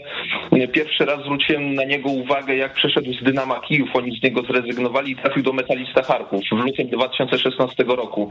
pierwszy 0.67 1.05
raz 1.05 1.19
zwróciłem 1.19 1.75
na 1.75 1.83
niego 1.83 2.09
uwagę, 2.09 2.55
jak 2.55 2.73
przeszedł 2.73 3.13
z 3.13 3.23
Dynama 3.23 3.59
Kijów. 3.59 3.89
Oni 3.93 4.19
z 4.19 4.23
niego 4.23 4.41
zrezygnowali 4.41 5.11
i 5.11 5.15
trafił 5.15 5.43
do 5.43 5.53
Metalista 5.53 6.03
Charków 6.03 6.41
w 6.51 6.65
lutym 6.65 6.87
2016 6.87 7.83
roku. 7.83 8.29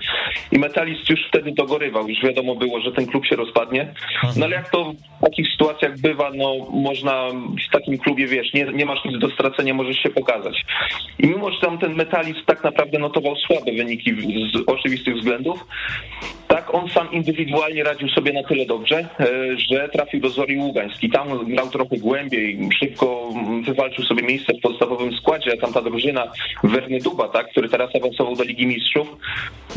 I 0.52 0.58
Metalist 0.58 1.10
już 1.10 1.20
wtedy 1.28 1.52
dogorywał. 1.52 2.08
Już 2.08 2.22
wiadomo 2.22 2.54
było, 2.54 2.80
że 2.80 2.92
ten 2.92 3.06
klub 3.06 3.26
się 3.26 3.36
rozpadnie. 3.36 3.94
No 4.36 4.44
ale 4.44 4.56
jak 4.56 4.70
to 4.70 4.92
w 5.18 5.24
takich 5.24 5.48
sytuacjach 5.52 5.98
bywa, 6.00 6.30
no 6.34 6.54
można 6.70 7.28
w 7.68 7.72
takim 7.72 7.98
klubie, 7.98 8.26
wiesz, 8.26 8.52
nie, 8.54 8.64
nie 8.64 8.86
masz 8.86 9.04
nic 9.04 9.18
do 9.18 9.30
stracenia, 9.30 9.74
możesz 9.74 9.96
się 9.96 10.10
pokazać. 10.10 10.64
I 11.18 11.26
mimo, 11.26 11.50
że 11.50 11.60
tam 11.60 11.78
ten 11.78 11.94
Metalist 11.94 12.46
tak 12.46 12.64
naprawdę 12.64 12.98
notował 12.98 13.36
słabe 13.36 13.72
wyniki 13.72 14.12
z 14.52 14.68
oczywistych 14.68 15.16
względów, 15.16 15.64
tak 16.54 16.74
on 16.74 16.88
sam 16.88 17.12
indywidualnie 17.12 17.84
radził 17.84 18.08
sobie 18.08 18.32
na 18.32 18.42
tyle 18.42 18.66
dobrze, 18.66 18.98
e, 18.98 19.26
że 19.56 19.88
trafił 19.88 20.20
do 20.20 20.28
Zori 20.28 20.58
Ługański. 20.58 21.10
Tam 21.10 21.44
grał 21.44 21.70
trochę 21.70 21.96
głębiej, 21.96 22.68
szybko 22.78 23.28
wywalczył 23.64 24.04
sobie 24.04 24.22
miejsce 24.22 24.52
w 24.54 24.60
podstawowym 24.60 25.16
składzie, 25.16 25.52
a 25.52 25.60
tam 25.60 25.72
ta 25.72 25.82
drużyna 25.82 26.32
Werny 26.64 26.98
Duba, 26.98 27.28
tak, 27.28 27.50
który 27.50 27.68
teraz 27.68 27.96
awansował 27.96 28.36
do 28.36 28.44
Ligi 28.44 28.66
Mistrzów, 28.66 29.08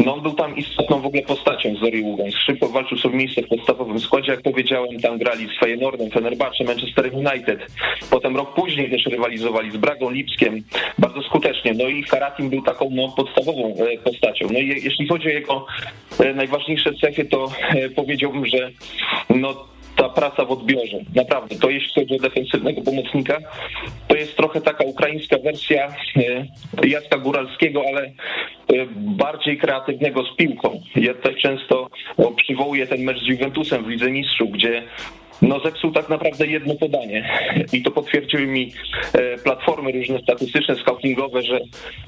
no 0.06 0.14
on 0.14 0.22
był 0.22 0.34
tam 0.34 0.58
istotną 0.58 1.02
w 1.02 1.06
ogóle 1.06 1.22
postacią 1.22 1.76
Zori 1.76 2.02
Ługańsk. 2.02 2.38
Szybko 2.38 2.70
walczył 2.70 2.98
sobie 2.98 3.18
miejsce 3.18 3.42
w 3.42 3.48
podstawowym 3.48 4.00
składzie, 4.00 4.32
jak 4.32 4.42
powiedziałem, 4.42 5.00
tam 5.00 5.18
grali 5.18 5.48
z 5.48 5.60
Feyenoordem, 5.60 6.10
Fenerbahce, 6.12 6.64
Manchester 6.64 7.10
United. 7.14 7.72
Potem 8.10 8.38
rok 8.38 8.54
później 8.54 8.92
też 8.92 9.06
rywalizowali 9.06 9.72
z 9.72 9.78
Bragą 9.78 10.10
Lipskiem 10.12 10.64
bardzo 10.98 11.22
skutecznie. 11.22 11.74
No 11.74 11.88
i 11.88 12.04
Haratim 12.04 12.50
był 12.50 12.62
taką 12.62 12.90
no, 12.92 13.10
podstawową 13.10 13.76
e, 13.76 13.98
postacią. 13.98 14.48
No 14.54 14.60
i 14.60 14.68
jeśli 14.68 15.08
chodzi 15.08 15.28
o 15.28 15.32
jego 15.32 15.66
e, 16.20 16.34
najważniejsze 16.68 16.93
cechy, 16.93 17.26
to 17.26 17.51
powiedziałbym, 17.95 18.45
że 18.45 18.72
no 19.30 19.68
ta 19.95 20.09
praca 20.09 20.45
w 20.45 20.51
odbiorze. 20.51 20.97
Naprawdę, 21.15 21.55
to 21.55 21.70
jeśli 21.70 21.93
chodzi 21.93 22.15
o 22.15 22.20
defensywnego 22.20 22.82
pomocnika, 22.82 23.38
to 24.07 24.15
jest 24.15 24.38
trochę 24.38 24.61
taka 24.61 24.84
ukraińska 24.84 25.38
wersja 25.43 25.88
e, 26.84 26.88
Jacka 26.88 27.18
Góralskiego, 27.18 27.82
ale 27.88 28.01
e, 28.01 28.11
bardziej 28.95 29.57
kreatywnego 29.57 30.24
z 30.24 30.36
piłką. 30.36 30.82
Ja 30.95 31.13
tutaj 31.13 31.36
często 31.36 31.89
przywołuję 32.36 32.88
ten 32.88 33.03
mecz 33.03 33.20
z 33.20 33.28
Juventusem 33.28 33.84
w 33.84 33.88
Lidze 33.88 34.11
Mistrzów, 34.11 34.51
gdzie 34.51 34.84
no 35.42 35.60
zepsuł 35.60 35.92
tak 35.92 36.10
naprawdę 36.10 36.48
jedno 36.48 36.76
podanie 36.76 37.30
i 37.74 37.84
to 37.84 37.92
potwierdziły 37.92 38.48
mi 38.48 38.74
e, 39.14 39.38
platformy 39.38 39.92
różne 39.92 40.20
statystyczne, 40.20 40.76
scoutingowe, 40.76 41.42
że 41.42 41.60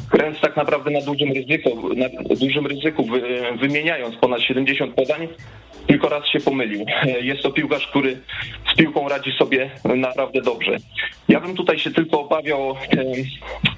Kręc 0.10 0.40
tak 0.40 0.56
naprawdę 0.56 0.92
na 0.92 1.02
dużym 1.02 1.32
ryzyku, 1.32 1.96
na 1.96 2.36
dużym 2.36 2.68
ryzyku 2.68 3.08
wymieniając 3.60 4.16
ponad 4.16 4.42
70 4.42 4.94
podań, 4.94 5.28
tylko 5.88 6.10
raz 6.10 6.28
się 6.28 6.40
pomylił. 6.40 6.86
Jest 7.22 7.42
to 7.44 7.52
piłkarz, 7.52 7.88
który 7.88 8.18
z 8.74 8.78
piłką 8.78 9.10
radzi 9.10 9.32
sobie 9.32 9.70
naprawdę 9.96 10.42
dobrze. 10.42 10.78
Ja 11.28 11.40
bym 11.40 11.56
tutaj 11.56 11.80
się 11.80 11.92
tylko 11.92 12.22
obawiał 12.22 12.76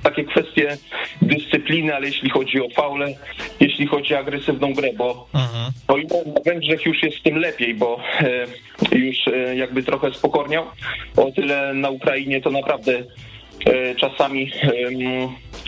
takie 0.04 0.24
kwestie 0.24 0.78
dyscypliny, 1.22 1.96
ale 1.96 2.08
jeśli 2.08 2.30
chodzi 2.30 2.62
o 2.62 2.70
faule, 2.70 3.08
jeśli 3.60 3.88
chodzi 3.88 4.16
o 4.16 4.20
agresywną 4.20 4.74
grę, 4.74 4.90
bo 4.98 5.28
mhm. 5.34 5.72
o 5.88 5.98
ile 5.98 6.26
na 6.26 6.42
Węgrzech 6.46 6.86
już 6.86 7.04
jest 7.04 7.24
tym 7.24 7.38
lepiej, 7.38 7.74
bo 7.74 8.00
e, 8.92 8.98
już 8.98 9.28
e, 9.28 9.56
jakby 9.56 9.84
trochę 9.84 10.14
spokorniał, 10.14 10.66
o 11.18 11.32
tyle 11.32 11.74
na 11.74 11.90
Ukrainie 11.90 12.42
to 12.42 12.52
naprawdę 12.52 13.04
E, 13.66 13.96
czasami, 13.96 14.52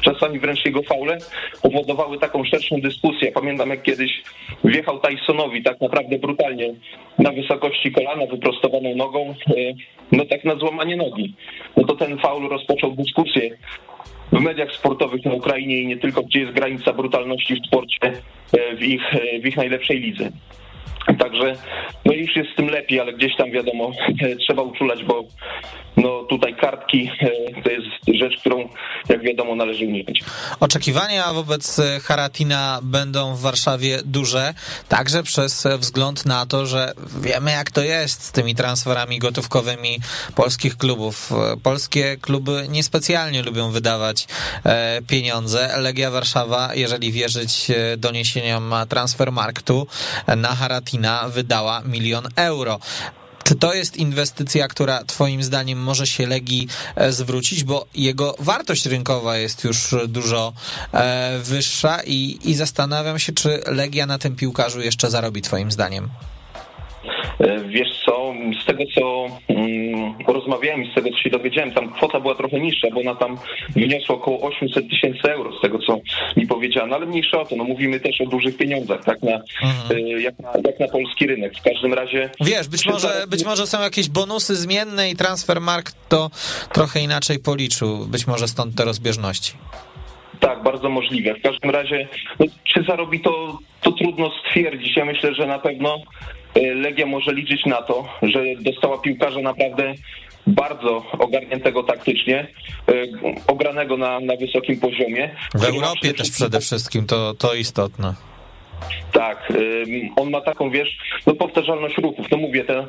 czasami 0.01 0.39
wręcz 0.39 0.65
jego 0.65 0.83
faule 0.83 1.17
powodowały 1.61 2.19
taką 2.19 2.43
szerszą 2.45 2.81
dyskusję. 2.81 3.31
Pamiętam 3.31 3.69
jak 3.69 3.83
kiedyś 3.83 4.23
wjechał 4.63 4.99
Tysonowi 4.99 5.63
tak 5.63 5.81
naprawdę 5.81 6.19
brutalnie 6.19 6.73
na 7.19 7.31
wysokości 7.31 7.91
kolana, 7.91 8.25
wyprostowaną 8.25 8.95
nogą, 8.95 9.29
e, 9.29 9.53
no 10.11 10.25
tak 10.25 10.43
na 10.43 10.55
złamanie 10.55 10.95
nogi. 10.95 11.33
No 11.77 11.83
to 11.83 11.95
ten 11.95 12.17
faul 12.17 12.49
rozpoczął 12.49 12.91
dyskusję 12.91 13.49
w 14.39 14.41
mediach 14.41 14.71
sportowych 14.71 15.25
na 15.25 15.33
Ukrainie 15.33 15.81
i 15.81 15.87
nie 15.87 15.97
tylko, 15.97 16.23
gdzie 16.23 16.39
jest 16.39 16.53
granica 16.53 16.93
brutalności 16.93 17.55
w 17.55 17.67
sporcie 17.67 18.13
e, 18.51 18.75
w 18.75 18.83
ich, 18.83 19.01
w 19.43 19.45
ich 19.45 19.57
najlepszej 19.57 19.99
lidze. 19.99 20.31
Także 21.05 21.55
no 22.05 22.13
już 22.13 22.35
jest 22.35 22.49
z 22.51 22.55
tym 22.55 22.67
lepiej, 22.67 22.99
ale 22.99 23.13
gdzieś 23.13 23.35
tam 23.37 23.51
wiadomo, 23.51 23.91
trzeba 24.47 24.61
uczulać, 24.61 25.03
bo 25.03 25.23
no 25.97 26.23
tutaj 26.23 26.55
kartki 26.55 27.11
e, 27.21 27.61
to 27.61 27.71
jest 27.71 28.19
rzecz, 28.19 28.39
którą 28.39 28.69
jak 29.09 29.21
wiadomo 29.21 29.55
należy 29.55 29.85
unikać. 29.85 30.19
Oczekiwania 30.59 31.33
wobec 31.33 31.81
Haratina 32.03 32.79
będą 32.83 33.35
w 33.35 33.41
Warszawie 33.41 33.99
duże, 34.05 34.53
także 34.89 35.23
przez 35.23 35.67
wzgląd 35.79 36.25
na 36.25 36.45
to, 36.45 36.65
że 36.65 36.93
wiemy 37.21 37.51
jak 37.51 37.71
to 37.71 37.81
jest 37.81 38.23
z 38.23 38.31
tymi 38.31 38.55
transferami 38.55 39.19
gotówkowymi 39.19 39.99
polskich 40.35 40.77
klubów. 40.77 41.31
Polskie 41.63 42.17
kluby 42.21 42.65
niespecjalnie 42.69 43.43
lubią 43.43 43.71
wydawać 43.71 44.27
e, 44.65 45.01
pieniądze. 45.07 45.69
Legia 45.77 46.11
Warszawa, 46.11 46.75
jeżeli 46.75 47.11
wierzyć 47.11 47.71
e, 47.71 47.97
doniesieniom 47.97 48.73
Transfermarktu, 48.89 49.87
na 50.37 50.55
Haratina 50.55 50.92
wydała 51.29 51.81
milion 51.81 52.27
euro. 52.35 52.79
Czy 53.43 53.55
to 53.55 53.73
jest 53.73 53.97
inwestycja, 53.97 54.67
która 54.67 55.03
Twoim 55.03 55.43
zdaniem 55.43 55.79
może 55.79 56.07
się 56.07 56.27
Legii 56.27 56.67
e, 56.95 57.11
zwrócić, 57.11 57.63
bo 57.63 57.85
jego 57.95 58.35
wartość 58.39 58.85
rynkowa 58.85 59.37
jest 59.37 59.63
już 59.63 59.95
dużo 60.07 60.53
e, 60.93 61.39
wyższa 61.43 62.03
i, 62.03 62.39
i 62.43 62.55
zastanawiam 62.55 63.19
się, 63.19 63.33
czy 63.33 63.63
Legia 63.65 64.05
na 64.05 64.19
tym 64.19 64.35
piłkarzu 64.35 64.81
jeszcze 64.81 65.09
zarobi 65.09 65.41
Twoim 65.41 65.71
zdaniem? 65.71 66.09
E, 67.39 67.59
wiesz 67.59 68.01
co, 68.05 68.33
z 68.61 68.65
tego 68.65 68.83
co 68.95 69.25
mm, 69.47 70.13
rozmawiałem 70.27 70.83
i 70.83 70.91
z 70.91 70.95
tego 70.95 71.09
co 71.09 71.17
się 71.17 71.29
dowiedziałem, 71.29 71.71
tam 71.71 71.93
kwota 71.93 72.19
była 72.19 72.35
trochę 72.35 72.59
niższa, 72.59 72.87
bo 72.93 72.99
ona 72.99 73.15
tam 73.15 73.37
wyniosła 73.75 74.15
około 74.15 74.41
800 74.41 74.89
tysięcy 74.89 75.31
euro, 75.31 75.57
z 75.57 75.61
tego 75.61 75.79
co 75.79 75.99
mi 76.37 76.47
powiedziano, 76.47 76.95
ale 76.95 77.05
mniejsza 77.05 77.41
o 77.41 77.45
to, 77.45 77.55
no 77.55 77.63
mówimy 77.63 77.99
też 77.99 78.21
o 78.21 78.25
dużych 78.25 78.57
pieniądzach, 78.57 79.03
tak, 79.03 79.23
na, 79.23 79.31
mhm. 79.63 79.97
E, 79.97 80.21
jak, 80.21 80.39
na, 80.39 80.49
jak 80.65 80.79
na 80.79 80.87
polski 80.87 81.27
rynek. 81.27 81.53
W 81.59 81.63
każdym 81.63 81.93
razie... 81.93 82.29
Wiesz, 82.41 82.67
być 82.67 82.85
może, 82.85 83.23
być 83.27 83.45
może 83.45 83.67
są 83.67 83.81
jakieś 83.81 84.09
bonusy 84.09 84.55
zmienne 84.55 85.09
i 85.09 85.15
Transfermarkt 85.15 85.95
to 86.09 86.29
trochę 86.73 86.99
inaczej 86.99 87.39
policzył, 87.39 88.05
być 88.05 88.27
może 88.27 88.47
stąd 88.47 88.75
te 88.75 88.85
rozbieżności. 88.85 89.53
Tak, 90.39 90.63
bardzo 90.63 90.89
możliwe. 90.89 91.35
W 91.35 91.41
każdym 91.41 91.69
razie, 91.69 92.07
no, 92.39 92.45
czy 92.63 92.83
zarobi 92.83 93.19
to, 93.19 93.59
to 93.81 93.91
trudno 93.91 94.31
stwierdzić. 94.31 94.97
Ja 94.97 95.05
myślę, 95.05 95.33
że 95.33 95.47
na 95.47 95.59
pewno 95.59 95.99
Legia 96.55 97.05
może 97.05 97.33
liczyć 97.33 97.65
na 97.65 97.81
to, 97.81 98.07
że 98.21 98.39
dostała 98.61 98.97
piłkarza 98.97 99.39
naprawdę 99.39 99.93
bardzo 100.47 101.05
ogarniętego 101.19 101.83
taktycznie, 101.83 102.47
e, 102.87 102.93
ogranego 103.47 103.97
na, 103.97 104.19
na 104.19 104.35
wysokim 104.35 104.79
poziomie. 104.79 105.35
W 105.53 105.63
Europie 105.63 106.13
też 106.13 106.31
przede 106.31 106.59
wszystkim, 106.59 107.05
to, 107.05 107.33
to 107.33 107.53
istotne. 107.53 108.13
Tak, 109.11 109.51
e, 109.51 109.55
on 110.15 110.29
ma 110.29 110.41
taką, 110.41 110.69
wiesz, 110.69 110.97
no 111.27 111.35
powtarzalność 111.35 111.97
ruchów, 111.97 112.29
to 112.29 112.37
mówię, 112.37 112.63
ta, 112.63 112.85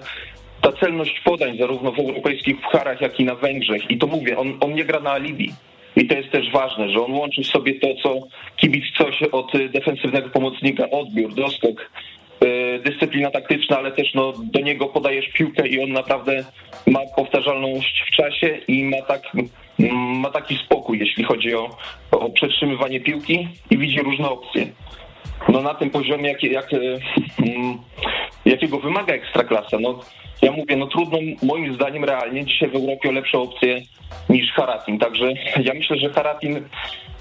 ta 0.60 0.72
celność 0.72 1.20
podań 1.24 1.58
zarówno 1.58 1.92
w 1.92 1.98
europejskich 1.98 2.60
pucharach, 2.60 3.00
jak 3.00 3.20
i 3.20 3.24
na 3.24 3.34
Węgrzech 3.34 3.90
i 3.90 3.98
to 3.98 4.06
mówię, 4.06 4.38
on, 4.38 4.58
on 4.60 4.74
nie 4.74 4.84
gra 4.84 5.00
na 5.00 5.10
alibi. 5.10 5.52
I 5.96 6.06
to 6.06 6.14
jest 6.14 6.30
też 6.30 6.52
ważne, 6.52 6.88
że 6.88 7.04
on 7.04 7.12
łączy 7.12 7.44
sobie 7.44 7.80
to, 7.80 7.86
co 8.02 8.14
kibic 8.56 8.84
coś 8.98 9.22
od 9.22 9.52
defensywnego 9.72 10.28
pomocnika, 10.28 10.90
odbiór, 10.90 11.34
doskok, 11.34 11.90
E, 12.23 12.23
dyscyplina 12.84 13.30
taktyczna, 13.30 13.78
ale 13.78 13.92
też 13.92 14.14
no, 14.14 14.32
do 14.52 14.60
niego 14.60 14.86
podajesz 14.86 15.28
piłkę 15.28 15.68
i 15.68 15.82
on 15.82 15.92
naprawdę 15.92 16.44
ma 16.86 17.00
powtarzalność 17.16 18.04
w 18.08 18.16
czasie 18.16 18.58
i 18.68 18.84
ma, 18.84 19.02
tak, 19.02 19.22
ma 19.92 20.30
taki 20.30 20.56
spokój, 20.56 20.98
jeśli 20.98 21.24
chodzi 21.24 21.54
o, 21.54 21.70
o 22.10 22.30
przetrzymywanie 22.30 23.00
piłki 23.00 23.48
i 23.70 23.78
widzi 23.78 24.02
różne 24.02 24.30
opcje. 24.30 24.66
No 25.48 25.62
na 25.62 25.74
tym 25.74 25.90
poziomie, 25.90 26.28
jak, 26.28 26.42
jak, 26.42 26.72
e, 26.72 26.76
mm, 27.38 27.78
jakiego 28.44 28.78
wymaga 28.78 29.14
ekstraklasa, 29.14 29.78
no 29.80 30.00
ja 30.42 30.52
mówię, 30.52 30.76
no 30.76 30.86
trudno 30.86 31.18
moim 31.42 31.74
zdaniem 31.74 32.04
realnie 32.04 32.44
dzisiaj 32.44 32.70
w 32.70 32.74
Europie 32.74 33.08
o 33.08 33.12
lepsze 33.12 33.38
opcje 33.38 33.82
niż 34.28 34.52
Haratin. 34.52 34.98
Także 34.98 35.32
ja 35.64 35.74
myślę, 35.74 35.96
że 35.96 36.10
Haratin 36.10 36.68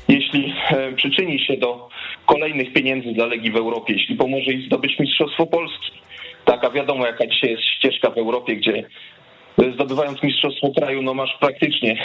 jeśli 0.08 0.54
e, 0.70 0.92
przyczyni 0.92 1.40
się 1.40 1.58
do 1.58 1.90
kolejnych 2.26 2.74
pieniędzy 2.74 3.12
dla 3.12 3.26
Legii 3.26 3.52
w 3.52 3.56
Europie, 3.56 3.94
jeśli 3.94 4.16
pomoże 4.16 4.52
im 4.52 4.62
zdobyć 4.62 5.00
Mistrzostwo 5.00 5.46
Polski. 5.46 5.92
Taka 6.46 6.70
wiadomo, 6.70 7.06
jaka 7.06 7.28
dzisiaj 7.28 7.52
jest 7.52 7.64
ścieżka 7.64 8.10
w 8.10 8.18
Europie, 8.18 8.56
gdzie 8.56 8.84
zdobywając 9.74 10.24
mistrzostwo 10.24 10.72
kraju, 10.78 11.02
no 11.02 11.14
masz 11.14 11.38
praktycznie 11.40 11.98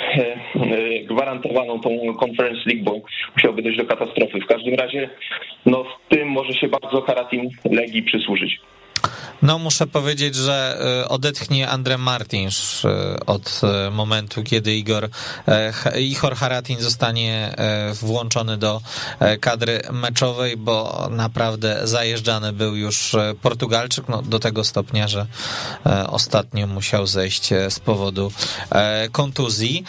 gwarantowaną 1.05 1.81
tą 1.81 1.91
Conference 2.25 2.63
League, 2.67 2.85
bo 2.85 3.01
musiałby 3.37 3.63
dojść 3.63 3.79
do 3.79 3.85
katastrofy. 3.85 4.41
W 4.41 4.47
każdym 4.47 4.75
razie, 4.75 5.11
no 5.67 5.85
w 5.85 6.09
tym 6.09 6.29
może 6.29 6.53
się 6.53 6.69
bardzo 6.69 7.01
Haratin 7.01 7.51
Legii 7.71 8.03
przysłużyć. 8.03 8.61
No, 9.43 9.59
muszę 9.59 9.87
powiedzieć, 9.87 10.35
że 10.35 10.79
e, 11.05 11.09
odetchnie 11.09 11.69
Andre 11.69 11.99
Martins 11.99 12.85
e, 12.85 13.27
od 13.27 13.61
e, 13.63 13.91
momentu, 13.91 14.43
kiedy 14.43 14.77
Igor, 14.77 15.09
Ihor 15.97 16.37
Haratin 16.37 16.81
zostanie 16.81 17.57
włączony 18.01 18.57
do 18.57 18.81
kadry 19.41 19.83
meczowej, 19.93 20.57
bo 20.57 21.09
naprawdę 21.11 21.81
zajeżdżany 21.85 22.53
był 22.53 22.77
już 22.77 23.17
Portugalczyk, 23.43 24.09
no, 24.09 24.23
do 24.23 24.39
tego 24.39 24.65
stopnia, 24.65 25.09
że 25.09 25.27
ostatnio 26.07 26.67
musiał 26.67 27.07
zejść 27.07 27.49
z 27.69 27.81
powodu 27.81 28.33
kontuzji. 29.13 29.85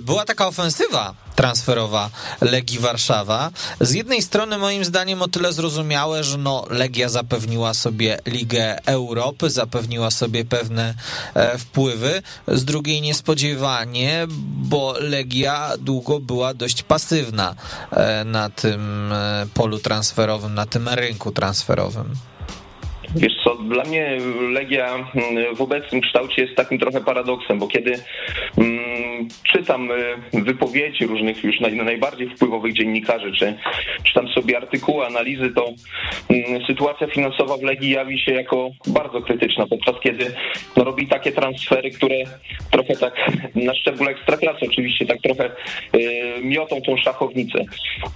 Była 0.00 0.24
taka 0.24 0.46
ofensywa 0.46 1.14
transferowa 1.34 2.10
Legii 2.40 2.78
Warszawa. 2.78 3.50
Z 3.80 3.94
jednej 3.94 4.22
strony 4.22 4.58
moim 4.58 4.84
zdaniem 4.84 5.22
o 5.22 5.28
tyle 5.28 5.52
zrozumiałe, 5.52 6.24
że 6.24 6.38
no 6.38 6.64
Legia 6.70 7.08
zapewniła 7.08 7.74
sobie 7.74 8.18
Ligę 8.26 8.86
Europy, 8.86 9.50
zapewniła 9.50 10.10
sobie 10.10 10.44
pewne 10.44 10.94
e, 11.34 11.58
wpływy, 11.58 12.22
z 12.48 12.64
drugiej 12.64 13.02
niespodziewanie, 13.02 14.26
bo 14.70 14.94
Legia 15.00 15.72
długo 15.78 16.20
była 16.20 16.54
dość 16.54 16.82
pasywna 16.82 17.54
e, 17.90 18.24
na 18.24 18.50
tym 18.50 19.12
e, 19.12 19.46
polu 19.54 19.78
transferowym, 19.78 20.54
na 20.54 20.66
tym 20.66 20.88
rynku 20.88 21.32
transferowym. 21.32 22.14
Wiesz 23.16 23.32
co, 23.44 23.54
dla 23.54 23.84
mnie 23.84 24.18
Legia 24.52 24.94
mm, 24.94 25.54
w 25.56 25.60
obecnym 25.60 26.00
kształcie 26.00 26.42
jest 26.42 26.54
takim 26.54 26.78
trochę 26.78 27.00
paradoksem, 27.00 27.58
bo 27.58 27.68
kiedy 27.68 27.98
mm, 28.58 29.01
czytam 29.42 29.90
y, 29.90 30.42
wypowiedzi 30.42 31.06
różnych 31.06 31.44
już 31.44 31.60
naj, 31.60 31.76
najbardziej 31.76 32.30
wpływowych 32.30 32.72
dziennikarzy, 32.72 33.32
czy 33.32 33.54
czytam 34.04 34.28
sobie 34.28 34.56
artykuły, 34.56 35.06
analizy, 35.06 35.50
to 35.50 35.72
mm, 36.28 36.66
sytuacja 36.66 37.06
finansowa 37.06 37.56
w 37.56 37.62
Legii 37.62 37.90
jawi 37.90 38.20
się 38.20 38.32
jako 38.32 38.70
bardzo 38.86 39.22
krytyczna, 39.22 39.66
podczas 39.66 39.94
kiedy 40.02 40.34
no, 40.76 40.84
robi 40.84 41.06
takie 41.06 41.32
transfery, 41.32 41.90
które 41.90 42.16
trochę 42.70 42.96
tak 42.96 43.14
na 43.66 43.74
szczeblu 43.74 44.08
ekstraklasy 44.08 44.66
oczywiście 44.66 45.06
tak 45.06 45.18
trochę 45.22 45.50
y, 45.94 46.42
miotą 46.42 46.82
tą 46.82 46.96
szachownicę. 46.96 47.64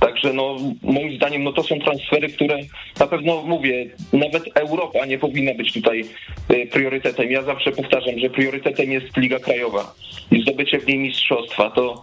Także 0.01 0.33
no 0.33 0.57
moim 0.83 1.17
zdaniem 1.17 1.45
no 1.45 1.53
to 1.53 1.63
są 1.63 1.79
transfery, 1.79 2.29
które 2.29 2.59
na 3.01 3.07
pewno 3.07 3.43
mówię, 3.43 3.87
nawet 4.13 4.43
Europa 4.55 5.07
nie 5.07 5.19
powinna 5.19 5.55
być 5.55 5.73
tutaj 5.73 6.05
y, 6.51 6.67
priorytetem. 6.67 7.31
Ja 7.31 7.43
zawsze 7.43 7.73
powtarzam, 7.73 8.19
że 8.19 8.31
priorytetem 8.31 8.93
jest 8.93 9.17
Liga 9.17 9.39
Krajowa 9.39 9.95
i 10.31 10.43
zdobycie 10.43 10.79
w 10.79 10.87
niej 10.87 10.96
mistrzostwa. 10.99 11.71
To 11.71 12.03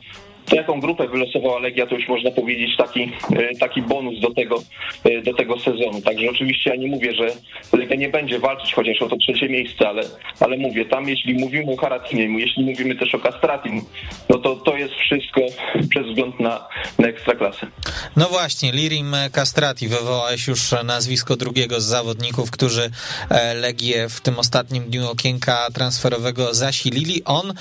jaką 0.51 0.79
grupę 0.79 1.07
wylosowała 1.07 1.59
Legia, 1.59 1.87
to 1.87 1.95
już 1.95 2.07
można 2.07 2.31
powiedzieć 2.31 2.77
taki, 2.77 3.11
e, 3.35 3.55
taki 3.59 3.81
bonus 3.81 4.19
do 4.19 4.33
tego, 4.33 4.63
e, 5.03 5.21
do 5.21 5.33
tego 5.33 5.59
sezonu. 5.59 6.01
Także 6.01 6.29
oczywiście 6.29 6.69
ja 6.69 6.75
nie 6.75 6.87
mówię, 6.87 7.13
że 7.13 7.27
Legia 7.77 7.95
nie 7.95 8.09
będzie 8.09 8.39
walczyć 8.39 8.73
chociaż 8.73 9.01
o 9.01 9.09
to 9.09 9.17
trzecie 9.17 9.49
miejsce, 9.49 9.87
ale, 9.87 10.03
ale 10.39 10.57
mówię, 10.57 10.85
tam 10.85 11.09
jeśli 11.09 11.33
mówimy 11.33 11.71
o 11.71 11.77
Haratinie, 11.77 12.39
jeśli 12.39 12.63
mówimy 12.63 12.95
też 12.95 13.15
o 13.15 13.19
Castratim, 13.19 13.81
no 14.29 14.37
to 14.37 14.55
to 14.55 14.77
jest 14.77 14.93
wszystko 14.93 15.41
przez 15.89 16.07
wzgląd 16.07 16.39
na, 16.39 16.67
na 16.99 17.07
ekstraklasę. 17.07 17.67
No 18.15 18.29
właśnie, 18.29 18.71
Lirim 18.71 19.15
Castrati, 19.31 19.87
wywołałeś 19.87 20.47
już 20.47 20.71
nazwisko 20.83 21.35
drugiego 21.35 21.81
z 21.81 21.83
zawodników, 21.83 22.51
którzy 22.51 22.89
e, 23.29 23.53
Legię 23.53 24.09
w 24.09 24.21
tym 24.21 24.39
ostatnim 24.39 24.83
dniu 24.83 25.09
okienka 25.09 25.67
transferowego 25.73 26.53
zasilili. 26.53 27.23
On, 27.25 27.53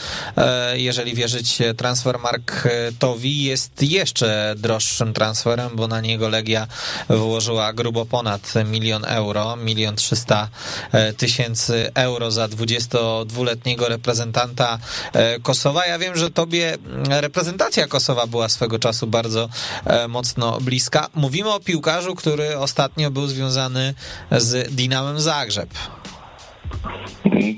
jeżeli 0.74 1.14
wierzyć 1.14 1.58
Transfermark 1.76 2.68
Towi 2.98 3.44
jest 3.44 3.82
jeszcze 3.82 4.54
droższym 4.56 5.12
transferem, 5.12 5.70
bo 5.74 5.88
na 5.88 6.00
niego 6.00 6.28
Legia 6.28 6.66
wyłożyła 7.08 7.72
grubo 7.72 8.06
ponad 8.06 8.52
milion 8.64 9.04
euro, 9.04 9.56
milion 9.56 9.96
trzysta 9.96 10.48
e, 10.92 11.12
tysięcy 11.12 11.90
euro 11.94 12.30
za 12.30 12.48
22-letniego 12.48 13.88
reprezentanta 13.88 14.78
e, 15.12 15.40
Kosowa. 15.40 15.86
Ja 15.86 15.98
wiem, 15.98 16.16
że 16.16 16.30
tobie 16.30 16.78
reprezentacja 17.08 17.86
Kosowa 17.86 18.26
była 18.26 18.48
swego 18.48 18.78
czasu 18.78 19.06
bardzo 19.06 19.48
e, 19.84 20.08
mocno 20.08 20.60
bliska. 20.60 21.08
Mówimy 21.14 21.52
o 21.52 21.60
piłkarzu, 21.60 22.14
który 22.14 22.58
ostatnio 22.58 23.10
był 23.10 23.26
związany 23.26 23.94
z 24.30 24.74
Dinamem 24.74 25.20
Zagrzeb. 25.20 25.68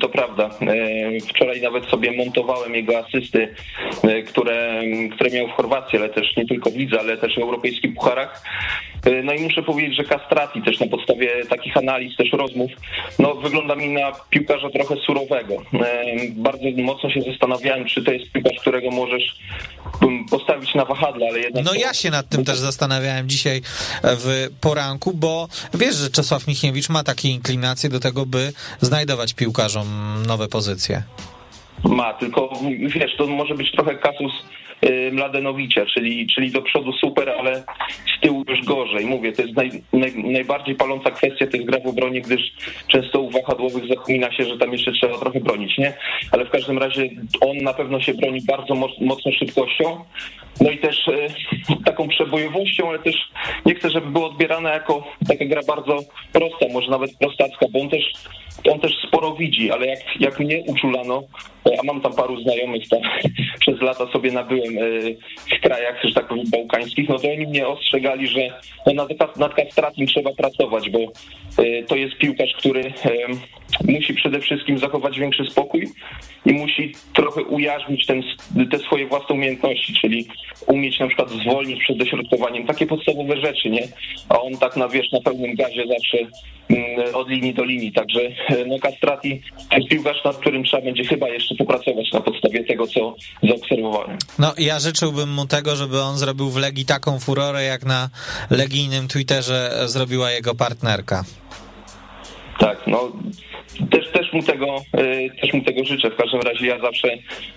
To 0.00 0.08
prawda. 0.08 0.50
E, 0.60 1.20
wczoraj 1.20 1.60
nawet 1.60 1.84
sobie 1.84 2.12
montowałem 2.16 2.74
jego 2.74 2.98
asysty, 2.98 3.54
e, 4.02 4.22
które, 4.22 4.82
które 5.14 5.30
miał 5.30 5.48
w 5.48 5.50
Chorwacji, 5.50 5.98
ale 5.98 6.08
też 6.08 6.36
nie 6.36 6.46
tylko 6.46 6.70
w 6.70 6.76
lidze, 6.76 7.00
ale 7.00 7.16
też 7.16 7.34
w 7.34 7.42
europejskich 7.42 7.94
pucharach. 7.94 8.42
E, 9.04 9.22
no 9.22 9.32
i 9.32 9.40
muszę 9.40 9.62
powiedzieć, 9.62 9.96
że 9.96 10.04
Castrati 10.04 10.62
też 10.62 10.80
na 10.80 10.86
podstawie 10.86 11.46
takich 11.46 11.76
analiz, 11.76 12.16
też 12.16 12.32
rozmów, 12.32 12.70
no 13.18 13.34
wygląda 13.34 13.76
mi 13.76 13.88
na 13.88 14.12
piłkarza 14.30 14.70
trochę 14.70 14.96
surowego. 14.96 15.54
Bardzo 16.30 16.64
mocno 16.82 17.10
się 17.10 17.20
zastanawiałem, 17.22 17.84
czy 17.84 18.04
to 18.04 18.12
jest 18.12 18.32
piłkarz, 18.32 18.56
którego 18.60 18.90
możesz 18.90 19.36
postawić 20.30 20.74
na 20.74 20.84
wahadle, 20.84 21.26
ale 21.28 21.38
jednak... 21.38 21.64
No 21.64 21.74
ja 21.74 21.94
się 21.94 22.10
nad 22.10 22.28
tym 22.28 22.44
też 22.44 22.58
zastanawiałem 22.58 23.28
dzisiaj 23.28 23.60
w 24.02 24.48
poranku, 24.60 25.12
bo 25.14 25.48
wiesz, 25.74 25.94
że 25.94 26.10
Czesław 26.10 26.46
Michniewicz 26.46 26.88
ma 26.88 27.04
takie 27.04 27.28
inklinacje 27.28 27.90
do 27.90 28.00
tego, 28.00 28.26
by 28.26 28.52
znajdować 28.80 29.34
piłkarzom 29.34 29.86
nowe 30.26 30.48
pozycje. 30.48 31.02
Ma, 31.84 32.14
tylko 32.14 32.60
wiesz, 32.80 33.16
to 33.18 33.26
może 33.26 33.54
być 33.54 33.72
trochę 33.72 33.94
kasus 33.94 34.32
y, 34.84 35.10
Mladenowicza, 35.12 35.86
czyli, 35.86 36.26
czyli 36.34 36.50
do 36.50 36.62
przodu 36.62 36.92
super, 36.92 37.30
ale 37.30 37.64
tyłu 38.24 38.44
już 38.48 38.64
gorzej. 38.64 39.06
Mówię, 39.06 39.32
to 39.32 39.42
jest 39.42 39.56
naj, 39.56 39.70
naj, 39.92 40.12
najbardziej 40.24 40.74
paląca 40.74 41.10
kwestia, 41.10 41.46
jest 41.52 41.66
gra 41.66 41.78
w 41.80 41.86
obronie, 41.86 42.20
gdyż 42.20 42.40
często 42.88 43.20
u 43.20 43.30
wahadłowych 43.30 43.88
zapomina 43.88 44.32
się, 44.32 44.44
że 44.44 44.58
tam 44.58 44.72
jeszcze 44.72 44.92
trzeba 44.92 45.18
trochę 45.18 45.40
bronić, 45.40 45.78
nie? 45.78 45.92
Ale 46.32 46.44
w 46.44 46.50
każdym 46.50 46.78
razie 46.78 47.08
on 47.40 47.56
na 47.56 47.74
pewno 47.74 48.00
się 48.00 48.14
broni 48.14 48.40
bardzo 48.42 48.74
mocno 49.00 49.32
szybkością, 49.32 50.04
no 50.60 50.70
i 50.70 50.78
też 50.78 51.08
e, 51.08 51.28
taką 51.84 52.08
przebojowością, 52.08 52.88
ale 52.88 52.98
też 52.98 53.14
nie 53.66 53.74
chcę, 53.74 53.90
żeby 53.90 54.06
było 54.06 54.26
odbierane 54.26 54.70
jako 54.70 55.04
taka 55.28 55.44
gra 55.44 55.60
bardzo 55.66 55.98
prosta, 56.32 56.66
może 56.72 56.90
nawet 56.90 57.18
prostacka, 57.18 57.66
bo 57.72 57.80
on 57.80 57.88
też, 57.88 58.12
on 58.72 58.80
też 58.80 58.92
sporo 59.08 59.34
widzi, 59.34 59.70
ale 59.70 59.86
jak, 59.86 59.98
jak 60.20 60.40
mnie 60.40 60.62
uczulano, 60.66 61.22
e, 61.66 61.80
a 61.80 61.82
mam 61.82 62.00
tam 62.00 62.12
paru 62.12 62.40
znajomych, 62.40 62.88
tam 62.88 63.00
przez 63.60 63.80
lata 63.80 64.06
sobie 64.12 64.32
nabyłem 64.32 64.78
e, 64.78 64.80
w 65.56 65.60
krajach, 65.62 66.02
że 66.04 66.14
tak 66.14 66.28
powiem, 66.28 66.46
bałkańskich, 66.50 67.08
no 67.08 67.18
to 67.18 67.28
oni 67.32 67.46
mnie 67.46 67.68
ostrzegali, 67.68 68.04
że 68.22 68.60
no 68.86 68.92
nad, 68.94 69.36
nad 69.36 69.54
kastratem 69.54 70.06
trzeba 70.06 70.32
pracować, 70.32 70.90
bo 70.90 70.98
to 71.88 71.96
jest 71.96 72.16
piłkarz, 72.16 72.54
który 72.58 72.92
musi 73.84 74.14
przede 74.14 74.40
wszystkim 74.40 74.78
zachować 74.78 75.18
większy 75.18 75.44
spokój 75.50 75.88
i 76.46 76.52
musi 76.52 76.94
trochę 77.14 77.42
ujarzmić 77.42 78.06
ten, 78.06 78.22
te 78.70 78.78
swoje 78.78 79.06
własne 79.06 79.34
umiejętności, 79.34 79.94
czyli 80.00 80.28
umieć 80.66 80.98
na 81.00 81.06
przykład 81.06 81.30
zwolnić 81.30 81.80
przed 81.80 81.98
dośrodkowaniem, 81.98 82.66
takie 82.66 82.86
podstawowe 82.86 83.36
rzeczy, 83.40 83.70
nie? 83.70 83.88
A 84.28 84.40
on 84.40 84.56
tak 84.56 84.76
na 84.76 84.88
wiesz, 84.88 85.12
na 85.12 85.20
pełnym 85.20 85.54
gazie 85.54 85.84
zawsze 85.88 86.18
mm, 86.68 87.14
od 87.14 87.28
linii 87.28 87.54
do 87.54 87.64
linii, 87.64 87.92
także 87.92 88.20
no 88.66 88.78
Castrati 88.78 89.42
to 89.70 89.76
jest 89.76 89.88
piłkarz, 89.88 90.24
nad 90.24 90.36
którym 90.36 90.64
trzeba 90.64 90.82
będzie 90.82 91.04
chyba 91.04 91.28
jeszcze 91.28 91.54
popracować 91.54 92.12
na 92.12 92.20
podstawie 92.20 92.64
tego, 92.64 92.86
co 92.86 93.16
zaobserwowałem. 93.42 94.18
No 94.38 94.54
ja 94.58 94.80
życzyłbym 94.80 95.32
mu 95.32 95.46
tego, 95.46 95.76
żeby 95.76 96.00
on 96.00 96.16
zrobił 96.16 96.50
w 96.50 96.56
Legii 96.56 96.84
taką 96.84 97.20
furorę, 97.20 97.64
jak 97.64 97.84
na 97.84 98.03
legijnym 98.50 99.08
Twitterze 99.08 99.82
zrobiła 99.86 100.30
jego 100.30 100.54
partnerka. 100.54 101.24
Tak, 102.58 102.78
no 102.86 103.12
też, 103.90 104.03
też, 104.14 104.32
mu 104.32 104.42
tego, 104.42 104.66
e, 104.92 105.30
też 105.40 105.52
mu 105.52 105.64
tego 105.64 105.84
życzę. 105.84 106.10
W 106.10 106.16
każdym 106.16 106.40
razie 106.40 106.66
ja 106.66 106.80
zawsze 106.80 107.08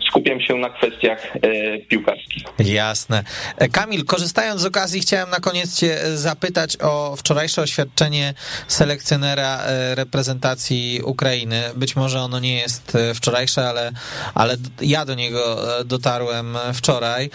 skupiam 0.10 0.42
się 0.42 0.56
na 0.56 0.70
kwestiach 0.70 1.36
e, 1.36 1.40
piłkarskich. 1.80 2.44
Jasne. 2.60 3.24
E, 3.58 3.70
Kamil, 3.70 4.06
korzystając 4.06 4.62
z 4.62 4.66
okazji, 4.66 5.02
chciałem 5.02 5.30
na 5.30 5.40
koniec 5.40 5.80
Cię 5.80 5.98
zapytać 6.16 6.78
o 6.82 7.16
wczorajsze 7.16 7.62
oświadczenie 7.62 8.34
selekcjonera 8.68 9.62
reprezentacji 9.96 11.02
Ukrainy. 11.06 11.64
Być 11.76 11.96
może 11.96 12.20
ono 12.20 12.40
nie 12.40 12.60
jest 12.60 12.98
wczorajsze, 13.16 13.70
ale, 13.70 13.92
ale 14.34 14.56
ja 14.82 15.06
do 15.06 15.16
niego 15.16 15.58
dotarłem 15.86 16.58
wczoraj. 16.74 17.30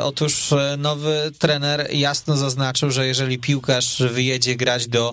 Otóż 0.00 0.54
nowy 0.78 1.32
trener 1.38 1.88
jasno 1.92 2.36
zaznaczył, 2.36 2.90
że 2.90 3.06
jeżeli 3.06 3.38
piłkarz 3.38 4.02
wyjedzie 4.02 4.56
grać 4.56 4.88
do 4.88 5.12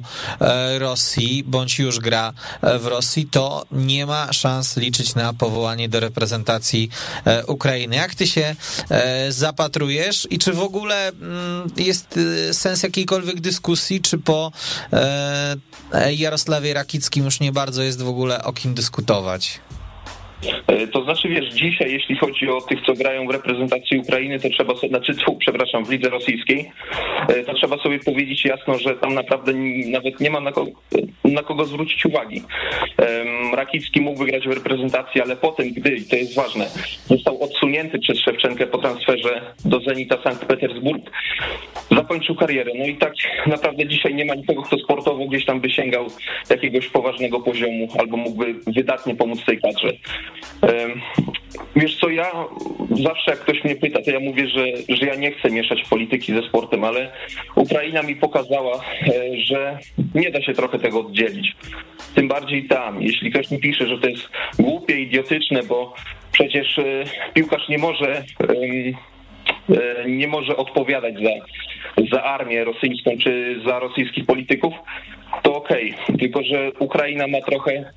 Rosji, 0.77 1.43
bądź 1.47 1.79
już 1.79 1.99
gra 1.99 2.33
w 2.79 2.85
Rosji, 2.85 3.03
Rosji, 3.03 3.27
to 3.43 3.65
nie 3.71 4.05
ma 4.05 4.33
szans 4.33 4.77
liczyć 4.77 5.15
na 5.15 5.33
powołanie 5.33 5.89
do 5.89 5.99
reprezentacji 5.99 6.89
e, 7.25 7.45
Ukrainy. 7.45 7.95
Jak 7.95 8.15
ty 8.15 8.27
się 8.27 8.55
e, 8.89 9.31
zapatrujesz 9.31 10.27
i 10.29 10.39
czy 10.39 10.53
w 10.53 10.61
ogóle 10.61 11.07
mm, 11.07 11.71
jest 11.77 12.19
e, 12.49 12.53
sens 12.53 12.83
jakiejkolwiek 12.83 13.41
dyskusji, 13.41 14.01
czy 14.01 14.17
po 14.17 14.51
Jarosławie 16.11 16.73
Rakickim 16.73 17.25
już 17.25 17.39
nie 17.39 17.51
bardzo 17.51 17.83
jest 17.83 18.01
w 18.01 18.07
ogóle 18.07 18.43
o 18.43 18.53
kim 18.53 18.73
dyskutować? 18.73 19.59
E, 20.67 20.87
to 20.87 21.03
znaczy, 21.03 21.29
wiesz, 21.29 21.53
dzisiaj, 21.53 21.91
jeśli 21.91 22.15
chodzi 22.15 22.49
o 22.49 22.61
tych, 22.61 22.81
co 22.85 22.93
grają 22.93 23.27
w 23.27 23.31
reprezentacji 23.31 23.97
Ukrainy, 23.97 24.39
to 24.39 24.49
trzeba 24.49 24.75
sobie, 24.75 24.89
znaczy, 24.89 25.15
tfu, 25.15 25.35
przepraszam, 25.35 25.85
w 25.85 25.89
lidze 25.89 26.09
rosyjskiej, 26.09 26.71
e, 27.27 27.43
to 27.43 27.53
trzeba 27.53 27.77
sobie 27.77 27.99
powiedzieć 27.99 28.45
jasno, 28.45 28.77
że 28.77 28.95
tam 28.95 29.13
naprawdę 29.13 29.53
nawet 29.87 30.19
nie 30.19 30.29
ma 30.29 30.39
na 30.39 30.51
kogo, 30.51 30.71
na 31.23 31.43
kogo 31.43 31.65
zwrócić 31.65 32.05
uwagi. 32.05 32.41
Rakicki 33.53 34.01
mógł 34.01 34.19
wygrać 34.19 34.47
w 34.47 34.51
reprezentacji, 34.51 35.21
ale 35.21 35.35
potem, 35.35 35.73
gdy, 35.73 35.95
i 35.95 36.05
to 36.05 36.15
jest 36.15 36.35
ważne, 36.35 36.65
został 37.05 37.43
odsunięty 37.43 37.99
przez 37.99 38.19
Szewczenkę 38.19 38.67
po 38.67 38.77
transferze 38.77 39.41
do 39.65 39.79
Zenita 39.79 40.23
Sankt 40.23 40.45
Petersburg, 40.45 41.11
zakończył 41.91 42.35
karierę. 42.35 42.71
No 42.79 42.85
i 42.85 42.97
tak 42.97 43.13
naprawdę 43.47 43.87
dzisiaj 43.87 44.15
nie 44.15 44.25
ma 44.25 44.35
nikogo, 44.35 44.61
kto 44.61 44.77
sportowo 44.77 45.25
gdzieś 45.25 45.45
tam 45.45 45.61
by 45.61 45.69
sięgał 45.69 46.07
jakiegoś 46.49 46.87
poważnego 46.87 47.39
poziomu 47.39 47.87
albo 47.99 48.17
mógłby 48.17 48.55
wydatnie 48.67 49.15
pomóc 49.15 49.45
tej 49.45 49.61
kadrze. 49.61 49.93
Wiesz 51.75 51.97
co, 51.99 52.09
ja 52.09 52.31
zawsze 53.03 53.31
jak 53.31 53.39
ktoś 53.39 53.63
mnie 53.63 53.75
pyta, 53.75 54.01
to 54.01 54.11
ja 54.11 54.19
mówię, 54.19 54.47
że, 54.47 54.65
że 54.89 55.05
ja 55.05 55.15
nie 55.15 55.31
chcę 55.31 55.49
mieszać 55.49 55.83
polityki 55.89 56.33
ze 56.33 56.41
sportem, 56.41 56.83
ale 56.83 57.11
Ukraina 57.55 58.01
mi 58.01 58.15
pokazała, 58.15 58.75
e, 58.75 59.37
że 59.45 59.77
nie 60.15 60.31
da 60.31 60.41
się 60.41 60.53
trochę 60.53 60.79
tego 60.79 60.99
oddzielić. 60.99 61.55
Tym 62.15 62.27
bardziej 62.27 62.67
tam. 62.67 63.01
Jeśli 63.01 63.31
ktoś 63.31 63.51
mi 63.51 63.59
pisze, 63.59 63.87
że 63.87 63.97
to 63.97 64.09
jest 64.09 64.29
głupie, 64.59 65.01
idiotyczne, 65.01 65.63
bo 65.63 65.93
przecież 66.31 66.79
e, 66.79 67.03
piłkarz 67.33 67.69
nie 67.69 67.77
może 67.77 68.15
e, 68.17 68.23
nie 70.07 70.27
może 70.27 70.57
odpowiadać 70.57 71.15
za, 71.15 71.29
za 72.11 72.23
armię 72.23 72.63
rosyjską 72.63 73.11
czy 73.23 73.61
za 73.65 73.79
rosyjskich 73.79 74.25
polityków, 74.25 74.73
to 75.41 75.55
okej. 75.55 75.95
Okay. 76.03 76.17
Tylko, 76.17 76.43
że 76.43 76.71
Ukraina 76.79 77.27
ma 77.27 77.41
trochę 77.41 77.91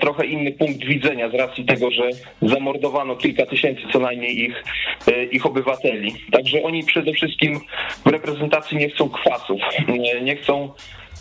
trochę 0.00 0.26
inny 0.26 0.52
punkt 0.52 0.84
widzenia 0.84 1.30
z 1.30 1.34
racji 1.34 1.64
tego, 1.64 1.90
że 1.90 2.10
zamordowano 2.42 3.16
kilka 3.16 3.46
tysięcy 3.46 3.82
co 3.92 3.98
najmniej 3.98 4.40
ich, 4.40 4.64
e, 5.08 5.24
ich 5.24 5.46
obywateli. 5.46 6.14
Także 6.32 6.62
oni 6.62 6.84
przede 6.84 7.12
wszystkim 7.12 7.60
w 8.06 8.08
reprezentacji 8.08 8.78
nie 8.78 8.88
chcą 8.88 9.08
kwasów, 9.08 9.60
e, 9.88 10.20
nie 10.20 10.36
chcą 10.36 10.70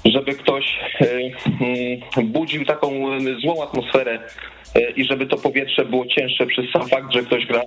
żeby 0.06 0.34
ktoś 0.34 0.80
mm, 1.62 2.32
budził 2.32 2.66
taką 2.66 2.90
złą 3.42 3.64
atmosferę 3.64 4.20
E, 4.20 4.55
i 4.96 5.06
żeby 5.06 5.26
to 5.26 5.38
powietrze 5.38 5.86
było 5.86 6.06
cięższe 6.06 6.46
przez 6.46 6.66
sam 6.74 6.88
fakt, 6.88 7.14
że 7.14 7.24
ktoś 7.24 7.46
gra, 7.46 7.62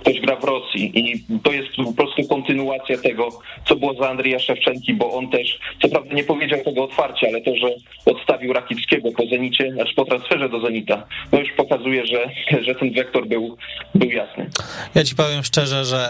ktoś 0.00 0.20
gra 0.20 0.36
w 0.36 0.44
Rosji. 0.44 0.92
I 0.94 1.24
to 1.42 1.52
jest 1.52 1.68
po 1.76 1.92
prostu 1.92 2.28
kontynuacja 2.28 2.98
tego, 2.98 3.28
co 3.68 3.76
było 3.76 3.94
za 3.94 4.10
Andrija 4.10 4.38
Szewczenki, 4.38 4.94
bo 4.94 5.12
on 5.12 5.30
też, 5.30 5.58
co 5.82 5.88
prawda 5.88 6.14
nie 6.14 6.24
powiedział 6.24 6.60
tego 6.64 6.84
otwarcie, 6.84 7.28
ale 7.28 7.40
to, 7.40 7.56
że 7.56 7.68
odstawił 8.06 8.52
Rakickiego 8.52 9.12
po 9.16 9.26
Zenicie, 9.26 9.72
znaczy 9.72 9.94
po 9.94 10.04
transferze 10.04 10.48
do 10.48 10.60
Zenita, 10.60 11.06
no 11.32 11.40
już 11.40 11.52
pokazuje, 11.56 12.06
że, 12.06 12.30
że 12.62 12.74
ten 12.74 12.92
wektor 12.92 13.26
był, 13.26 13.56
był 13.94 14.10
jasny. 14.10 14.50
Ja 14.94 15.04
ci 15.04 15.16
powiem 15.16 15.42
szczerze, 15.42 15.84
że 15.84 16.08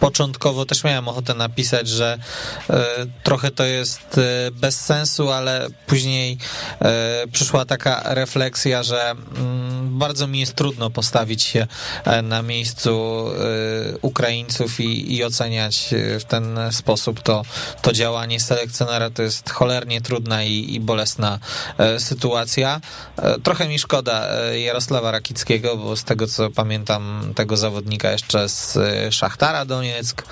początkowo 0.00 0.66
też 0.66 0.84
miałem 0.84 1.08
ochotę 1.08 1.34
napisać, 1.34 1.88
że 1.88 2.18
e, 2.70 3.06
trochę 3.22 3.50
to 3.50 3.64
jest 3.64 4.18
e, 4.18 4.50
bez 4.50 4.80
sensu, 4.80 5.30
ale 5.30 5.66
później 5.86 6.38
e, 6.80 7.24
przyszła 7.32 7.64
taka 7.64 8.14
refleksja, 8.14 8.82
że 8.82 9.10
mm, 9.10 9.98
bardzo 9.98 10.26
mi 10.26 10.40
jest 10.40 10.54
trudno 10.54 10.90
postawić 10.90 11.42
się 11.42 11.66
na 12.22 12.42
miejscu 12.42 13.26
Ukraińców 14.02 14.80
i, 14.80 15.16
i 15.16 15.24
oceniać 15.24 15.94
w 16.20 16.24
ten 16.24 16.58
sposób 16.70 17.22
to, 17.22 17.42
to 17.82 17.92
działanie 17.92 18.40
selekcjonera. 18.40 19.10
To 19.10 19.22
jest 19.22 19.50
cholernie 19.50 20.00
trudna 20.00 20.44
i, 20.44 20.74
i 20.74 20.80
bolesna 20.80 21.38
sytuacja. 21.98 22.80
Trochę 23.42 23.68
mi 23.68 23.78
szkoda 23.78 24.26
Jarosława 24.52 25.10
Rakickiego, 25.10 25.76
bo 25.76 25.96
z 25.96 26.04
tego 26.04 26.26
co 26.26 26.50
pamiętam 26.50 27.32
tego 27.36 27.56
zawodnika 27.56 28.12
jeszcze 28.12 28.48
z 28.48 28.78
Szachtara 29.10 29.64
Donieck, 29.90 30.22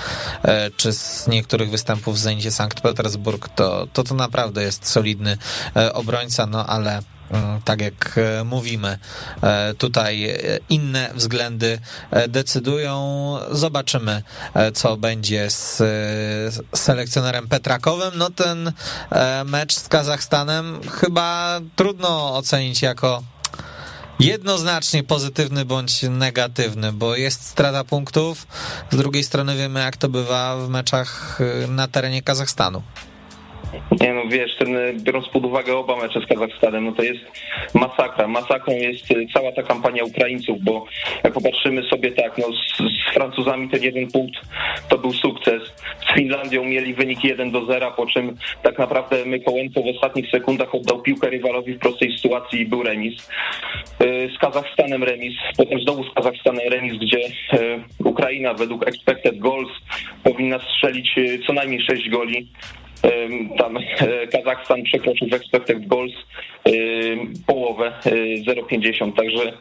e, 0.42 0.70
czy 0.70 0.92
z 0.92 1.26
niektórych 1.26 1.70
występów 1.70 2.14
w 2.14 2.18
Zenicie 2.18 2.50
Sankt 2.50 2.80
Petersburg, 2.80 3.48
to, 3.48 3.86
to 3.92 4.02
to 4.02 4.14
naprawdę 4.14 4.62
jest 4.62 4.88
solidny 4.88 5.38
e, 5.76 5.92
obrońca, 5.92 6.46
no 6.46 6.66
ale 6.66 7.02
mm, 7.30 7.62
tak 7.62 7.80
jak 7.80 8.18
e, 8.18 8.44
mówimy, 8.44 8.98
tutaj 9.78 10.38
inne 10.68 11.11
względy 11.14 11.78
decydują. 12.28 13.36
Zobaczymy, 13.50 14.22
co 14.74 14.96
będzie 14.96 15.50
z 15.50 15.82
selekcjonerem 16.74 17.48
Petrakowym. 17.48 18.11
No 18.16 18.30
ten 18.30 18.72
mecz 19.44 19.74
z 19.74 19.88
Kazachstanem 19.88 20.80
chyba 20.90 21.61
trudno 21.76 22.36
ocenić 22.36 22.82
jako 22.82 23.22
jednoznacznie 24.20 25.02
pozytywny 25.02 25.64
bądź 25.64 26.02
negatywny, 26.02 26.92
bo 26.92 27.16
jest 27.16 27.46
strata 27.46 27.84
punktów. 27.84 28.46
Z 28.90 28.96
drugiej 28.96 29.24
strony 29.24 29.56
wiemy, 29.56 29.80
jak 29.80 29.96
to 29.96 30.08
bywa 30.08 30.56
w 30.56 30.68
meczach 30.68 31.40
y, 31.40 31.68
na 31.68 31.88
terenie 31.88 32.22
Kazachstanu. 32.22 32.82
Nie 34.00 34.14
no 34.14 34.22
wiesz, 34.28 34.56
ten, 34.58 34.76
biorąc 35.02 35.28
pod 35.28 35.44
uwagę 35.44 35.76
oba 35.76 35.96
mecze 35.96 36.20
z 36.20 36.26
Kazachstanem, 36.26 36.84
no 36.84 36.92
to 36.92 37.02
jest 37.02 37.20
masakra. 37.74 38.28
Masakrą 38.28 38.72
jest 38.72 39.10
y, 39.10 39.26
cała 39.34 39.52
ta 39.52 39.62
kampania 39.62 40.04
Ukraińców, 40.04 40.62
bo 40.62 40.86
jak 41.24 41.32
popatrzymy 41.32 41.82
sobie 41.82 42.12
tak, 42.12 42.38
no 42.38 42.44
z, 42.52 42.76
z 42.78 43.14
Francuzami 43.14 43.68
ten 43.68 43.82
jeden 43.82 44.10
punkt 44.10 44.34
to 44.88 44.98
był 44.98 45.12
sukces. 45.12 45.62
Z 46.08 46.14
Finlandią 46.14 46.64
mieli 46.64 46.94
wynik 46.94 47.24
1 47.24 47.50
do 47.50 47.64
0, 47.64 47.92
po 47.92 48.06
czym 48.06 48.36
tak 48.62 48.78
naprawdę 48.78 49.24
Mykołęco 49.24 49.82
w 49.82 49.96
ostatnich 49.96 50.30
sekundach 50.30 50.74
oddał 50.74 51.02
piłkę 51.02 51.30
rywalowi 51.30 51.74
w 51.74 51.78
prostej 51.78 52.16
sytuacji 52.16 52.60
i 52.60 52.66
był 52.66 52.82
remis. 52.82 53.28
Y, 54.02 54.30
z 54.36 54.38
Kazachstanem 54.38 55.04
remis, 55.04 55.34
potem 55.56 55.80
znowu 55.80 56.04
z 56.04 56.14
Kazachstanem 56.14 56.68
remis, 56.70 56.98
gdzie 56.98 57.18
y, 57.18 57.80
Ukraina 58.04 58.54
według 58.54 58.88
expected 58.88 59.38
goals 59.38 59.70
powinna 60.24 60.58
strzelić 60.58 61.14
co 61.46 61.52
najmniej 61.52 61.80
6 61.80 62.10
goli 62.10 62.48
tam 63.59 63.76
e, 63.76 64.26
Kazachstan 64.26 64.82
przekroczył 64.82 65.28
w 65.28 65.34
expected 65.34 65.86
goals 65.86 66.12
połowę 67.46 67.92
0,50, 68.05 69.09
e, 69.09 69.12
także 69.12 69.53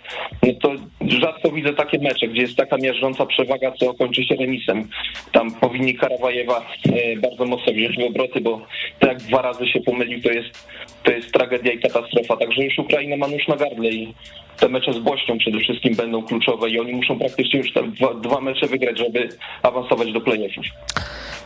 no 0.43 0.53
to 0.61 0.75
rzadko 1.07 1.51
widzę 1.51 1.73
takie 1.73 1.99
mecze, 1.99 2.27
gdzie 2.27 2.41
jest 2.41 2.55
taka 2.55 2.77
miażdżąca 2.77 3.25
przewaga, 3.25 3.71
co 3.71 3.93
kończy 3.93 4.23
się 4.23 4.35
remisem. 4.35 4.89
Tam 5.31 5.51
powinni 5.51 5.95
Karawajewa 5.95 6.65
e, 6.85 7.17
bardzo 7.17 7.45
mocno 7.45 7.73
wziąć 7.73 7.97
w 7.97 8.03
obroty, 8.03 8.41
bo 8.41 8.61
tak 8.99 9.09
jak 9.09 9.17
dwa 9.17 9.41
razy 9.41 9.67
się 9.67 9.79
pomylił, 9.79 10.21
to 10.21 10.31
jest, 10.31 10.67
to 11.03 11.11
jest 11.11 11.31
tragedia 11.31 11.71
i 11.71 11.79
katastrofa, 11.79 12.37
także 12.37 12.63
już 12.63 12.79
Ukraina 12.79 13.17
ma 13.17 13.27
nóż 13.27 13.47
na 13.47 13.55
gardle 13.55 13.89
i 13.89 14.13
te 14.59 14.69
mecze 14.69 14.93
z 14.93 14.99
Bośnią 14.99 15.37
przede 15.37 15.59
wszystkim 15.59 15.95
będą 15.95 16.23
kluczowe 16.23 16.69
i 16.69 16.79
oni 16.79 16.93
muszą 16.93 17.19
praktycznie 17.19 17.59
już 17.59 17.73
te 17.73 17.83
dwa, 17.83 18.13
dwa 18.13 18.41
mecze 18.41 18.67
wygrać, 18.67 18.97
żeby 18.97 19.29
awansować 19.63 20.13
do 20.13 20.21
playoffów. 20.21 20.65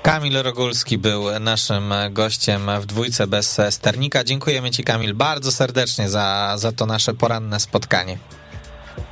Kamil 0.01 0.33
Rogulski 0.43 0.97
był 0.97 1.39
naszym 1.39 1.93
gościem 2.11 2.61
w 2.79 2.85
dwójce 2.85 3.27
bez 3.27 3.61
sternika. 3.69 4.23
Dziękujemy 4.23 4.71
Ci, 4.71 4.83
Kamil, 4.83 5.13
bardzo 5.13 5.51
serdecznie 5.51 6.09
za, 6.09 6.53
za 6.57 6.71
to 6.71 6.85
nasze 6.85 7.13
poranne 7.13 7.59
spotkanie. 7.59 8.17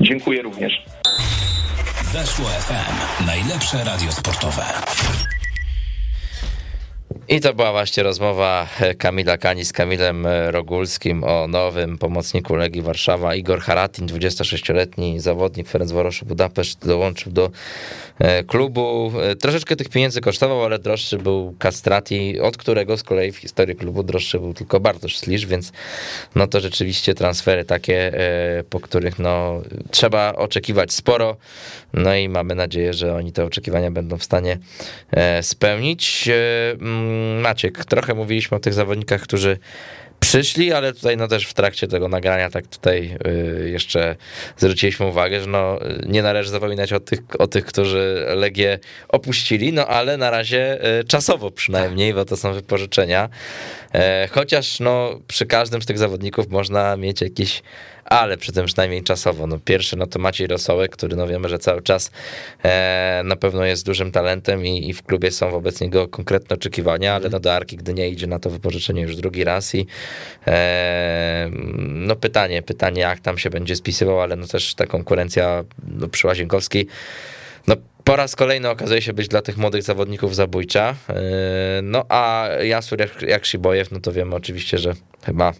Dziękuję 0.01 0.41
również. 0.41 0.73
Weszło 2.13 2.45
FM. 2.45 3.25
Najlepsze 3.25 3.83
radio 3.83 4.11
sportowe. 4.11 4.63
I 7.31 7.41
to 7.41 7.53
była 7.53 7.71
właśnie 7.71 8.03
rozmowa 8.03 8.67
Kamila 8.97 9.37
Kani 9.37 9.65
z 9.65 9.73
Kamilem 9.73 10.27
Rogulskim 10.47 11.23
o 11.23 11.47
nowym 11.47 11.97
pomocniku 11.97 12.55
Legii 12.55 12.81
Warszawa. 12.81 13.35
Igor 13.35 13.59
Haratin, 13.61 14.07
26-letni 14.07 15.19
zawodnik 15.19 15.67
Ferencvaroszu 15.67 16.25
Budapeszt, 16.25 16.87
dołączył 16.87 17.31
do 17.31 17.45
e, 17.45 17.49
klubu. 18.47 19.11
E, 19.21 19.35
troszeczkę 19.35 19.75
tych 19.75 19.89
pieniędzy 19.89 20.21
kosztował, 20.21 20.63
ale 20.63 20.79
droższy 20.79 21.17
był 21.17 21.55
Castrati, 21.59 22.39
od 22.39 22.57
którego 22.57 22.97
z 22.97 23.03
kolei 23.03 23.31
w 23.31 23.37
historii 23.37 23.75
klubu 23.75 24.03
droższy 24.03 24.39
był 24.39 24.53
tylko 24.53 24.79
Bartosz 24.79 25.17
Slisz, 25.17 25.45
więc 25.45 25.71
no 26.35 26.47
to 26.47 26.59
rzeczywiście 26.59 27.15
transfery 27.15 27.65
takie, 27.65 28.13
e, 28.13 28.63
po 28.63 28.79
których 28.79 29.19
no 29.19 29.61
trzeba 29.91 30.33
oczekiwać 30.35 30.93
sporo. 30.93 31.37
No 31.93 32.15
i 32.15 32.29
mamy 32.29 32.55
nadzieję, 32.55 32.93
że 32.93 33.15
oni 33.15 33.31
te 33.31 33.45
oczekiwania 33.45 33.91
będą 33.91 34.17
w 34.17 34.23
stanie 34.23 34.57
spełnić. 35.41 36.29
Mm, 36.81 37.39
Maciek, 37.41 37.85
trochę 37.85 38.13
mówiliśmy 38.13 38.57
o 38.57 38.59
tych 38.59 38.73
zawodnikach, 38.73 39.21
którzy 39.21 39.57
przyszli, 40.19 40.73
ale 40.73 40.93
tutaj 40.93 41.17
no 41.17 41.27
też 41.27 41.45
w 41.45 41.53
trakcie 41.53 41.87
tego 41.87 42.07
nagrania 42.07 42.49
tak 42.49 42.67
tutaj 42.67 43.17
y, 43.27 43.69
jeszcze 43.69 44.15
zwróciliśmy 44.57 45.05
uwagę, 45.05 45.41
że 45.41 45.47
no 45.47 45.79
nie 46.05 46.21
należy 46.21 46.49
zapominać 46.49 46.93
o 46.93 46.99
tych, 46.99 47.19
o 47.39 47.47
tych, 47.47 47.65
którzy 47.65 48.25
Legię 48.35 48.79
opuścili, 49.09 49.73
no 49.73 49.87
ale 49.87 50.17
na 50.17 50.29
razie 50.31 50.85
y, 50.99 51.03
czasowo 51.03 51.51
przynajmniej, 51.51 52.13
bo 52.13 52.25
to 52.25 52.37
są 52.37 52.53
wypożyczenia. 52.53 53.29
E, 53.93 54.27
chociaż 54.31 54.79
no 54.79 55.19
przy 55.27 55.45
każdym 55.45 55.81
z 55.81 55.85
tych 55.85 55.97
zawodników 55.97 56.49
można 56.49 56.97
mieć 56.97 57.21
jakiś 57.21 57.63
ale 58.09 58.37
przy 58.37 58.51
tym 58.51 58.65
przynajmniej 58.65 59.03
czasowo. 59.03 59.47
No 59.47 59.59
pierwszy 59.65 59.97
no 59.97 60.07
to 60.07 60.19
Maciej 60.19 60.47
Rosołek, 60.47 60.91
który 60.91 61.15
no 61.15 61.27
wiemy, 61.27 61.49
że 61.49 61.59
cały 61.59 61.81
czas 61.81 62.11
e, 62.63 63.21
na 63.25 63.35
pewno 63.35 63.65
jest 63.65 63.85
dużym 63.85 64.11
talentem 64.11 64.65
i, 64.65 64.89
i, 64.89 64.93
w 64.93 65.03
klubie 65.03 65.31
są 65.31 65.51
wobec 65.51 65.81
niego 65.81 66.07
konkretne 66.07 66.55
oczekiwania, 66.55 67.15
ale 67.15 67.29
no 67.29 67.39
do 67.39 67.53
Arki 67.53 67.77
nie 67.95 68.09
idzie 68.09 68.27
na 68.27 68.39
to 68.39 68.49
wypożyczenie 68.49 69.01
już 69.01 69.15
drugi 69.15 69.43
raz 69.43 69.75
i 69.75 69.87
e, 70.47 71.49
no 71.77 72.15
pytanie, 72.15 72.61
pytanie 72.61 73.01
jak 73.01 73.19
tam 73.19 73.37
się 73.37 73.49
będzie 73.49 73.75
spisywał, 73.75 74.21
ale 74.21 74.35
no 74.35 74.47
też 74.47 74.75
ta 74.75 74.85
konkurencja 74.85 75.63
no, 75.87 76.07
przy 76.07 76.27
Łazienkowskiej 76.27 76.87
no 77.67 77.75
po 78.03 78.15
raz 78.15 78.35
kolejny 78.35 78.69
okazuje 78.69 79.01
się 79.01 79.13
być 79.13 79.27
dla 79.27 79.41
tych 79.41 79.57
młodych 79.57 79.83
zawodników 79.83 80.35
zabójcza. 80.35 80.95
E, 81.09 81.15
no 81.83 82.05
a 82.09 82.47
Jasur 82.63 82.99
jak, 82.99 83.21
jak 83.21 83.45
Szybojew, 83.45 83.91
no 83.91 83.99
to 83.99 84.11
wiemy 84.11 84.35
oczywiście, 84.35 84.77
że 84.77 84.93
chyba 85.25 85.53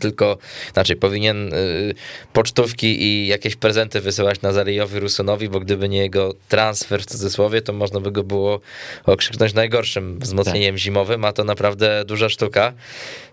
tylko, 0.00 0.38
znaczy, 0.72 0.96
powinien 0.96 1.54
y, 1.54 1.94
pocztówki 2.32 3.02
i 3.02 3.26
jakieś 3.26 3.56
prezenty 3.56 4.00
wysyłać 4.00 4.42
Nazarejowi 4.42 5.00
Rusunowi, 5.00 5.48
bo 5.48 5.60
gdyby 5.60 5.88
nie 5.88 5.98
jego 5.98 6.34
transfer 6.48 7.02
w 7.02 7.06
cudzysłowie, 7.06 7.62
to 7.62 7.72
można 7.72 8.00
by 8.00 8.12
go 8.12 8.22
było 8.22 8.60
okrzyknąć 9.04 9.54
najgorszym 9.54 10.18
wzmocnieniem 10.18 10.74
tak. 10.74 10.80
zimowym, 10.80 11.24
a 11.24 11.32
to 11.32 11.44
naprawdę 11.44 12.04
duża 12.04 12.28
sztuka. 12.28 12.72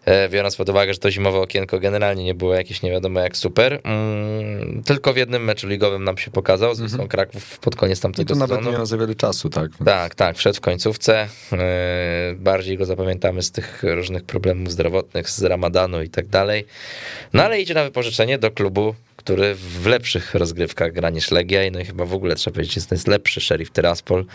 E, 0.06 0.30
biorąc 0.30 0.56
pod 0.56 0.70
uwagę, 0.70 0.94
że 0.94 1.00
to 1.00 1.12
zimowe 1.12 1.40
okienko 1.40 1.80
generalnie 1.80 2.24
nie 2.24 2.36
było 2.36 2.54
jakieś 2.54 2.82
nie 2.82 2.92
wiadomo 2.92 3.20
jak 3.20 3.38
super. 3.38 3.80
Mm, 3.84 4.84
tylko 4.84 5.14
w 5.14 5.18
jednym 5.18 5.44
meczu 5.44 5.68
ligowym 5.68 6.04
nam 6.04 6.18
się 6.18 6.32
pokazał, 6.32 6.76
z 6.76 6.82
Wisłą 6.82 6.96
mm 6.96 7.08
-hmm. 7.08 7.12
Kraków 7.12 7.60
pod 7.60 7.76
koniec 7.76 8.00
tamtego 8.00 8.24
I 8.24 8.26
to 8.26 8.34
sezonu. 8.34 8.50
nawet 8.50 8.66
nie 8.66 8.78
miał 8.78 8.86
za 8.86 8.98
wiele 8.98 9.16
czasu, 9.16 9.50
tak? 9.50 9.72
Tak, 9.86 10.16
tak, 10.16 10.38
wszedł 10.38 10.58
w 10.58 10.62
końcówce. 10.62 11.28
E, 11.54 12.36
bardziej 12.36 12.78
go 12.78 12.86
zapamiętamy 12.86 13.42
z 13.42 13.52
tych 13.52 13.84
różnych 13.84 14.24
problemów 14.24 14.72
zdrowotnych, 14.72 15.30
z 15.30 15.44
ramadanu 15.44 16.02
i 16.02 16.10
tak 16.10 16.28
dalej. 16.28 16.66
No 17.34 17.44
ale 17.44 17.62
idzie 17.62 17.74
na 17.74 17.84
wypożyczenie 17.84 18.38
do 18.38 18.52
klubu, 18.52 18.96
który 19.16 19.56
w 19.56 19.86
lepszych 19.86 20.36
rozgrywkach 20.36 20.92
gra 20.92 21.10
niż 21.10 21.32
Legia 21.32 21.64
i 21.64 21.72
no 21.72 21.80
i 21.80 21.86
chyba 21.86 22.06
w 22.06 22.14
ogóle 22.14 22.36
trzeba 22.36 22.54
powiedzieć, 22.54 22.76
że 22.76 22.82
to 22.82 22.96
jest 22.96 23.08
lepszy 23.08 23.42
Sheriff 23.42 23.72
Tiraspol. 23.72 24.26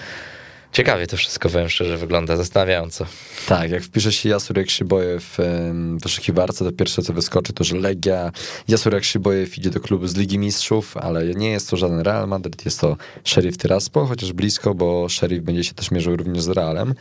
Ciekawie 0.73 1.07
to 1.07 1.17
wszystko, 1.17 1.49
powiem 1.49 1.69
szczerze, 1.69 1.97
wygląda 1.97 2.37
zastanawiająco. 2.37 3.07
Tak, 3.49 3.71
jak 3.71 3.83
wpisze 3.83 4.13
się 4.13 4.29
Jasurek 4.29 4.71
Szybojew 4.71 5.37
w 5.39 5.73
wyszukiwarce, 6.03 6.65
to 6.65 6.73
pierwsze 6.73 7.03
co 7.03 7.13
wyskoczy 7.13 7.53
to, 7.53 7.65
że 7.65 7.77
Legia, 7.77 8.33
Jasurek 8.69 9.05
Szybojew 9.05 9.59
idzie 9.59 9.71
do 9.71 9.81
klubu 9.81 10.07
z 10.07 10.17
Ligi 10.17 10.39
Mistrzów, 10.39 10.97
ale 10.97 11.35
nie 11.35 11.51
jest 11.51 11.71
to 11.71 11.77
żaden 11.77 12.01
Real 12.01 12.29
Madrid, 12.29 12.65
jest 12.65 12.81
to 12.81 12.97
Sheriff 13.25 13.59
Tiraspol, 13.59 14.07
chociaż 14.07 14.33
blisko, 14.33 14.75
bo 14.75 15.09
Sheriff 15.09 15.45
będzie 15.45 15.65
się 15.65 15.75
też 15.75 15.91
mierzył 15.91 16.17
również 16.17 16.43
z 16.43 16.49
Realem. 16.49 16.95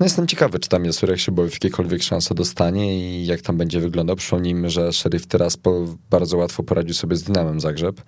No 0.00 0.06
jestem 0.06 0.26
ciekawy, 0.26 0.58
czy 0.58 0.68
tam 0.68 0.84
Jasurek 0.84 1.18
Szybojew 1.18 1.52
jakiekolwiek 1.52 2.02
szanse 2.02 2.34
dostanie 2.34 2.98
i 3.00 3.26
jak 3.26 3.40
tam 3.40 3.56
będzie 3.56 3.80
wyglądał. 3.80 4.16
Przypomnijmy, 4.16 4.70
że 4.70 4.92
Sheriff 4.92 5.26
Tiraspol 5.28 5.86
bardzo 6.10 6.36
łatwo 6.36 6.62
poradził 6.62 6.94
sobie 6.94 7.16
z 7.16 7.22
Dynamem 7.22 7.60
Zagrzeb, 7.60 8.02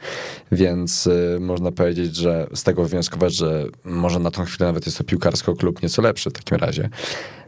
więc 0.52 1.06
y, 1.06 1.38
można 1.40 1.72
powiedzieć, 1.72 2.16
że 2.16 2.46
z 2.54 2.62
tego 2.62 2.84
wnioskować, 2.84 3.34
że 3.34 3.66
może 3.84 4.18
na 4.18 4.30
tą 4.30 4.44
chwilę 4.44 4.66
nawet 4.66 4.86
jest 4.86 5.01
piłkarsko 5.04 5.56
klub 5.56 5.82
nieco 5.82 6.02
lepszy 6.02 6.30
w 6.30 6.32
takim 6.32 6.56
razie. 6.56 6.88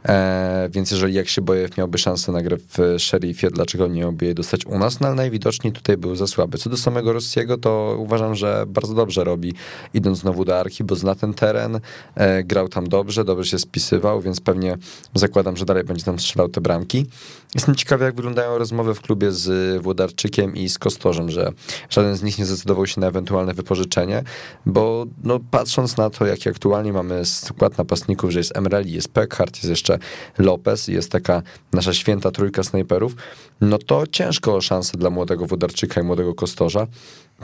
E, 0.09 0.69
więc 0.73 0.91
jeżeli 0.91 1.15
jak 1.15 1.29
się 1.29 1.43
Bojew 1.43 1.77
miałby 1.77 1.99
szansę 1.99 2.33
na 2.33 2.43
grę 2.43 2.57
w 2.57 2.97
Sheriffie, 2.99 3.51
dlaczego 3.51 3.87
nie 3.87 4.01
miałby 4.01 4.25
jej 4.25 4.35
dostać 4.35 4.67
u 4.67 4.79
nas? 4.79 5.01
No 5.01 5.07
ale 5.07 5.17
najwidoczniej 5.17 5.73
tutaj 5.73 5.97
był 5.97 6.17
za 6.17 6.27
słaby. 6.27 6.59
Co 6.59 6.71
do 6.71 6.77
samego 6.77 7.13
Rossiego, 7.13 7.59
to 7.59 7.97
uważam, 7.99 8.35
że 8.35 8.65
bardzo 8.69 8.95
dobrze 8.95 9.25
robi, 9.25 9.55
idąc 9.95 10.19
znowu 10.19 10.45
do 10.45 10.59
Arki, 10.59 10.85
bo 10.85 10.97
zna 10.97 11.15
ten 11.15 11.35
teren, 11.35 11.81
e, 12.15 12.45
grał 12.45 12.69
tam 12.69 12.89
dobrze, 12.89 13.25
dobrze 13.25 13.51
się 13.51 13.59
spisywał, 13.59 14.21
więc 14.21 14.41
pewnie 14.41 14.79
zakładam, 15.15 15.57
że 15.57 15.65
dalej 15.65 15.85
będzie 15.85 16.05
tam 16.05 16.19
strzelał 16.19 16.49
te 16.49 16.61
bramki. 16.61 17.07
Jestem 17.55 17.75
ciekawy, 17.75 18.05
jak 18.05 18.15
wyglądają 18.15 18.59
rozmowy 18.59 18.95
w 18.95 19.01
klubie 19.01 19.33
z 19.33 19.83
Włodarczykiem 19.83 20.57
i 20.57 20.69
z 20.69 20.79
Kostorzem, 20.79 21.31
że 21.31 21.53
żaden 21.91 22.17
z 22.17 22.23
nich 22.23 22.39
nie 22.39 22.47
zdecydował 22.47 22.87
się 22.87 23.01
na 23.01 23.07
ewentualne 23.07 23.55
wypożyczenie, 23.55 24.23
bo 24.67 25.07
no, 25.25 25.41
patrząc 25.51 25.97
na 25.97 26.11
to, 26.11 26.27
jaki 26.27 26.49
aktualnie 26.49 26.93
mamy 26.93 27.25
skład 27.25 27.79
napastników, 27.79 28.31
że 28.31 28.39
jest 28.41 28.57
Emreli, 28.57 28.93
jest 28.93 29.09
Peckhart, 29.09 29.57
jest 29.57 29.69
jeszcze 29.69 29.94
Lopez, 30.39 30.89
jest 30.89 31.11
taka 31.11 31.43
nasza 31.73 31.95
święta 31.95 32.31
trójka 32.31 32.63
snajperów, 32.63 33.15
no 33.61 33.79
to 33.79 34.07
ciężko 34.07 34.55
o 34.55 34.61
szansę 34.61 34.99
dla 34.99 35.11
młodego 35.11 35.47
Włodarczyka 35.47 36.01
i 36.01 36.05
młodego 36.05 36.35
Kostorza, 36.35 36.87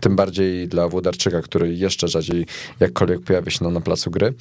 tym 0.00 0.16
bardziej 0.16 0.68
dla 0.68 0.88
Włodarczyka, 0.88 1.42
który 1.42 1.74
jeszcze 1.74 2.08
rzadziej 2.08 2.46
jakkolwiek 2.80 3.20
pojawia 3.20 3.50
się 3.50 3.68
na 3.68 3.80
placu 3.80 4.10
gry. 4.10 4.34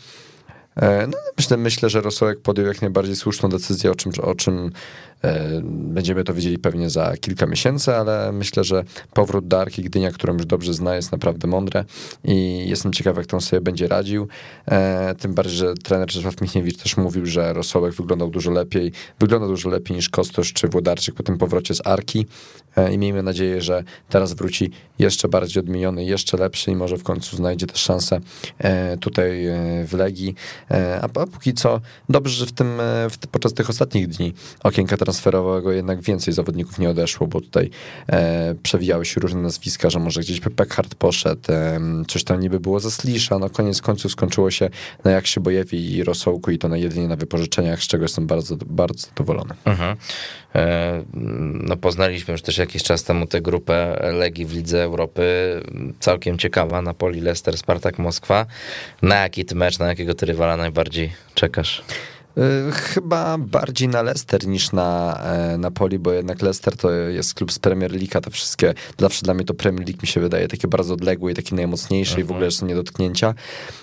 E, 0.76 1.08
no, 1.08 1.18
myślę, 1.38 1.58
myślę, 1.58 1.90
że 1.90 2.02
Rosołek 2.02 2.42
podjął 2.42 2.68
jak 2.68 2.82
najbardziej 2.82 3.16
słuszną 3.16 3.50
decyzję, 3.50 3.92
o 3.92 3.96
czym, 3.96 4.12
o 4.22 4.36
czym 4.36 4.72
będziemy 5.64 6.24
to 6.24 6.34
wiedzieli 6.34 6.60
pewnie 6.60 6.90
za 6.90 7.18
kilka 7.18 7.46
miesięcy, 7.46 7.96
ale 7.96 8.32
myślę, 8.32 8.64
że 8.64 8.84
powrót 9.14 9.48
do 9.48 9.62
Arki 9.62 9.84
Gdynia, 9.84 10.12
którą 10.12 10.34
już 10.34 10.46
dobrze 10.46 10.74
zna, 10.74 10.96
jest 10.96 11.12
naprawdę 11.12 11.48
mądre 11.48 11.86
i 12.24 12.66
jestem 12.70 12.94
ciekaw, 12.94 13.18
jak 13.18 13.26
to 13.26 13.42
sobie 13.42 13.62
będzie 13.62 13.88
radził. 13.88 14.28
E, 14.66 15.16
tym 15.16 15.34
bardziej, 15.34 15.58
że 15.58 15.74
trener 15.74 16.08
Czesław 16.08 16.42
Michniewicz 16.42 16.78
też 16.78 16.98
mówił, 16.98 17.26
że 17.26 17.54
Rosołek 17.54 17.94
wyglądał 17.94 18.30
dużo 18.30 18.52
lepiej, 18.52 18.92
wygląda 19.20 19.48
dużo 19.48 19.70
lepiej 19.70 19.96
niż 19.96 20.10
Kostosz 20.10 20.54
czy 20.54 20.68
Włodarczyk 20.68 21.16
po 21.16 21.24
tym 21.24 21.38
powrocie 21.38 21.74
z 21.74 21.88
Arki 21.88 22.26
i 22.92 22.98
miejmy 22.98 23.24
nadzieję, 23.24 23.62
że 23.62 23.84
teraz 24.10 24.34
wróci 24.34 24.72
jeszcze 25.00 25.28
bardziej 25.28 25.64
odmieniony, 25.64 26.06
jeszcze 26.06 26.38
lepszy 26.38 26.72
i 26.72 26.76
może 26.76 26.98
w 26.98 27.04
końcu 27.04 27.36
znajdzie 27.36 27.68
też 27.68 27.82
szansę 27.82 28.20
tutaj 29.00 29.48
w 29.86 29.94
Legii. 29.94 30.36
E, 30.72 31.02
a, 31.02 31.08
póki 31.08 31.54
co 31.54 31.82
dobrze, 32.10 32.36
że 32.36 32.46
w 32.46 32.52
tym, 32.52 32.80
e, 32.80 33.08
podczas 33.32 33.54
tych 33.54 33.70
ostatnich 33.70 34.08
dni 34.08 34.34
okienka 34.64 34.98
transferowego 35.10 35.72
jednak 35.72 36.02
więcej 36.02 36.34
zawodników 36.34 36.80
nie 36.80 36.90
odeszło, 36.90 37.28
bo 37.28 37.42
tutaj 37.42 37.70
e, 38.08 38.56
przewijały 38.64 39.06
się 39.06 39.22
różne 39.22 39.42
nazwiska, 39.42 39.90
że 39.90 40.00
może 40.00 40.22
gdzieś 40.22 40.40
Peckhardt 40.40 40.96
poszedł, 40.96 41.42
e, 41.50 41.80
coś 42.08 42.24
tam 42.24 42.40
niby 42.40 42.60
było 42.60 42.80
ze 42.80 42.92
Slisza, 42.92 43.40
no 43.40 43.50
koniec 43.50 43.82
końców 43.82 44.12
skończyło 44.12 44.52
się 44.52 44.70
na 45.04 45.12
Jaksie 45.12 45.40
Bojewi 45.40 45.96
i 45.96 46.04
Rosołku 46.04 46.52
i 46.52 46.58
to 46.58 46.68
na 46.68 46.78
jedynie 46.78 47.08
na 47.08 47.16
wypożyczeniach, 47.16 47.84
z 47.84 47.88
czego 47.88 48.04
jestem 48.04 48.28
bardzo, 48.28 48.56
bardzo 48.66 49.08
zadowolony. 49.08 49.54
Mhm. 49.66 49.98
E, 50.56 51.04
no 51.64 51.78
poznaliśmy 51.78 52.32
już 52.32 52.42
też 52.42 52.58
jakiś 52.58 52.84
czas 52.84 53.04
temu 53.04 53.28
tę 53.28 53.42
grupę 53.42 54.00
Legii 54.14 54.46
w 54.46 54.54
Lidze 54.54 54.84
Europy, 54.84 55.22
całkiem 56.00 56.38
ciekawa, 56.38 56.82
Napoli, 56.82 57.22
Leicester, 57.22 57.58
Spartak, 57.58 58.00
Moskwa. 58.00 58.46
Na 59.02 59.16
jaki 59.16 59.46
ty 59.46 59.56
mecz, 59.56 59.80
na 59.80 59.88
jakiego 59.88 60.14
ty 60.14 60.26
rywala 60.26 60.58
najbardziej 60.58 61.12
czekasz? 61.34 61.84
Y, 62.38 62.72
chyba 62.72 63.38
bardziej 63.38 63.88
na 63.88 64.02
Leicester 64.02 64.48
niż 64.48 64.72
na 64.72 65.20
e, 65.24 65.58
Napoli, 65.58 66.00
bo 66.00 66.14
jednak 66.14 66.42
Leicester 66.42 66.78
to 66.78 66.92
jest 66.92 67.34
klub 67.34 67.52
z 67.52 67.60
Premier 67.60 67.92
League, 67.92 68.22
te 68.22 68.32
wszystkie, 68.32 68.74
zawsze 68.98 69.22
dla 69.22 69.34
mnie 69.34 69.46
to 69.46 69.54
Premier 69.54 69.88
League 69.88 70.00
mi 70.02 70.08
się 70.08 70.22
wydaje 70.22 70.48
takie 70.48 70.68
bardzo 70.68 70.94
odległe 70.94 71.32
i 71.32 71.36
takie 71.36 71.56
najmocniejsze 71.56 72.16
-huh. 72.16 72.20
i 72.20 72.24
w 72.24 72.32
ogóle 72.32 72.52
są 72.52 72.66
nie 72.66 72.76
dotknięcia. 72.76 73.34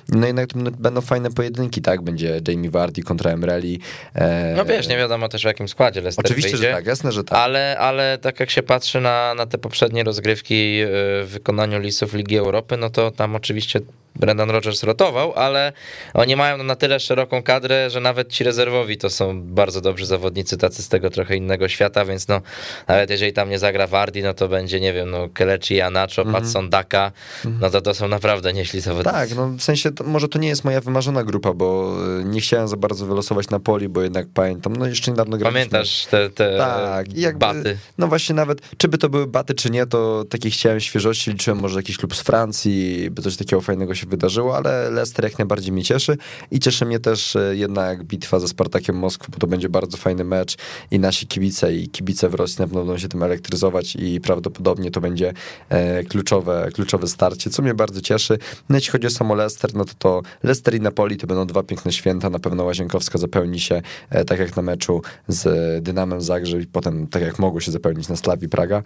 No 0.09 0.27
jednak 0.27 0.49
będą 0.57 1.01
fajne 1.01 1.31
pojedynki, 1.31 1.83
tak? 1.83 2.03
Będzie 2.03 2.41
Jamie 2.49 2.71
Vardy 2.71 3.03
kontra 3.03 3.31
Emreli. 3.31 3.81
E... 4.15 4.55
No 4.57 4.65
wiesz, 4.65 4.89
nie 4.89 4.97
wiadomo 4.97 5.29
też 5.29 5.43
w 5.43 5.45
jakim 5.45 5.69
składzie 5.69 6.01
Leicester 6.01 6.27
Oczywiście, 6.27 6.51
wyjdzie, 6.51 6.69
że 6.69 6.75
tak, 6.75 6.87
jasne, 6.87 7.13
że 7.13 7.25
tak. 7.25 7.39
Ale, 7.39 7.79
ale 7.79 8.19
tak 8.19 8.41
jak 8.41 8.51
się 8.51 8.63
patrzy 8.63 9.01
na, 9.01 9.35
na 9.35 9.47
te 9.47 9.59
poprzednie 9.59 10.05
rozgrywki 10.05 10.81
e, 10.81 10.89
w 11.25 11.29
wykonaniu 11.29 11.81
listów 11.81 12.15
Ligi 12.15 12.37
Europy, 12.37 12.77
no 12.77 12.91
to 12.91 13.11
tam 13.11 13.35
oczywiście 13.35 13.81
Brendan 14.19 14.51
Rodgers 14.51 14.83
rotował, 14.83 15.33
ale 15.35 15.73
oni 16.15 16.37
mają 16.37 16.63
na 16.63 16.77
tyle 16.77 17.01
szeroką 17.01 17.43
kadrę, 17.43 17.91
że 17.91 18.01
nawet 18.01 18.33
ci 18.33 18.45
rezerwowi 18.45 18.99
to 18.99 19.11
są 19.11 19.43
bardzo 19.43 19.81
dobrzy 19.81 20.07
zawodnicy, 20.07 20.57
tacy 20.57 20.83
z 20.83 20.89
tego 20.89 21.11
trochę 21.11 21.37
innego 21.37 21.69
świata, 21.69 22.05
więc 22.05 22.29
no 22.29 22.41
nawet 22.89 23.11
jeżeli 23.11 23.33
tam 23.33 23.51
nie 23.51 23.59
zagra 23.59 23.87
Wardi, 23.87 24.23
no 24.23 24.35
to 24.35 24.49
będzie, 24.49 24.81
nie 24.81 24.93
wiem, 24.93 25.11
no 25.11 25.29
Kelechi, 25.29 25.81
Anacho, 25.81 26.23
mm 26.23 26.35
-hmm. 26.35 26.41
Patson 26.41 26.71
Daka, 26.71 27.13
-hmm. 27.45 27.53
no 27.61 27.71
to 27.71 27.81
to 27.81 27.95
są 27.95 28.09
naprawdę 28.09 28.53
nieśli 28.53 28.81
zawodnicy. 28.81 29.17
Tak, 29.17 29.37
no 29.37 29.49
w 29.49 29.63
sensie 29.63 29.93
to, 29.93 30.05
może 30.05 30.29
to 30.29 30.39
nie 30.39 30.49
jest 30.49 30.65
moja 30.65 30.81
wymarzona 30.81 31.25
grupa, 31.25 31.53
bo 31.53 31.97
y, 32.21 32.25
nie 32.25 32.41
chciałem 32.41 32.69
za 32.69 32.77
bardzo 32.77 33.07
wylosować 33.07 33.51
na 33.51 33.61
poli, 33.61 33.89
bo 33.89 34.03
jednak 34.03 34.27
pamiętam, 34.35 34.77
no 34.77 34.87
jeszcze 34.87 35.11
niedawno 35.11 35.37
graliśmy. 35.37 35.71
Pamiętasz 35.71 36.07
te, 36.07 36.31
te 36.31 36.59
tak, 36.59 37.17
jakby, 37.17 37.39
baty? 37.39 37.79
No 37.99 38.09
właśnie 38.09 38.35
nawet, 38.35 38.61
czy 38.77 38.89
by 38.89 38.99
to 38.99 39.09
były 39.09 39.27
baty, 39.27 39.55
czy 39.55 39.71
nie, 39.71 39.87
to 39.87 40.25
takie 40.31 40.51
chciałem 40.51 40.81
świeżości, 40.81 41.31
liczyłem 41.31 41.59
może 41.61 41.79
jakiś 41.79 41.97
klub 41.97 42.17
z 42.17 42.21
Francji, 42.21 43.11
by 43.11 43.23
coś 43.23 43.37
takiego 43.37 43.63
fajnego 43.63 43.95
się 43.95 44.06
wydarzyło, 44.07 44.57
ale 44.57 44.91
Leicester 44.91 45.25
jak 45.25 45.39
najbardziej 45.39 45.73
mnie 45.73 45.85
cieszy 45.85 46.17
i 46.51 46.61
cieszy 46.61 46.87
mnie 46.87 47.01
też 47.01 47.37
e, 47.37 47.57
jednak 47.57 48.05
bitwa 48.05 48.41
ze 48.41 48.49
Spartakiem 48.49 48.97
Moskwy, 48.97 49.33
bo 49.33 49.39
to 49.39 49.47
będzie 49.47 49.69
bardzo 49.69 49.97
fajny 49.97 50.25
mecz 50.25 50.57
i 50.91 50.99
nasi 50.99 51.27
kibice 51.27 51.75
i 51.75 51.89
kibice 51.89 52.29
w 52.29 52.35
Rosji 52.35 52.57
na 52.59 52.67
pewno 52.67 52.81
będą 52.81 52.99
się 52.99 53.09
tym 53.09 53.23
elektryzować 53.23 53.97
i 53.97 54.21
prawdopodobnie 54.21 54.91
to 54.91 55.01
będzie 55.01 55.33
e, 55.69 56.05
kluczowe, 56.05 56.69
kluczowe 56.75 57.07
starcie, 57.07 57.51
co 57.51 57.63
mnie 57.63 57.75
bardzo 57.75 58.01
cieszy. 58.01 58.39
No 58.69 58.77
jeśli 58.77 58.93
chodzi 58.93 59.07
o 59.07 59.11
samo 59.11 59.35
Leicester, 59.35 59.75
no 59.75 59.85
to 59.85 59.93
to 59.99 60.23
Leicester 60.43 60.75
i 60.75 60.81
Napoli 60.81 61.17
to 61.17 61.27
będą 61.27 61.47
dwa 61.47 61.63
piękne 61.63 61.93
święta, 61.93 62.31
na 62.31 62.39
pewno 62.39 62.65
Łazienkowska 62.65 63.19
zapełni 63.19 63.61
się 63.61 63.83
e, 64.11 64.25
tak 64.25 64.39
jak 64.39 64.57
na 64.57 64.63
meczu 64.63 65.03
z 65.29 65.85
Dynamem 65.85 66.21
Zagrzeb 66.21 66.61
i 66.63 66.67
potem 66.67 67.07
tak 67.07 67.23
jak 67.23 67.39
mogło 67.39 67.61
się 67.61 67.73
zapełnić 67.73 68.09
na 68.09 68.17
Slawi 68.17 68.49
Praga, 68.49 68.83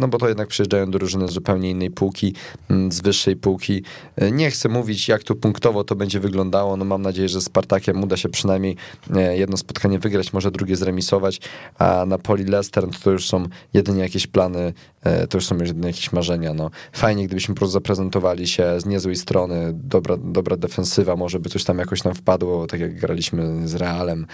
no 0.00 0.08
bo 0.08 0.18
to 0.18 0.28
jednak 0.28 0.48
przyjeżdżają 0.48 0.90
drużyny 0.90 1.28
z 1.28 1.30
zupełnie 1.30 1.70
innej 1.70 1.90
półki, 1.90 2.34
z 2.88 3.00
wyższej 3.00 3.36
półki, 3.36 3.82
Nie 4.32 4.50
chcę 4.50 4.68
mówić, 4.68 5.08
jak 5.08 5.22
tu 5.22 5.36
punktowo 5.36 5.84
to 5.84 5.96
będzie 5.96 6.20
wyglądało. 6.20 6.76
No 6.76 6.84
mam 6.84 7.02
nadzieję, 7.02 7.28
że 7.28 7.40
z 7.40 7.44
Spartakiem 7.44 8.02
uda 8.02 8.16
się 8.16 8.28
przynajmniej 8.28 8.76
jedno 9.34 9.56
spotkanie 9.56 9.98
wygrać, 9.98 10.32
może 10.32 10.50
drugie 10.50 10.76
zremisować, 10.76 11.40
a 11.78 12.06
na 12.06 12.18
Poli 12.18 12.44
Leicester 12.44 12.84
to, 12.86 12.98
to 13.04 13.10
już 13.10 13.28
są 13.28 13.46
jedynie 13.74 14.00
jakieś 14.00 14.26
plany, 14.26 14.72
to 15.30 15.38
już 15.38 15.46
są 15.46 15.58
jedynie 15.58 15.86
jakieś 15.86 16.12
marzenia. 16.12 16.54
No, 16.54 16.70
fajnie, 16.92 17.26
gdybyśmy 17.26 17.54
po 17.54 17.58
prostu 17.58 17.72
zaprezentowali 17.72 18.48
się 18.48 18.80
z 18.80 18.86
niezłej 18.86 19.16
strony, 19.16 19.70
dobra, 19.74 20.16
dobra 20.16 20.56
defensywa, 20.56 21.16
może 21.16 21.40
by 21.40 21.48
coś 21.48 21.64
tam 21.64 21.78
jakoś 21.78 22.04
nam 22.04 22.14
wpadło, 22.14 22.66
tak 22.66 22.80
jak 22.80 22.94
graliśmy 23.00 23.68
z 23.68 23.74
Realem. 23.74 24.26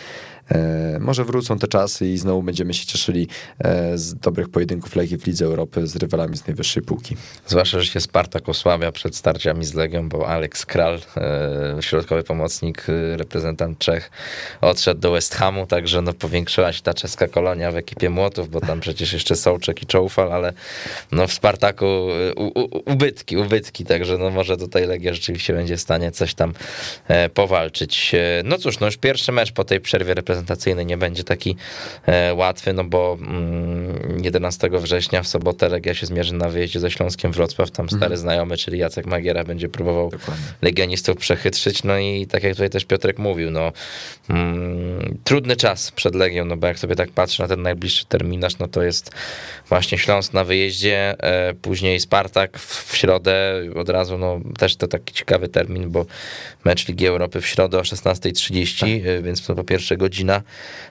E, 0.50 0.98
może 1.00 1.24
wrócą 1.24 1.58
te 1.58 1.68
czasy 1.68 2.06
i 2.06 2.18
znowu 2.18 2.42
będziemy 2.42 2.74
się 2.74 2.86
cieszyli 2.86 3.28
e, 3.58 3.98
z 3.98 4.14
dobrych 4.14 4.48
pojedynków 4.48 4.96
Legii 4.96 5.18
w 5.18 5.26
Lidze 5.26 5.44
Europy 5.44 5.86
z 5.86 5.96
rywalami 5.96 6.36
z 6.36 6.46
najwyższej 6.46 6.82
półki. 6.82 7.16
Zwłaszcza, 7.46 7.80
że 7.80 7.86
się 7.86 8.00
Spartak 8.00 8.48
osłabia 8.48 8.92
przed 8.92 9.16
starciami 9.48 9.64
z 9.64 9.74
Legią, 9.74 10.08
bo 10.08 10.28
Alex 10.28 10.66
Kral, 10.66 11.00
e, 11.16 11.82
środkowy 11.82 12.22
pomocnik, 12.22 12.86
reprezentant 13.16 13.78
Czech, 13.78 14.10
odszedł 14.60 15.00
do 15.00 15.10
West 15.10 15.34
Hamu, 15.34 15.66
także 15.66 16.02
no 16.02 16.12
powiększyła 16.12 16.72
się 16.72 16.82
ta 16.82 16.94
czeska 16.94 17.28
kolonia 17.28 17.72
w 17.72 17.76
ekipie 17.76 18.10
Młotów, 18.10 18.50
bo 18.50 18.60
tam 18.60 18.80
przecież 18.80 19.12
jeszcze 19.12 19.36
Sołczek 19.36 19.82
i 19.82 19.86
Czoufal, 19.86 20.32
ale 20.32 20.52
no 21.12 21.26
w 21.26 21.32
Spartaku 21.32 21.86
u, 22.36 22.60
u, 22.60 22.82
ubytki, 22.92 23.36
ubytki, 23.36 23.84
także 23.84 24.18
no 24.18 24.30
może 24.30 24.56
tutaj 24.56 24.86
Legia 24.86 25.14
rzeczywiście 25.14 25.52
będzie 25.52 25.76
w 25.76 25.80
stanie 25.80 26.10
coś 26.10 26.34
tam 26.34 26.52
powalczyć. 27.34 28.12
No 28.44 28.58
cóż, 28.58 28.80
no 28.80 28.86
już 28.86 28.96
pierwszy 28.96 29.32
mecz 29.32 29.52
po 29.52 29.64
tej 29.64 29.80
przerwie 29.80 30.14
reprezentacyjnej 30.14 30.86
nie 30.86 30.96
będzie 30.96 31.24
taki 31.24 31.56
e, 32.06 32.34
łatwy, 32.34 32.72
no 32.72 32.84
bo 32.84 33.18
11 34.22 34.66
mm, 34.66 34.82
września 34.82 35.22
w 35.22 35.28
sobotę 35.28 35.68
Legia 35.68 35.94
się 35.94 36.06
zmierzy 36.06 36.34
na 36.34 36.48
wyjeździe 36.48 36.80
ze 36.80 36.90
Śląskiem 36.90 37.32
Wrocław, 37.32 37.70
tam 37.70 37.88
stary 37.88 38.04
mhm. 38.04 38.20
znajomy, 38.20 38.56
czyli 38.56 38.78
Jacek 38.78 39.06
Magiera 39.28 39.44
będzie 39.44 39.68
próbował 39.68 40.10
Dokładnie. 40.10 40.44
legionistów 40.62 41.16
przechytrzyć, 41.16 41.84
no 41.84 41.98
i 41.98 42.26
tak 42.26 42.42
jak 42.42 42.52
tutaj 42.52 42.70
też 42.70 42.84
Piotrek 42.84 43.18
mówił, 43.18 43.50
no 43.50 43.72
mm, 44.30 45.18
trudny 45.24 45.56
czas 45.56 45.90
przed 45.90 46.14
Legią, 46.14 46.44
no 46.44 46.56
bo 46.56 46.66
jak 46.66 46.78
sobie 46.78 46.96
tak 46.96 47.10
patrzę 47.10 47.42
na 47.42 47.48
ten 47.48 47.62
najbliższy 47.62 48.06
terminarz, 48.06 48.58
no 48.58 48.68
to 48.68 48.82
jest 48.82 49.10
właśnie 49.68 49.98
Śląsk 49.98 50.32
na 50.32 50.44
wyjeździe, 50.44 51.16
e, 51.18 51.54
później 51.54 52.00
Spartak 52.00 52.58
w, 52.58 52.92
w 52.92 52.96
środę, 52.96 53.62
od 53.74 53.88
razu 53.88 54.18
no 54.18 54.40
też 54.58 54.76
to 54.76 54.86
taki 54.86 55.14
ciekawy 55.14 55.48
termin, 55.48 55.90
bo 55.90 56.06
mecz 56.64 56.88
Ligi 56.88 57.06
Europy 57.06 57.40
w 57.40 57.46
środę 57.46 57.78
o 57.78 57.82
16.30, 57.82 58.80
tak. 58.80 58.88
E, 59.08 59.22
więc 59.22 59.46
to 59.46 59.54
po 59.54 59.64
pierwsze 59.64 59.96
godzina 59.96 60.42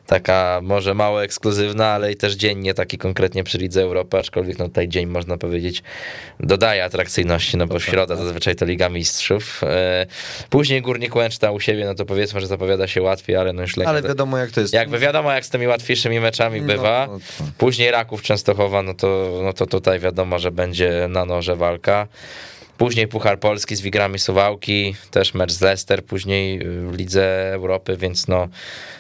taka 0.08 0.60
może 0.64 0.94
mało 0.94 1.24
ekskluzywna, 1.24 1.88
ale 1.88 2.12
i 2.12 2.16
też 2.16 2.34
dziennie 2.34 2.74
taki 2.74 2.98
konkretnie 2.98 3.44
przy 3.44 3.58
Lidze 3.58 3.82
Europy, 3.82 4.18
aczkolwiek 4.18 4.60
no 4.60 4.68
tutaj 4.68 4.88
dzień 4.88 5.06
można 5.06 5.38
powiedzieć 5.38 5.84
dodaje 6.40 6.84
atrakcyjności, 6.84 7.58
no 7.58 7.68
bo 7.68 7.80
w 7.80 7.84
środę 7.84 8.16
zazwyczaj 8.28 8.56
to 8.56 8.66
Liga 8.66 8.90
Mistrzów. 8.90 9.64
E, 9.64 10.06
później 10.50 10.82
Górnik 10.82 11.16
Łęczna 11.16 11.52
u 11.52 11.60
siebie, 11.60 11.86
no 11.86 11.96
to 11.96 12.06
powiedzmy, 12.06 12.42
że 12.42 12.48
zapowiada 12.48 12.88
się 12.88 13.02
łatwiej, 13.02 13.36
ale 13.36 13.54
no 13.54 13.62
już 13.62 13.78
lepiej. 13.78 13.90
Ale 13.90 14.02
wiadomo 14.02 14.38
jak 14.38 14.52
to 14.52 14.62
jest. 14.62 14.74
Jakby 14.74 15.00
wiadomo 15.00 15.32
jak 15.32 15.46
z 15.46 15.50
tymi 15.50 15.68
łatwiejszymi 15.68 16.20
meczami 16.20 16.62
no, 16.62 16.68
bywa. 16.68 17.08
No, 17.08 17.20
no, 17.40 17.46
później 17.58 17.92
Raków 17.92 18.22
Częstochowa, 18.22 18.84
no 18.84 18.94
to, 18.94 19.40
no 19.44 19.54
to 19.54 19.66
tutaj 19.66 20.00
wiadomo, 20.00 20.40
że 20.40 20.52
będzie 20.52 21.08
na 21.10 21.26
noże 21.26 21.56
walka. 21.56 22.08
Później 22.78 23.08
Puchar 23.08 23.40
Polski 23.40 23.76
z 23.76 23.82
Wigrami 23.82 24.20
Suwałki, 24.20 24.96
też 25.12 25.34
mecz 25.34 25.52
z 25.52 25.62
Leicester, 25.62 26.06
później 26.06 26.60
w 26.60 26.98
Lidze 26.98 27.54
Europy, 27.54 27.98
więc 27.98 28.28
no 28.28 28.48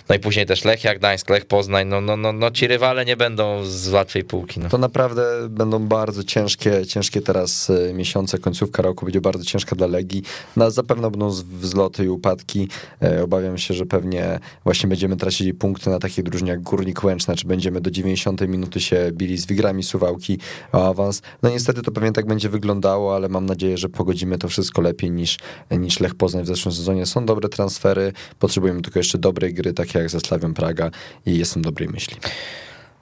no 0.09 0.15
i 0.15 0.19
później 0.19 0.45
też 0.45 0.65
Lechia 0.65 0.95
Gdańsk, 0.95 1.30
Lech 1.30 1.45
Poznań, 1.45 1.88
no, 1.88 2.01
no, 2.01 2.17
no, 2.17 2.34
no 2.34 2.51
ci 2.51 2.67
rywale 2.67 3.05
nie 3.05 3.17
będą 3.17 3.65
z 3.65 3.89
łatwej 3.89 4.23
półki. 4.23 4.59
No. 4.59 4.69
To 4.69 4.78
naprawdę 4.78 5.49
będą 5.49 5.88
bardzo 5.88 6.23
ciężkie, 6.23 6.86
ciężkie 6.86 7.21
teraz 7.21 7.69
e, 7.69 7.93
miesiące, 7.93 8.38
końcówka 8.38 8.84
roku 8.84 9.05
będzie 9.05 9.21
bardzo 9.21 9.45
ciężka 9.45 9.75
dla 9.75 9.88
Legii. 9.88 10.23
No, 10.55 10.71
zapewne 10.71 11.11
będą 11.11 11.30
wzloty 11.59 12.05
i 12.05 12.09
upadki. 12.09 12.67
E, 13.03 13.23
obawiam 13.23 13.57
się, 13.57 13.73
że 13.73 13.86
pewnie 13.86 14.39
właśnie 14.63 14.89
będziemy 14.89 15.17
tracili 15.17 15.53
punkty 15.53 15.89
na 15.89 15.99
takich 15.99 16.23
drużynie 16.23 16.51
jak 16.51 16.61
Górnik 16.61 17.03
Łęczna, 17.03 17.36
czy 17.36 17.47
będziemy 17.47 17.82
do 17.82 17.91
90 17.91 18.41
minuty 18.41 18.80
się 18.80 19.11
bili 19.11 19.38
z 19.38 19.45
Wigrami 19.45 19.84
Suwałki 19.84 20.39
o 20.71 20.89
awans. 20.89 21.21
No 21.43 21.49
niestety 21.49 21.82
to 21.82 21.91
pewnie 21.91 22.11
tak 22.11 22.25
będzie 22.25 22.49
wyglądało, 22.49 23.15
ale 23.15 23.30
mam 23.30 23.45
nadzieję, 23.45 23.66
że 23.76 23.89
pogodzimy 23.89 24.38
to 24.38 24.47
wszystko 24.47 24.82
lepiej 24.82 25.11
niż, 25.11 25.38
niż 25.72 25.99
Lech 25.99 26.15
Poznań 26.15 26.43
w 26.43 26.47
zeszłym 26.47 26.76
sezonie. 26.76 27.05
Są 27.05 27.26
dobre 27.26 27.49
transfery, 27.49 28.13
potrzebujemy 28.39 28.82
tylko 28.82 28.99
jeszcze 28.99 29.18
dobrej 29.18 29.53
gry, 29.53 29.74
takie 29.74 29.99
jak 29.99 30.09
ze 30.09 30.20
Slawią 30.20 30.53
Praga 30.53 30.91
i 31.26 31.38
jestem 31.38 31.61
dobrej 31.61 31.89
myśli. 31.89 32.18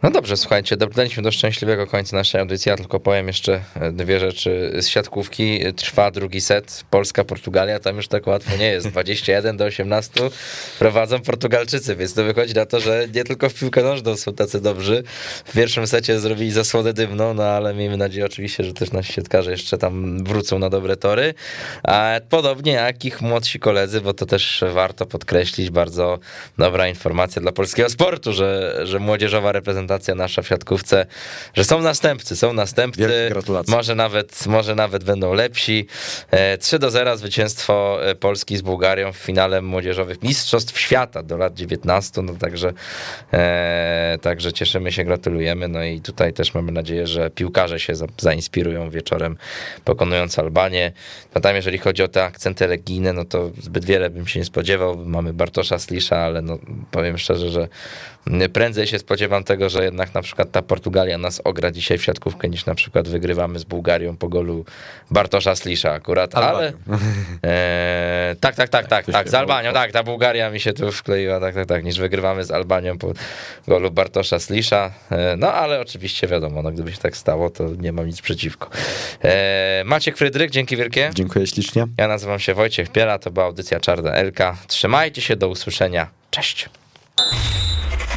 No 0.03 0.11
dobrze, 0.11 0.37
słuchajcie, 0.37 0.77
dobrnęliśmy 0.77 1.23
do 1.23 1.31
szczęśliwego 1.31 1.87
końca 1.87 2.17
naszej 2.17 2.41
audycji. 2.41 2.69
Ja 2.69 2.75
tylko 2.75 2.99
powiem 2.99 3.27
jeszcze 3.27 3.61
e, 3.75 3.91
dwie 3.91 4.19
rzeczy 4.19 4.71
z 4.79 4.87
siatkówki. 4.87 5.59
Trwa 5.75 6.11
drugi 6.11 6.41
set, 6.41 6.83
Polska-Portugalia, 6.89 7.79
tam 7.79 7.95
już 7.95 8.07
tak 8.07 8.27
łatwo 8.27 8.57
nie 8.57 8.65
jest. 8.65 8.87
21 8.87 9.57
do 9.57 9.65
18 9.65 10.11
prowadzą 10.79 11.21
Portugalczycy, 11.21 11.95
więc 11.95 12.13
to 12.13 12.23
wychodzi 12.23 12.53
na 12.53 12.65
to, 12.65 12.79
że 12.79 13.07
nie 13.15 13.23
tylko 13.23 13.49
w 13.49 13.53
piłkę 13.53 13.83
nożną 13.83 14.15
są 14.15 14.33
tacy 14.33 14.61
dobrzy. 14.61 15.03
W 15.45 15.53
pierwszym 15.53 15.87
secie 15.87 16.19
zrobili 16.19 16.51
zasłodę 16.51 16.93
dymną, 16.93 17.33
no 17.33 17.43
ale 17.43 17.73
miejmy 17.73 17.97
nadzieję 17.97 18.25
oczywiście, 18.25 18.63
że 18.63 18.73
też 18.73 18.91
nasi 18.91 19.13
siatkarze 19.13 19.51
jeszcze 19.51 19.77
tam 19.77 20.23
wrócą 20.23 20.59
na 20.59 20.69
dobre 20.69 20.97
tory. 20.97 21.33
A 21.83 22.19
podobnie 22.29 22.71
jak 22.71 23.05
ich 23.05 23.21
młodsi 23.21 23.59
koledzy, 23.59 24.01
bo 24.01 24.13
to 24.13 24.25
też 24.25 24.63
warto 24.73 25.05
podkreślić, 25.05 25.69
bardzo 25.69 26.19
dobra 26.57 26.87
informacja 26.87 27.41
dla 27.41 27.51
polskiego 27.51 27.89
sportu, 27.89 28.33
że, 28.33 28.79
że 28.83 28.99
młodzieżowa 28.99 29.51
reprezentacja 29.51 29.84
reprezentacja 29.85 30.15
nasza 30.15 30.41
w 30.41 30.47
siatkówce, 30.47 31.05
że 31.53 31.63
są 31.63 31.81
następcy, 31.81 32.35
są 32.35 32.53
następcy. 32.53 33.01
Może 33.67 33.95
nawet, 33.95 34.45
może 34.47 34.75
nawet 34.75 35.03
będą 35.03 35.33
lepsi. 35.33 35.87
3 36.59 36.75
e, 36.75 36.79
do 36.79 36.91
0 36.91 37.17
zwycięstwo 37.17 37.99
e, 38.01 38.15
Polski 38.15 38.57
z 38.57 38.61
Bułgarią 38.61 39.13
w 39.13 39.17
finale 39.17 39.61
młodzieżowych 39.61 40.23
Mistrzostw 40.23 40.79
Świata 40.79 41.23
do 41.23 41.37
lat 41.37 41.53
19, 41.53 42.21
no 42.21 42.33
także, 42.33 42.73
e, 43.33 44.17
także 44.21 44.53
cieszymy 44.53 44.91
się, 44.91 45.03
gratulujemy. 45.03 45.67
No 45.67 45.83
i 45.83 46.01
tutaj 46.01 46.33
też 46.33 46.53
mamy 46.53 46.71
nadzieję, 46.71 47.07
że 47.07 47.29
piłkarze 47.29 47.79
się 47.79 47.95
za, 47.95 48.05
zainspirują 48.17 48.89
wieczorem 48.89 49.37
pokonując 49.83 50.39
Albanię. 50.39 50.91
No 51.35 51.41
tam 51.41 51.55
jeżeli 51.55 51.77
chodzi 51.77 52.03
o 52.03 52.07
te 52.07 52.23
akcenty 52.23 52.67
legijne, 52.67 53.13
no 53.13 53.25
to 53.25 53.51
zbyt 53.61 53.85
wiele 53.85 54.09
bym 54.09 54.27
się 54.27 54.39
nie 54.39 54.45
spodziewał. 54.45 54.97
Mamy 55.05 55.33
Bartosza 55.33 55.79
Slisza, 55.79 56.17
ale 56.17 56.41
no 56.41 56.57
powiem 56.91 57.17
szczerze, 57.17 57.49
że 57.49 57.67
prędzej 58.53 58.87
się 58.87 58.99
spodziewam 58.99 59.43
tego, 59.43 59.69
że 59.75 59.83
jednak 59.83 60.13
na 60.13 60.21
przykład 60.21 60.51
ta 60.51 60.61
Portugalia 60.61 61.17
nas 61.17 61.41
ogra 61.43 61.71
dzisiaj 61.71 61.97
w 61.97 62.03
siatkówkę, 62.03 62.49
niż 62.49 62.65
na 62.65 62.75
przykład 62.75 63.07
wygrywamy 63.07 63.59
z 63.59 63.63
Bułgarią 63.63 64.17
po 64.17 64.29
golu 64.29 64.65
Bartosza 65.11 65.55
Slisza 65.55 65.91
akurat, 65.91 66.35
ale 66.35 66.73
e, 67.43 68.35
tak, 68.39 68.55
tak, 68.55 68.69
tak, 68.69 68.87
tak, 68.87 69.05
tak, 69.05 69.29
z 69.29 69.33
Albanią, 69.33 69.73
tak, 69.73 69.91
ta 69.91 70.03
Bułgaria 70.03 70.49
mi 70.49 70.59
się 70.59 70.73
tu 70.73 70.91
wkleiła, 70.91 71.39
tak, 71.39 71.55
tak, 71.55 71.67
tak, 71.67 71.83
niż 71.83 71.99
wygrywamy 71.99 72.43
z 72.43 72.51
Albanią 72.51 72.97
po 72.97 73.13
golu 73.67 73.91
Bartosza 73.91 74.39
Slisza, 74.39 74.91
e, 75.11 75.35
no 75.37 75.53
ale 75.53 75.79
oczywiście 75.79 76.27
wiadomo, 76.27 76.61
no 76.61 76.71
gdyby 76.71 76.91
się 76.91 76.97
tak 76.97 77.17
stało, 77.17 77.49
to 77.49 77.69
nie 77.79 77.91
mam 77.91 78.07
nic 78.07 78.21
przeciwko. 78.21 78.69
E, 79.23 79.83
Maciek 79.85 80.17
Frydryk, 80.17 80.51
dzięki 80.51 80.77
wielkie. 80.77 81.09
Dziękuję 81.13 81.47
ślicznie. 81.47 81.87
Ja 81.97 82.07
nazywam 82.07 82.39
się 82.39 82.53
Wojciech 82.53 82.89
Piela, 82.89 83.19
to 83.19 83.31
była 83.31 83.45
audycja 83.45 83.79
Czarna 83.79 84.11
Elka. 84.11 84.57
Trzymajcie 84.67 85.21
się, 85.21 85.35
do 85.35 85.49
usłyszenia. 85.49 86.07
Cześć. 86.31 86.69